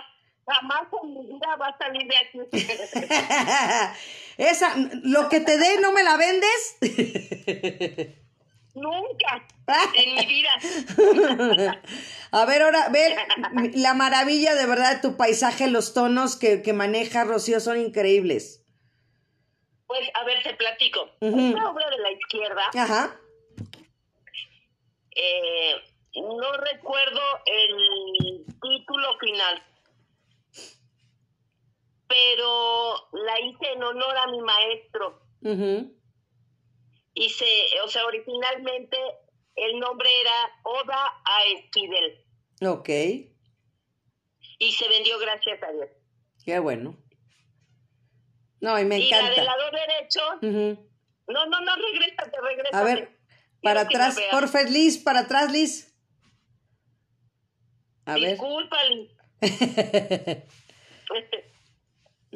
jamás 0.48 0.88
en 1.04 1.14
mi 1.14 1.26
vida 1.28 1.56
va 1.60 1.68
a 1.68 1.78
salir 1.78 2.08
de 2.08 2.18
aquí. 2.18 2.40
Esa, 4.38 4.76
lo 5.04 5.30
que 5.30 5.40
te 5.40 5.58
dé, 5.58 5.80
¿no 5.82 5.92
me 5.92 6.04
la 6.04 6.16
vendes? 6.18 6.78
Nunca 8.76 9.48
en 9.96 10.16
mi 10.16 10.26
vida. 10.26 11.82
A 12.32 12.46
ver, 12.46 12.62
ahora, 12.62 12.90
ve 12.90 13.16
la 13.74 13.94
maravilla 13.96 14.54
de 14.54 14.68
verdad 14.68 14.96
de 14.96 15.02
tu 15.02 15.18
paisaje, 15.18 15.68
los 15.68 15.94
tonos 15.94 16.36
que, 16.36 16.62
que 16.62 16.74
maneja 16.74 17.24
Rocío 17.24 17.60
son 17.60 17.80
increíbles. 17.80 18.64
Pues, 19.88 20.02
a 20.14 20.24
ver, 20.26 20.44
te 20.44 20.54
platico. 20.54 21.10
Esta 21.22 21.70
obra 21.70 21.90
de 21.90 21.98
la 21.98 22.12
izquierda, 22.12 22.70
Ajá. 22.76 23.20
eh, 25.16 25.74
no 26.16 26.52
recuerdo 26.58 27.22
el 27.46 28.46
título 28.62 29.18
final, 29.20 29.64
pero 32.08 33.10
la 33.12 33.40
hice 33.42 33.74
en 33.74 33.84
honor 33.84 34.18
a 34.18 34.28
mi 34.28 34.40
maestro. 34.42 35.22
Hice, 37.14 37.46
o 37.84 37.88
sea, 37.88 38.06
originalmente 38.06 38.98
el 39.56 39.80
nombre 39.80 40.10
era 40.22 40.52
Oda 40.64 41.06
a 41.26 41.44
Esquivel 41.56 42.24
Ok, 42.62 42.90
y 42.90 44.72
se 44.72 44.88
vendió 44.90 45.18
gracias 45.20 45.62
a 45.64 45.72
Dios. 45.72 45.90
qué 46.46 46.60
bueno. 46.60 46.96
No, 48.60 48.80
y 48.80 48.86
me 48.86 49.00
y 49.00 49.10
la 49.10 49.18
del 49.18 49.26
encanta. 49.34 49.44
lado 49.44 49.72
derecho, 49.72 50.22
no, 51.28 51.46
no, 51.46 51.62
no, 51.62 51.76
regresa 51.76 52.24
regrésate. 52.42 52.76
A 52.78 52.84
ver, 52.84 52.98
Quiero 52.98 53.18
para 53.62 53.88
que 53.88 53.98
me 53.98 54.04
atrás, 54.04 54.20
porfa, 54.32 54.64
Liz, 54.64 54.98
para 54.98 55.20
atrás, 55.22 55.52
Liz. 55.52 55.96
A 58.06 58.16
ver, 58.16 58.32
Disculpa, 58.32 58.78
Liz. 58.86 59.12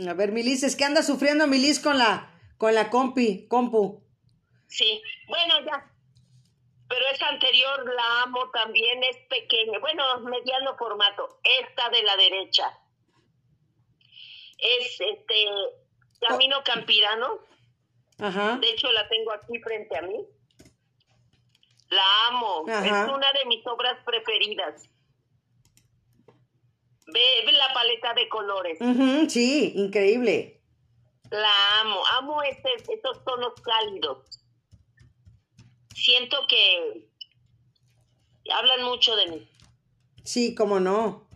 a 0.08 0.14
ver, 0.14 0.32
mi 0.32 0.44
Liz, 0.44 0.64
es 0.64 0.76
que 0.76 0.86
anda 0.86 1.04
sufriendo 1.04 1.48
mi 1.48 1.58
Liz 1.58 1.80
con 1.80 1.98
la, 1.98 2.32
con 2.58 2.74
la 2.74 2.90
compi, 2.90 3.48
compu. 3.48 4.04
Sí, 4.68 5.02
bueno, 5.28 5.66
ya. 5.66 5.92
Pero 6.88 7.06
esa 7.14 7.30
anterior 7.30 7.86
la 7.94 8.24
amo 8.24 8.50
también, 8.52 9.02
es 9.04 9.18
pequeña, 9.30 9.80
bueno, 9.80 10.04
mediano 10.22 10.76
formato. 10.78 11.40
Esta 11.44 11.90
de 11.90 12.04
la 12.04 12.18
derecha. 12.18 12.78
Es 14.58 15.00
este 15.00 15.46
Camino 16.20 16.62
Campirano. 16.64 17.40
Ajá. 18.20 18.58
De 18.58 18.70
hecho, 18.70 18.92
la 18.92 19.08
tengo 19.08 19.32
aquí 19.32 19.58
frente 19.60 19.98
a 19.98 20.02
mí. 20.02 20.26
La 21.90 22.04
amo. 22.28 22.66
Ajá. 22.68 22.86
Es 22.86 23.12
una 23.12 23.28
de 23.34 23.46
mis 23.48 23.66
obras 23.66 23.98
preferidas. 24.06 24.91
Ve, 27.14 27.20
ve 27.46 27.52
la 27.52 27.74
paleta 27.74 28.14
de 28.14 28.30
colores. 28.30 28.78
Sí, 29.32 29.74
increíble. 29.76 30.62
La 31.30 31.52
amo, 31.82 32.02
amo 32.18 32.44
ese- 32.44 32.94
esos 32.94 33.24
tonos 33.24 33.54
cálidos. 33.62 34.20
Siento 35.96 36.38
que 36.48 37.08
hablan 38.54 38.84
mucho 38.84 39.16
de 39.16 39.28
mí. 39.28 39.50
Sí, 40.24 40.56
cómo 40.56 40.80
no. 40.80 41.28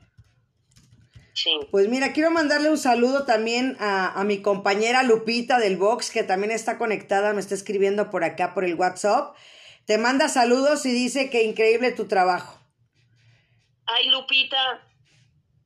Sí. 1.34 1.59
Pues 1.71 1.89
mira, 1.89 2.13
quiero 2.13 2.32
mandarle 2.32 2.69
un 2.69 2.78
saludo 2.78 3.26
también 3.26 3.76
a, 3.80 4.19
a 4.19 4.23
mi 4.23 4.41
compañera 4.41 5.03
Lupita 5.03 5.59
del 5.59 5.76
Box, 5.76 6.09
que 6.09 6.23
también 6.23 6.51
está 6.51 6.78
conectada, 6.78 7.34
me 7.34 7.41
está 7.41 7.55
escribiendo 7.55 8.09
por 8.09 8.23
acá 8.23 8.53
por 8.53 8.63
el 8.63 8.76
WhatsApp. 8.76 9.36
Te 9.86 9.97
manda 9.97 10.30
saludos 10.30 10.86
y 10.86 10.91
dice 10.93 11.30
que 11.30 11.43
increíble 11.43 11.91
tu 11.91 12.07
trabajo. 12.07 12.57
Ay, 13.86 14.09
Lupita, 14.09 14.82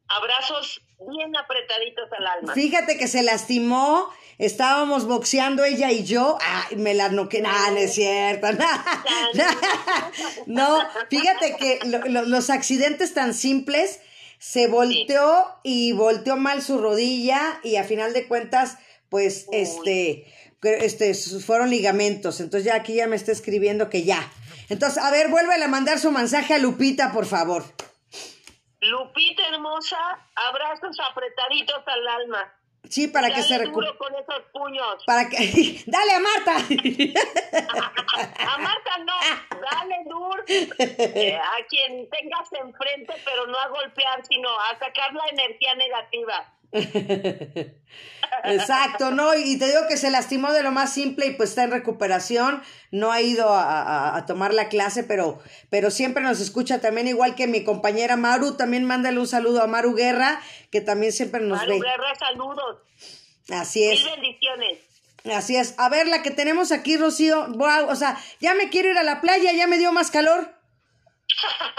abrazos 0.10 0.82
bien 1.12 1.36
apretaditos 1.38 2.10
al 2.18 2.28
alma. 2.28 2.53
Fíjate 2.53 2.97
que 2.97 3.07
se 3.07 3.24
lastimó, 3.24 4.10
estábamos 4.38 5.05
boxeando 5.05 5.64
ella 5.64 5.91
y 5.91 6.03
yo. 6.03 6.38
Ay, 6.41 6.76
me 6.78 6.93
la 6.93 7.10
noqué. 7.10 7.41
No, 7.41 7.72
no 7.72 7.78
es 7.78 7.93
cierto. 7.93 8.47
No, 10.45 10.80
fíjate 11.10 11.55
que 11.57 11.80
lo- 11.86 12.05
lo- 12.07 12.24
los 12.26 12.49
accidentes 12.49 13.14
tan 13.14 13.34
simples 13.34 13.99
se 14.39 14.68
volteó 14.68 15.45
y 15.64 15.91
volteó 15.93 16.38
mal 16.38 16.62
su 16.62 16.78
rodilla 16.80 17.60
y 17.64 17.76
a 17.76 17.84
final 17.84 18.14
de 18.14 18.28
cuentas, 18.28 18.78
pues, 19.10 19.45
Uy. 19.49 19.57
este, 19.57 20.26
este, 20.64 21.14
fueron 21.41 21.70
ligamentos. 21.70 22.39
Entonces 22.39 22.66
ya 22.66 22.76
aquí 22.76 22.95
ya 22.95 23.07
me 23.07 23.16
está 23.16 23.32
escribiendo 23.32 23.89
que 23.89 24.03
ya. 24.03 24.32
Entonces, 24.70 25.01
a 25.03 25.12
ver, 25.12 25.30
vuélvele 25.30 25.66
a 25.66 25.70
mandar 25.70 25.99
su 25.99 26.12
mensaje 26.12 26.53
a 26.53 26.57
Lupita, 26.57 27.12
por 27.12 27.26
favor. 27.26 27.64
Lupita 28.82 29.48
hermosa, 29.48 29.98
abrazos 30.36 30.98
apretaditos 31.00 31.84
al 31.86 32.08
alma. 32.08 32.54
Sí, 32.90 33.08
para 33.10 33.28
que 33.28 33.42
Dale 33.42 33.44
se 33.44 33.66
duro 33.66 33.82
recupere. 33.82 33.98
con 33.98 34.16
esos 34.16 34.42
puños. 34.54 35.04
Para 35.06 35.28
que. 35.30 35.84
¡Dale 35.86 36.12
a 36.14 36.20
Marta! 36.20 36.56
A 38.40 38.58
Marta 38.58 38.98
no, 39.06 39.14
dale 39.62 39.96
duro 40.06 40.44
eh, 40.48 41.38
a 41.40 41.66
quien 41.68 42.10
tengas 42.10 42.52
enfrente, 42.54 43.14
pero 43.24 43.46
no 43.48 43.58
a 43.58 43.68
golpear, 43.68 44.26
sino 44.26 44.50
a 44.50 44.78
sacar 44.80 45.14
la 45.14 45.28
energía 45.28 45.76
negativa. 45.76 46.54
Exacto, 48.45 49.11
¿no? 49.11 49.36
Y 49.36 49.57
te 49.59 49.65
digo 49.67 49.82
que 49.89 49.97
se 49.97 50.09
lastimó 50.11 50.53
de 50.53 50.63
lo 50.63 50.72
más 50.72 50.93
simple 50.93 51.26
y 51.28 51.32
pues 51.32 51.49
está 51.49 51.63
en 51.63 51.72
recuperación. 51.72 52.61
No 52.91 53.11
ha 53.11 53.22
ido 53.22 53.49
a, 53.49 53.82
a- 53.82 54.15
a 54.17 54.26
tomar 54.26 54.53
la 54.53 54.70
clase, 54.70 55.03
pero, 55.03 55.39
pero 55.70 55.91
siempre 55.91 56.24
nos 56.24 56.39
escucha 56.39 56.80
también, 56.80 57.07
igual 57.07 57.36
que 57.36 57.47
mi 57.47 57.63
compañera 57.63 58.15
Maru. 58.15 58.55
También 58.55 58.86
mándale 58.86 59.20
un 59.20 59.28
saludo 59.28 59.61
a 59.61 59.67
Maru 59.67 59.93
Guerra, 59.93 60.39
que 60.72 60.80
también 60.82 61.11
siempre 61.11 61.41
nos 61.41 61.57
Maru 61.59 61.72
ve. 61.72 61.80
Guerra, 61.82 62.15
saludos. 62.17 62.78
Así 63.49 63.84
es, 63.84 64.03
Mil 64.05 64.11
bendiciones. 64.13 64.78
así 65.34 65.55
es. 65.57 65.74
A 65.78 65.89
ver, 65.89 66.07
la 66.07 66.22
que 66.24 66.32
tenemos 66.32 66.72
aquí, 66.72 66.95
Rocío. 66.97 67.47
Wow, 67.49 67.89
o 67.89 67.95
sea, 67.95 68.17
ya 68.39 68.53
me 68.53 68.70
quiero 68.70 68.89
ir 68.89 68.97
a 68.97 69.03
la 69.03 69.20
playa, 69.22 69.51
ya 69.53 69.67
me 69.67 69.78
dio 69.80 69.91
más 69.91 70.11
calor. 70.11 70.53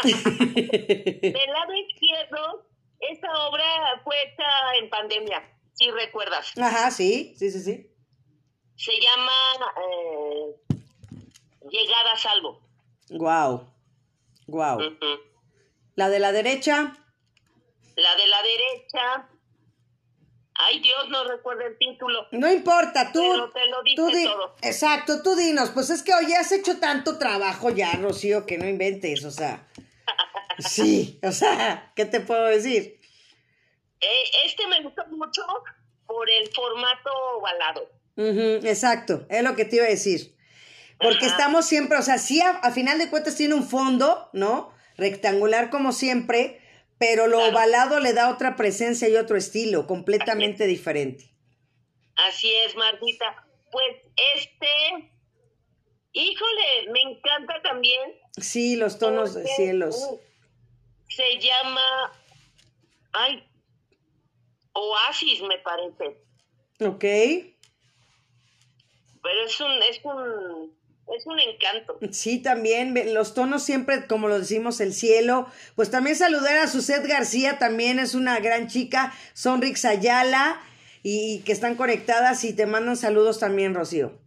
Del 0.03 0.13
lado 1.53 1.73
izquierdo, 1.89 2.67
esta 3.01 3.29
obra 3.49 3.65
fue 4.05 4.15
hecha 4.25 4.45
en 4.81 4.89
pandemia, 4.91 5.43
si 5.73 5.91
recuerdas. 5.91 6.53
Ajá, 6.59 6.91
sí, 6.91 7.35
sí, 7.37 7.51
sí, 7.51 7.61
sí. 7.61 7.87
Se 8.77 8.93
llama 9.01 9.33
eh, 9.77 10.57
Llegada 11.71 12.13
a 12.13 12.17
Salvo. 12.17 12.61
Wow, 13.11 13.69
wow. 14.47 14.79
La 15.97 16.09
de 16.09 16.19
la 16.19 16.33
derecha, 16.33 16.97
La 17.97 18.17
de 18.17 18.27
la 18.27 18.43
derecha, 18.43 19.29
ay 20.55 20.81
Dios, 20.81 21.09
no 21.11 21.25
recuerdo 21.25 21.63
el 21.67 21.77
título. 21.77 22.27
No 22.33 22.51
importa, 22.51 23.13
tú. 23.13 23.21
Pero 23.21 23.51
te 23.51 23.67
lo 23.67 23.83
dice 23.83 23.97
tú 23.97 24.07
di- 24.09 24.25
todo. 24.25 24.55
Exacto, 24.63 25.23
tú 25.23 25.35
dinos. 25.37 25.71
Pues 25.71 25.91
es 25.91 26.03
que 26.03 26.15
oye, 26.15 26.35
has 26.37 26.53
hecho 26.53 26.79
tanto 26.79 27.19
trabajo 27.19 27.69
ya, 27.71 27.93
Rocío, 27.95 28.47
que 28.47 28.57
no 28.59 28.67
inventes, 28.67 29.25
o 29.25 29.31
sea. 29.31 29.67
Sí, 30.59 31.19
o 31.23 31.33
sea, 31.33 31.93
¿qué 31.97 32.05
te 32.05 32.21
puedo 32.21 32.45
decir? 32.47 33.01
Eh, 34.01 34.31
este 34.47 34.67
me 34.67 34.83
gustó 34.83 35.07
mucho 35.09 35.43
por 36.07 36.29
el 36.31 36.49
formato 36.49 37.11
ovalado. 37.39 37.89
Exacto, 38.17 39.27
es 39.31 39.43
lo 39.43 39.55
que 39.57 39.65
te 39.65 39.77
iba 39.77 39.87
a 39.87 39.89
decir. 39.91 40.37
Porque 40.99 41.27
Ajá. 41.27 41.37
estamos 41.37 41.67
siempre, 41.67 41.97
o 41.99 42.03
sea, 42.03 42.19
sí, 42.19 42.41
a, 42.41 42.51
a 42.51 42.71
final 42.73 42.99
de 42.99 43.09
cuentas 43.09 43.37
tiene 43.37 43.55
un 43.55 43.67
fondo, 43.67 44.29
¿no? 44.35 44.73
Rectangular 44.97 45.71
como 45.71 45.93
siempre, 45.93 46.61
pero 46.99 47.27
lo 47.27 47.39
Claro. 47.39 47.53
ovalado 47.53 48.01
le 48.01 48.13
da 48.13 48.29
otra 48.31 48.57
presencia 48.57 49.09
y 49.09 49.17
otro 49.17 49.37
estilo, 49.39 49.87
completamente 49.87 50.67
diferente. 50.67 51.31
Así 52.29 52.53
es, 52.67 52.77
Martita. 52.77 53.47
Pues 53.71 53.97
este, 54.37 54.67
híjole, 56.13 56.91
me 56.93 57.01
encanta 57.01 57.55
también. 57.63 58.01
Sí, 58.39 58.77
los 58.77 58.99
tonos 58.99 59.35
de 59.35 59.47
cielos. 59.47 59.97
uh, 60.11 60.21
Se 61.11 61.39
llama, 61.39 62.13
ay, 63.13 63.45
Oasis 64.73 65.43
me 65.43 65.59
parece. 65.59 66.23
Ok. 66.81 67.05
Pero 69.23 69.45
es 69.45 69.61
un, 69.61 69.71
es 69.83 70.01
un, 70.05 70.79
es 71.17 71.27
un 71.27 71.41
encanto. 71.41 71.99
Sí, 72.13 72.41
también 72.41 72.95
los 73.13 73.35
tonos 73.35 73.63
siempre, 73.63 74.07
como 74.07 74.29
lo 74.29 74.39
decimos, 74.39 74.81
el 74.81 74.95
cielo. 74.95 75.47
Pues 75.77 75.91
también 75.91 76.17
saludar 76.17 76.57
a 76.57 76.69
Suset 76.69 77.05
García, 77.07 77.59
también 77.59 77.99
es 77.99 78.15
una 78.15 78.39
gran 78.39 78.69
chica, 78.69 79.13
Sonrix 79.35 79.85
Ayala, 79.85 80.63
y, 81.03 81.35
y 81.35 81.43
que 81.43 81.53
están 81.53 81.75
conectadas 81.75 82.45
y 82.45 82.55
te 82.55 82.67
mandan 82.67 82.97
saludos 82.97 83.41
también, 83.41 83.75
Rocío. 83.75 84.19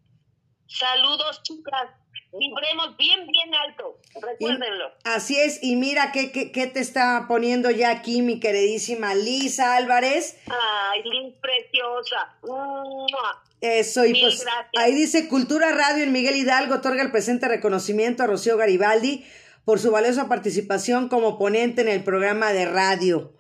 Saludos, 0.68 1.42
chicas. 1.44 1.90
Vibremos 2.34 2.98
bien, 2.98 3.26
bien 3.28 3.56
alto. 3.56 4.00
Y- 4.16 4.22
Recuérdenlo. 4.22 4.92
así 5.04 5.40
es, 5.40 5.60
y 5.64 5.76
mira 5.76 6.12
qué, 6.12 6.32
qué, 6.32 6.52
qué 6.52 6.68
te 6.68 6.80
está 6.80 7.26
poniendo 7.28 7.72
ya 7.72 7.90
aquí 7.92 8.22
mi 8.22 8.40
queridísima 8.40 9.16
Lisa 9.16 9.76
Álvarez. 9.76 10.38
Ay, 10.48 11.02
Liz 11.04 11.34
preciosa. 11.42 12.36
¡Mua! 12.44 13.44
Eso, 13.62 14.06
y 14.06 14.12
Mil 14.12 14.22
pues 14.24 14.44
gracias. 14.44 14.70
ahí 14.84 14.94
dice 14.94 15.28
Cultura 15.30 15.72
Radio 15.72 16.04
en 16.04 16.12
Miguel 16.12 16.36
Hidalgo 16.36 16.76
otorga 16.76 17.02
el 17.02 17.12
presente 17.12 17.48
reconocimiento 17.48 18.22
a 18.24 18.28
Rocío 18.28 18.58
Garibaldi 18.58 19.26
por 19.66 19.80
su 19.80 19.90
valiosa 19.92 20.28
participación 20.28 21.08
como 21.08 21.38
ponente 21.38 21.82
en 21.82 21.88
el 21.88 22.04
programa 22.04 22.52
de 22.52 22.66
radio. 22.66 23.32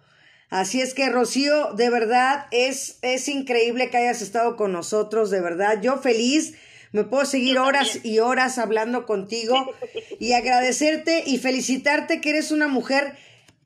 Así 0.49 0.79
es 0.81 0.93
que 0.93 1.09
Rocío, 1.09 1.73
de 1.73 1.89
verdad, 1.89 2.45
es, 2.51 2.99
es 3.01 3.27
increíble 3.27 3.89
que 3.89 3.97
hayas 3.97 4.21
estado 4.21 4.55
con 4.55 4.71
nosotros, 4.71 5.29
de 5.29 5.41
verdad. 5.41 5.81
Yo 5.81 5.97
feliz, 5.97 6.53
me 6.93 7.03
puedo 7.03 7.25
seguir 7.25 7.55
Yo 7.55 7.65
horas 7.65 7.93
también. 7.93 8.13
y 8.13 8.19
horas 8.19 8.57
hablando 8.57 9.05
contigo 9.05 9.55
y 10.19 10.33
agradecerte 10.33 11.23
y 11.25 11.37
felicitarte 11.37 12.21
que 12.21 12.29
eres 12.29 12.51
una 12.51 12.69
mujer 12.69 13.17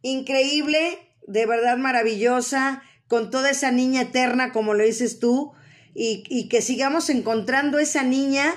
increíble, 0.02 0.98
de 1.28 1.46
verdad 1.46 1.78
maravillosa, 1.78 2.82
con 3.08 3.30
toda 3.30 3.52
esa 3.52 3.72
niña 3.72 4.02
eterna, 4.02 4.52
como 4.52 4.74
lo 4.74 4.84
dices 4.84 5.20
tú, 5.20 5.54
y, 5.94 6.24
y 6.30 6.50
que 6.50 6.62
sigamos 6.62 7.10
encontrando 7.10 7.78
esa 7.80 8.04
niña, 8.04 8.54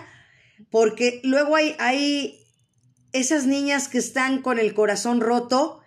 porque 0.71 1.21
luego 1.23 1.57
hay, 1.57 1.77
hay 1.79 2.41
esas 3.13 3.47
niñas 3.47 3.89
que 3.89 3.99
están 3.99 4.43
con 4.43 4.59
el 4.59 4.75
corazón 4.75 5.21
roto, 5.21 5.81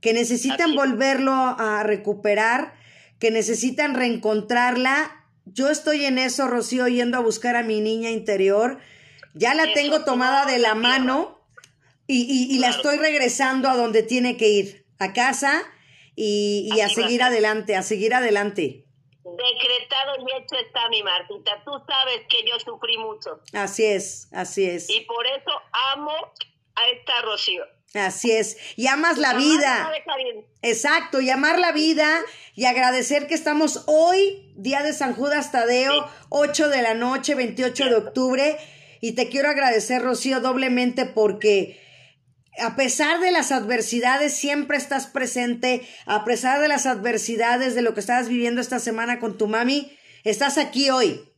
que 0.00 0.12
necesitan 0.12 0.74
volverlo 0.74 1.32
a 1.32 1.82
recuperar, 1.82 2.74
que 3.18 3.30
necesitan 3.30 3.94
reencontrarla. 3.94 5.26
Yo 5.52 5.68
estoy 5.70 6.04
en 6.04 6.18
eso, 6.18 6.46
Rocío, 6.48 6.86
yendo 6.88 7.16
a 7.18 7.20
buscar 7.20 7.56
a 7.56 7.62
mi 7.62 7.80
niña 7.80 8.10
interior. 8.10 8.78
Ya 9.34 9.54
la 9.54 9.64
Eso, 9.64 9.74
tengo 9.74 10.04
tomada 10.04 10.44
de 10.46 10.58
la 10.58 10.74
mano 10.74 11.40
y, 12.06 12.22
y- 12.22 12.54
y 12.54 12.58
la 12.58 12.70
estoy 12.70 12.96
regresando 12.98 13.68
a 13.68 13.76
donde 13.76 14.02
tiene 14.02 14.36
que 14.36 14.48
ir, 14.48 14.86
a 14.98 15.12
casa 15.12 15.62
y, 16.16 16.68
y 16.74 16.80
a 16.80 16.88
seguir 16.88 17.22
adelante, 17.22 17.76
a 17.76 17.82
seguir 17.82 18.14
adelante. 18.14 18.84
Decretado 19.24 20.12
y 20.26 20.42
hecho 20.42 20.56
está 20.66 20.88
mi 20.88 21.02
Martita. 21.02 21.62
Tú 21.64 21.70
sabes 21.86 22.22
que 22.28 22.38
yo 22.48 22.58
sufrí 22.64 22.96
mucho. 22.98 23.40
Así 23.52 23.84
es, 23.84 24.28
así 24.32 24.64
es. 24.64 24.88
Y 24.90 25.02
por 25.02 25.26
eso 25.26 25.50
amo 25.92 26.12
a 26.74 26.88
esta 26.88 27.20
Rocío. 27.22 27.62
Así 27.94 28.32
es. 28.32 28.56
Y 28.76 28.86
amas 28.86 29.18
la 29.18 29.34
vida. 29.34 29.90
Exacto, 30.62 31.20
y 31.20 31.30
amar 31.30 31.58
la 31.58 31.72
vida 31.72 32.20
y 32.54 32.66
agradecer 32.66 33.26
que 33.26 33.34
estamos 33.34 33.84
hoy, 33.86 34.52
día 34.56 34.82
de 34.82 34.92
San 34.92 35.14
Judas 35.14 35.52
Tadeo, 35.52 36.08
8 36.28 36.68
de 36.68 36.82
la 36.82 36.94
noche, 36.94 37.34
28 37.34 37.84
de 37.86 37.94
octubre. 37.94 38.58
Y 39.00 39.12
te 39.12 39.28
quiero 39.28 39.48
agradecer, 39.48 40.02
Rocío, 40.02 40.40
doblemente 40.40 41.06
porque 41.06 41.80
a 42.60 42.76
pesar 42.76 43.20
de 43.20 43.30
las 43.30 43.52
adversidades, 43.52 44.36
siempre 44.36 44.76
estás 44.76 45.06
presente, 45.06 45.88
a 46.06 46.24
pesar 46.24 46.60
de 46.60 46.68
las 46.68 46.86
adversidades 46.86 47.74
de 47.74 47.82
lo 47.82 47.94
que 47.94 48.00
estabas 48.00 48.28
viviendo 48.28 48.60
esta 48.60 48.80
semana 48.80 49.20
con 49.20 49.38
tu 49.38 49.46
mami, 49.46 49.96
estás 50.24 50.58
aquí 50.58 50.90
hoy. 50.90 51.32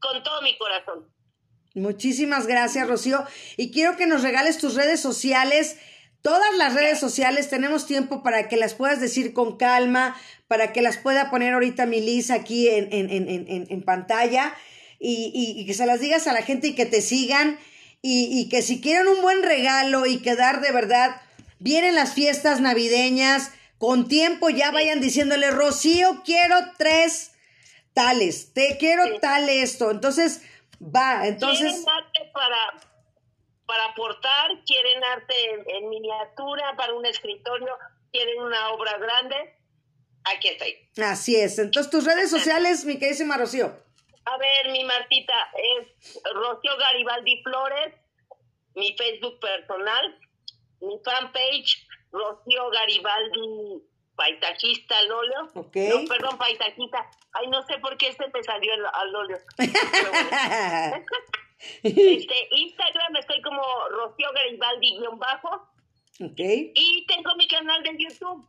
Con 0.00 0.22
todo 0.22 0.40
mi 0.42 0.56
corazón. 0.56 1.15
Muchísimas 1.76 2.46
gracias, 2.46 2.88
Rocío. 2.88 3.24
Y 3.56 3.70
quiero 3.70 3.96
que 3.96 4.06
nos 4.06 4.22
regales 4.22 4.58
tus 4.58 4.74
redes 4.74 4.98
sociales. 5.00 5.76
Todas 6.22 6.56
las 6.58 6.74
redes 6.74 6.98
sociales 6.98 7.48
tenemos 7.48 7.86
tiempo 7.86 8.22
para 8.22 8.48
que 8.48 8.56
las 8.56 8.74
puedas 8.74 9.00
decir 9.00 9.32
con 9.32 9.56
calma, 9.56 10.16
para 10.48 10.72
que 10.72 10.82
las 10.82 10.96
pueda 10.96 11.30
poner 11.30 11.54
ahorita 11.54 11.86
mi 11.86 12.00
Liz 12.00 12.30
aquí 12.30 12.68
en, 12.68 12.88
en, 12.92 13.10
en, 13.10 13.66
en 13.68 13.82
pantalla 13.82 14.54
y, 14.98 15.54
y 15.56 15.64
que 15.66 15.74
se 15.74 15.86
las 15.86 16.00
digas 16.00 16.26
a 16.26 16.32
la 16.32 16.42
gente 16.42 16.68
y 16.68 16.74
que 16.74 16.86
te 16.86 17.00
sigan 17.00 17.58
y, 18.08 18.48
que 18.48 18.62
si 18.62 18.80
quieren 18.80 19.08
un 19.08 19.20
buen 19.20 19.42
regalo 19.42 20.06
y 20.06 20.18
quedar 20.18 20.60
de 20.60 20.70
verdad, 20.70 21.20
vienen 21.58 21.94
las 21.94 22.12
fiestas 22.12 22.60
navideñas, 22.60 23.50
con 23.78 24.06
tiempo 24.06 24.48
ya 24.48 24.70
vayan 24.70 25.00
diciéndole, 25.00 25.50
Rocío, 25.50 26.22
quiero 26.24 26.56
tres 26.78 27.32
tales, 27.94 28.52
te 28.52 28.76
quiero 28.78 29.18
tal 29.20 29.48
esto. 29.48 29.90
Entonces, 29.90 30.40
va, 30.80 31.26
entonces... 31.26 31.72
Quieren 31.72 31.88
arte 31.88 32.30
para, 32.32 32.80
para 33.66 33.84
aportar, 33.86 34.50
quieren 34.64 35.04
arte 35.04 35.76
en, 35.76 35.88
miniatura, 35.88 36.74
para 36.76 36.94
un 36.94 37.06
escritorio, 37.06 37.76
quieren 38.12 38.40
una 38.42 38.70
obra 38.70 38.96
grande, 38.98 39.58
aquí 40.24 40.48
estoy. 40.48 40.76
Así 41.02 41.36
es. 41.36 41.58
Entonces, 41.58 41.90
tus 41.90 42.04
redes 42.04 42.30
sociales, 42.30 42.84
mi 42.84 42.98
queridísima 42.98 43.36
Rocío. 43.36 43.66
A 44.24 44.38
ver, 44.38 44.72
mi 44.72 44.82
Martita, 44.84 45.50
es 45.54 46.22
Rocío 46.34 46.76
Garibaldi 46.76 47.42
Flores, 47.42 47.94
mi 48.74 48.96
Facebook 48.96 49.38
personal, 49.40 50.18
mi 50.80 50.98
fanpage, 51.04 51.86
Rocío 52.10 52.70
Garibaldi 52.70 53.82
Paitajista 54.16 55.02
Lolio. 55.04 55.50
Okay. 55.54 55.88
No, 55.90 56.04
perdón, 56.08 56.38
Paitajista. 56.38 57.08
Ay, 57.32 57.48
no 57.48 57.62
sé 57.66 57.78
por 57.78 57.96
qué 57.96 58.08
este 58.08 58.24
me 58.32 58.42
salió 58.42 58.72
al 58.92 59.12
Lolio. 59.12 59.38
este, 61.82 62.34
Instagram 62.50 63.16
estoy 63.16 63.42
como 63.42 63.62
Rocío 63.90 64.28
Garibaldi-bajo. 64.32 65.68
Ok. 66.24 66.40
Y 66.74 67.04
tengo 67.06 67.34
mi 67.36 67.46
canal 67.46 67.82
de 67.82 67.96
YouTube. 67.98 68.48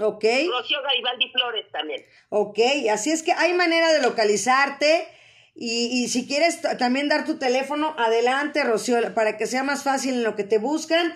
Ok. 0.00 0.24
Rocío 0.50 0.82
Garibaldi 0.82 1.30
Flores 1.30 1.66
también. 1.72 2.04
Ok, 2.30 2.58
así 2.90 3.10
es 3.10 3.22
que 3.22 3.32
hay 3.32 3.52
manera 3.54 3.92
de 3.92 4.02
localizarte. 4.02 5.08
Y, 5.54 6.02
y 6.02 6.08
si 6.08 6.26
quieres 6.26 6.62
también 6.78 7.08
dar 7.08 7.24
tu 7.26 7.38
teléfono, 7.38 7.94
adelante, 7.98 8.64
Rocío, 8.64 9.14
para 9.14 9.36
que 9.36 9.46
sea 9.46 9.62
más 9.62 9.84
fácil 9.84 10.14
en 10.14 10.24
lo 10.24 10.36
que 10.36 10.44
te 10.44 10.58
buscan. 10.58 11.14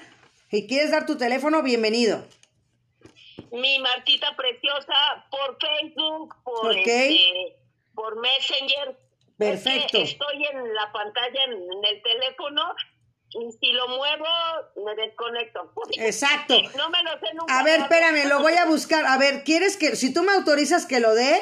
Si 0.50 0.66
quieres 0.66 0.90
dar 0.90 1.06
tu 1.06 1.16
teléfono, 1.16 1.62
bienvenido. 1.62 2.24
Mi 3.54 3.78
Martita 3.78 4.34
Preciosa 4.36 5.26
por 5.30 5.56
Facebook, 5.60 6.34
por, 6.42 6.76
este, 6.76 7.56
por 7.94 8.20
Messenger. 8.20 8.98
Perfecto. 9.38 9.98
estoy 9.98 10.46
en 10.46 10.74
la 10.74 10.92
pantalla, 10.92 11.44
en 11.44 11.84
el 11.84 12.02
teléfono, 12.02 12.62
y 13.30 13.52
si 13.52 13.72
lo 13.72 13.88
muevo, 13.88 14.26
me 14.84 14.94
desconecto. 14.94 15.72
Exacto. 15.98 16.54
No 16.76 16.90
me 16.90 17.02
lo 17.02 17.12
sé 17.18 17.34
nunca. 17.34 17.58
A 17.58 17.62
ver, 17.62 17.80
espérame, 17.80 18.28
lo 18.28 18.40
voy 18.40 18.54
a 18.54 18.64
buscar. 18.66 19.06
A 19.06 19.18
ver, 19.18 19.44
¿quieres 19.44 19.76
que, 19.76 19.96
si 19.96 20.12
tú 20.12 20.22
me 20.22 20.32
autorizas 20.32 20.86
que 20.86 21.00
lo 21.00 21.14
dé, 21.14 21.40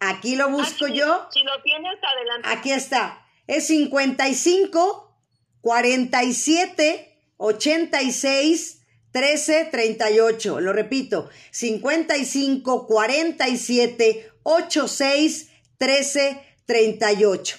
aquí 0.00 0.36
lo 0.36 0.50
busco 0.50 0.86
yo? 0.86 1.28
Si 1.30 1.42
lo 1.42 1.62
tienes, 1.62 1.98
adelante. 2.02 2.48
Aquí 2.50 2.72
está. 2.72 3.26
Es 3.46 3.66
55 3.66 5.18
47 5.60 7.20
86 7.36 8.83
13 9.14 9.68
38. 9.70 10.60
Lo 10.60 10.72
repito, 10.72 11.30
55 11.52 12.86
47 12.88 14.30
86 14.42 15.48
13 15.78 16.40
38 16.66 17.56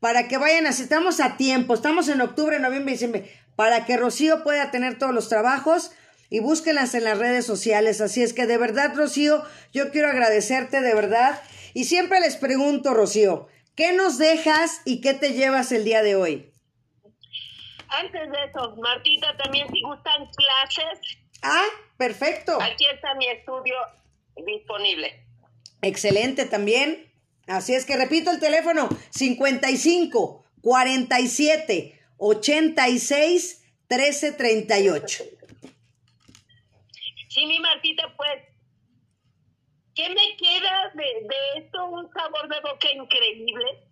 para 0.00 0.28
que 0.28 0.38
vayan 0.38 0.66
así, 0.66 0.82
estamos 0.82 1.20
a 1.20 1.36
tiempo, 1.36 1.74
estamos 1.74 2.08
en 2.08 2.20
octubre, 2.20 2.58
noviembre, 2.58 2.92
diciembre, 2.92 3.30
para 3.56 3.86
que 3.86 3.96
Rocío 3.96 4.44
pueda 4.44 4.70
tener 4.70 4.98
todos 4.98 5.14
los 5.14 5.28
trabajos 5.28 5.92
y 6.28 6.40
búsquenlas 6.40 6.94
en 6.94 7.04
las 7.04 7.18
redes 7.18 7.46
sociales. 7.46 8.00
Así 8.00 8.22
es 8.22 8.32
que 8.32 8.46
de 8.46 8.58
verdad, 8.58 8.94
Rocío, 8.94 9.42
yo 9.72 9.90
quiero 9.90 10.08
agradecerte 10.08 10.80
de 10.80 10.94
verdad. 10.94 11.40
Y 11.72 11.84
siempre 11.84 12.20
les 12.20 12.36
pregunto, 12.36 12.94
Rocío, 12.94 13.48
¿qué 13.74 13.92
nos 13.94 14.18
dejas 14.18 14.80
y 14.84 15.00
qué 15.00 15.14
te 15.14 15.32
llevas 15.32 15.72
el 15.72 15.84
día 15.84 16.02
de 16.02 16.16
hoy? 16.16 16.52
Antes 17.88 18.30
de 18.30 18.44
eso, 18.44 18.76
Martita, 18.76 19.36
también 19.36 19.68
si 19.72 19.80
gustan 19.82 20.26
clases. 20.26 21.00
Ah, 21.42 21.66
perfecto. 21.96 22.60
Aquí 22.60 22.86
está 22.92 23.14
mi 23.14 23.26
estudio 23.26 23.74
disponible. 24.44 25.22
Excelente 25.82 26.46
también. 26.46 27.12
Así 27.46 27.74
es 27.74 27.84
que 27.86 27.96
repito 27.96 28.30
el 28.30 28.40
teléfono 28.40 28.88
55 29.10 30.44
47 30.60 32.00
86 32.18 33.64
13 33.88 34.32
38. 34.32 35.24
Sí, 37.28 37.46
mi 37.46 37.60
Martita, 37.60 38.12
pues, 38.16 38.42
¿qué 39.94 40.08
me 40.08 40.36
queda 40.38 40.90
de, 40.94 41.04
de 41.04 41.64
esto? 41.64 41.84
Un 41.86 42.10
sabor 42.12 42.48
de 42.48 42.60
boca 42.60 42.88
increíble. 42.92 43.85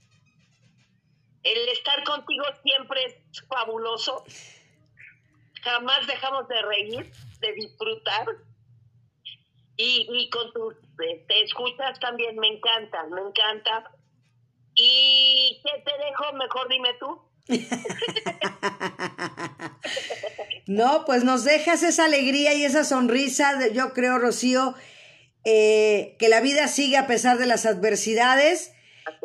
El 1.45 1.69
estar 1.69 2.03
contigo 2.05 2.45
siempre 2.63 3.05
es 3.05 3.45
fabuloso. 3.47 4.25
Jamás 5.63 6.07
dejamos 6.07 6.49
de 6.49 6.63
reír, 6.63 7.13
de 7.41 7.53
disfrutar. 7.53 8.27
Y, 9.77 10.09
y 10.11 10.31
con 10.31 10.53
tus 10.53 10.75
te 10.97 11.43
escuchas 11.43 11.99
también, 12.01 12.37
me 12.37 12.49
encanta, 12.49 13.05
me 13.05 13.21
encanta. 13.21 13.93
¿Y 14.75 15.61
qué 15.65 15.83
te 15.85 15.93
dejo? 16.05 16.33
Mejor 16.35 16.69
dime 16.69 16.95
tú. 16.99 17.23
no, 20.67 21.05
pues 21.05 21.25
nos 21.25 21.45
dejas 21.45 21.83
esa 21.83 22.07
alegría 22.07 22.55
y 22.55 22.65
esa 22.65 22.85
sonrisa, 22.85 23.57
de, 23.57 23.75
yo 23.75 23.93
creo, 23.93 24.19
Rocío, 24.19 24.75
eh, 25.45 26.17
que 26.19 26.29
la 26.29 26.41
vida 26.41 26.69
sigue 26.69 26.97
a 26.97 27.07
pesar 27.07 27.37
de 27.39 27.47
las 27.47 27.67
adversidades 27.67 28.73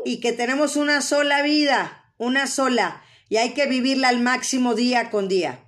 y 0.06 0.20
que 0.20 0.34
tenemos 0.34 0.76
una 0.76 1.02
sola 1.02 1.42
vida, 1.42 1.99
una 2.20 2.46
sola, 2.46 3.04
y 3.28 3.38
hay 3.38 3.56
que 3.56 3.66
vivirla 3.66 4.10
al 4.10 4.20
máximo 4.20 4.76
día 4.76 5.10
con 5.10 5.28
día. 5.28 5.66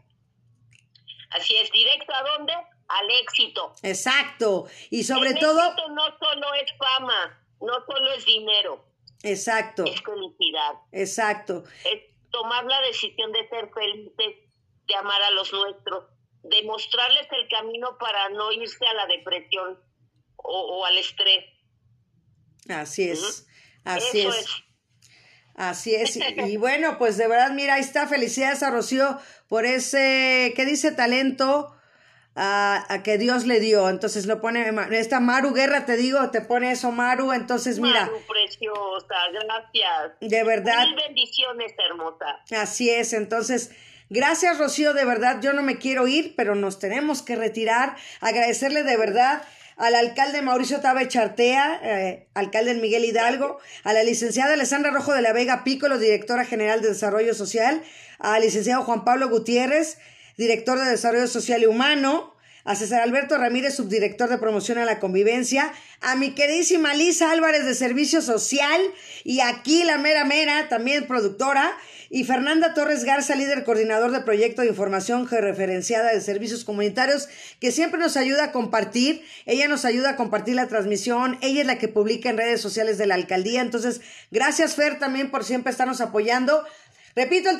Así 1.31 1.55
es, 1.55 1.71
directo 1.71 2.13
a 2.13 2.37
dónde? 2.37 2.53
al 2.91 3.11
éxito. 3.21 3.73
Exacto. 3.83 4.67
Y 4.89 5.03
sobre 5.03 5.33
todo... 5.33 5.59
Éxito 5.59 5.89
no 5.89 6.03
solo 6.19 6.53
es 6.55 6.71
fama, 6.77 7.45
no 7.61 7.73
solo 7.85 8.13
es 8.13 8.25
dinero. 8.25 8.85
Exacto. 9.23 9.85
Es 9.85 10.01
felicidad. 10.01 10.73
Exacto. 10.91 11.63
Es 11.85 12.01
tomar 12.31 12.65
la 12.65 12.81
decisión 12.81 13.31
de 13.31 13.47
ser 13.49 13.69
felices, 13.73 14.49
de 14.87 14.95
amar 14.95 15.21
a 15.21 15.31
los 15.31 15.51
nuestros, 15.53 16.05
de 16.43 16.63
mostrarles 16.63 17.27
el 17.31 17.47
camino 17.49 17.97
para 17.99 18.29
no 18.29 18.51
irse 18.51 18.85
a 18.85 18.93
la 18.93 19.05
depresión 19.07 19.79
o, 20.37 20.85
al 20.85 20.97
estrés. 20.97 21.45
Así 22.67 23.09
es. 23.09 23.47
Así 23.83 24.21
es. 24.21 24.63
Así 25.61 25.93
es. 25.93 26.17
Y, 26.47 26.57
bueno, 26.57 26.97
pues 26.97 27.17
de 27.17 27.27
verdad, 27.27 27.51
mira, 27.51 27.75
ahí 27.75 27.81
está. 27.81 28.07
Felicidades 28.07 28.63
a 28.63 28.71
Rocío 28.71 29.19
por 29.47 29.65
ese, 29.65 30.53
¿qué 30.55 30.65
dice 30.65 30.91
talento? 30.91 31.75
a, 32.35 33.01
que 33.03 33.17
Dios 33.17 33.45
le 33.45 33.59
dio. 33.59 33.89
Entonces 33.89 34.25
lo 34.25 34.41
pone, 34.41 34.73
esta 34.91 35.19
Maru 35.19 35.53
Guerra, 35.53 35.85
te 35.85 35.97
digo, 35.97 36.31
te 36.31 36.41
pone 36.41 36.71
eso 36.71 36.91
Maru, 36.91 37.33
entonces 37.33 37.79
mira. 37.79 38.05
Maru 38.05 38.21
preciosa, 38.25 39.15
gracias. 39.33 40.13
De 40.21 40.43
verdad. 40.43 40.87
Mil 40.87 40.95
bendiciones, 40.95 41.73
hermosa. 41.89 42.39
Así 42.57 42.89
es, 42.89 43.13
entonces. 43.13 43.71
Gracias, 44.09 44.57
Rocío, 44.57 44.93
de 44.93 45.05
verdad, 45.05 45.39
yo 45.41 45.53
no 45.53 45.61
me 45.61 45.77
quiero 45.77 46.07
ir, 46.07 46.35
pero 46.35 46.55
nos 46.55 46.79
tenemos 46.79 47.21
que 47.21 47.35
retirar. 47.35 47.95
Agradecerle 48.19 48.83
de 48.83 48.97
verdad 48.97 49.41
al 49.81 49.95
alcalde 49.95 50.43
Mauricio 50.43 50.79
Tabe 50.79 51.07
Chartea, 51.07 51.79
eh, 51.81 52.27
alcalde 52.35 52.75
Miguel 52.75 53.03
Hidalgo, 53.03 53.57
a 53.83 53.93
la 53.93 54.03
licenciada 54.03 54.53
Alessandra 54.53 54.91
Rojo 54.91 55.11
de 55.11 55.23
la 55.23 55.33
Vega 55.33 55.63
Pícolo, 55.63 55.97
directora 55.97 56.45
general 56.45 56.81
de 56.81 56.89
Desarrollo 56.89 57.33
Social, 57.33 57.81
al 58.19 58.43
licenciado 58.43 58.83
Juan 58.83 59.03
Pablo 59.03 59.27
Gutiérrez, 59.29 59.97
director 60.37 60.77
de 60.79 60.85
Desarrollo 60.85 61.25
Social 61.27 61.63
y 61.63 61.65
Humano, 61.65 62.35
a 62.63 62.75
César 62.75 63.01
Alberto 63.01 63.37
Ramírez, 63.37 63.75
subdirector 63.75 64.29
de 64.29 64.37
promoción 64.37 64.77
a 64.77 64.85
la 64.85 64.99
convivencia, 64.99 65.71
a 66.01 66.15
mi 66.15 66.31
queridísima 66.31 66.93
Lisa 66.93 67.31
Álvarez 67.31 67.65
de 67.65 67.75
Servicio 67.75 68.21
Social 68.21 68.81
y 69.23 69.39
aquí 69.41 69.83
la 69.83 69.97
mera 69.97 70.25
mera, 70.25 70.69
también 70.69 71.07
productora, 71.07 71.77
y 72.13 72.25
Fernanda 72.25 72.73
Torres 72.73 73.05
Garza, 73.05 73.35
líder 73.35 73.63
coordinador 73.63 74.11
de 74.11 74.19
proyecto 74.19 74.63
de 74.63 74.67
información 74.67 75.27
georreferenciada 75.27 76.11
de 76.11 76.19
servicios 76.19 76.65
comunitarios, 76.65 77.29
que 77.61 77.71
siempre 77.71 78.01
nos 78.01 78.17
ayuda 78.17 78.43
a 78.43 78.51
compartir. 78.51 79.23
Ella 79.45 79.69
nos 79.69 79.85
ayuda 79.85 80.09
a 80.09 80.15
compartir 80.17 80.55
la 80.55 80.67
transmisión. 80.67 81.37
Ella 81.41 81.61
es 81.61 81.67
la 81.67 81.77
que 81.77 81.87
publica 81.87 82.29
en 82.29 82.35
redes 82.35 82.59
sociales 82.59 82.97
de 82.97 83.05
la 83.05 83.15
alcaldía. 83.15 83.61
Entonces, 83.61 84.01
gracias 84.29 84.75
Fer 84.75 84.99
también 84.99 85.31
por 85.31 85.45
siempre 85.45 85.71
estarnos 85.71 86.01
apoyando. 86.01 86.65
Repito, 87.15 87.47
el 87.47 87.49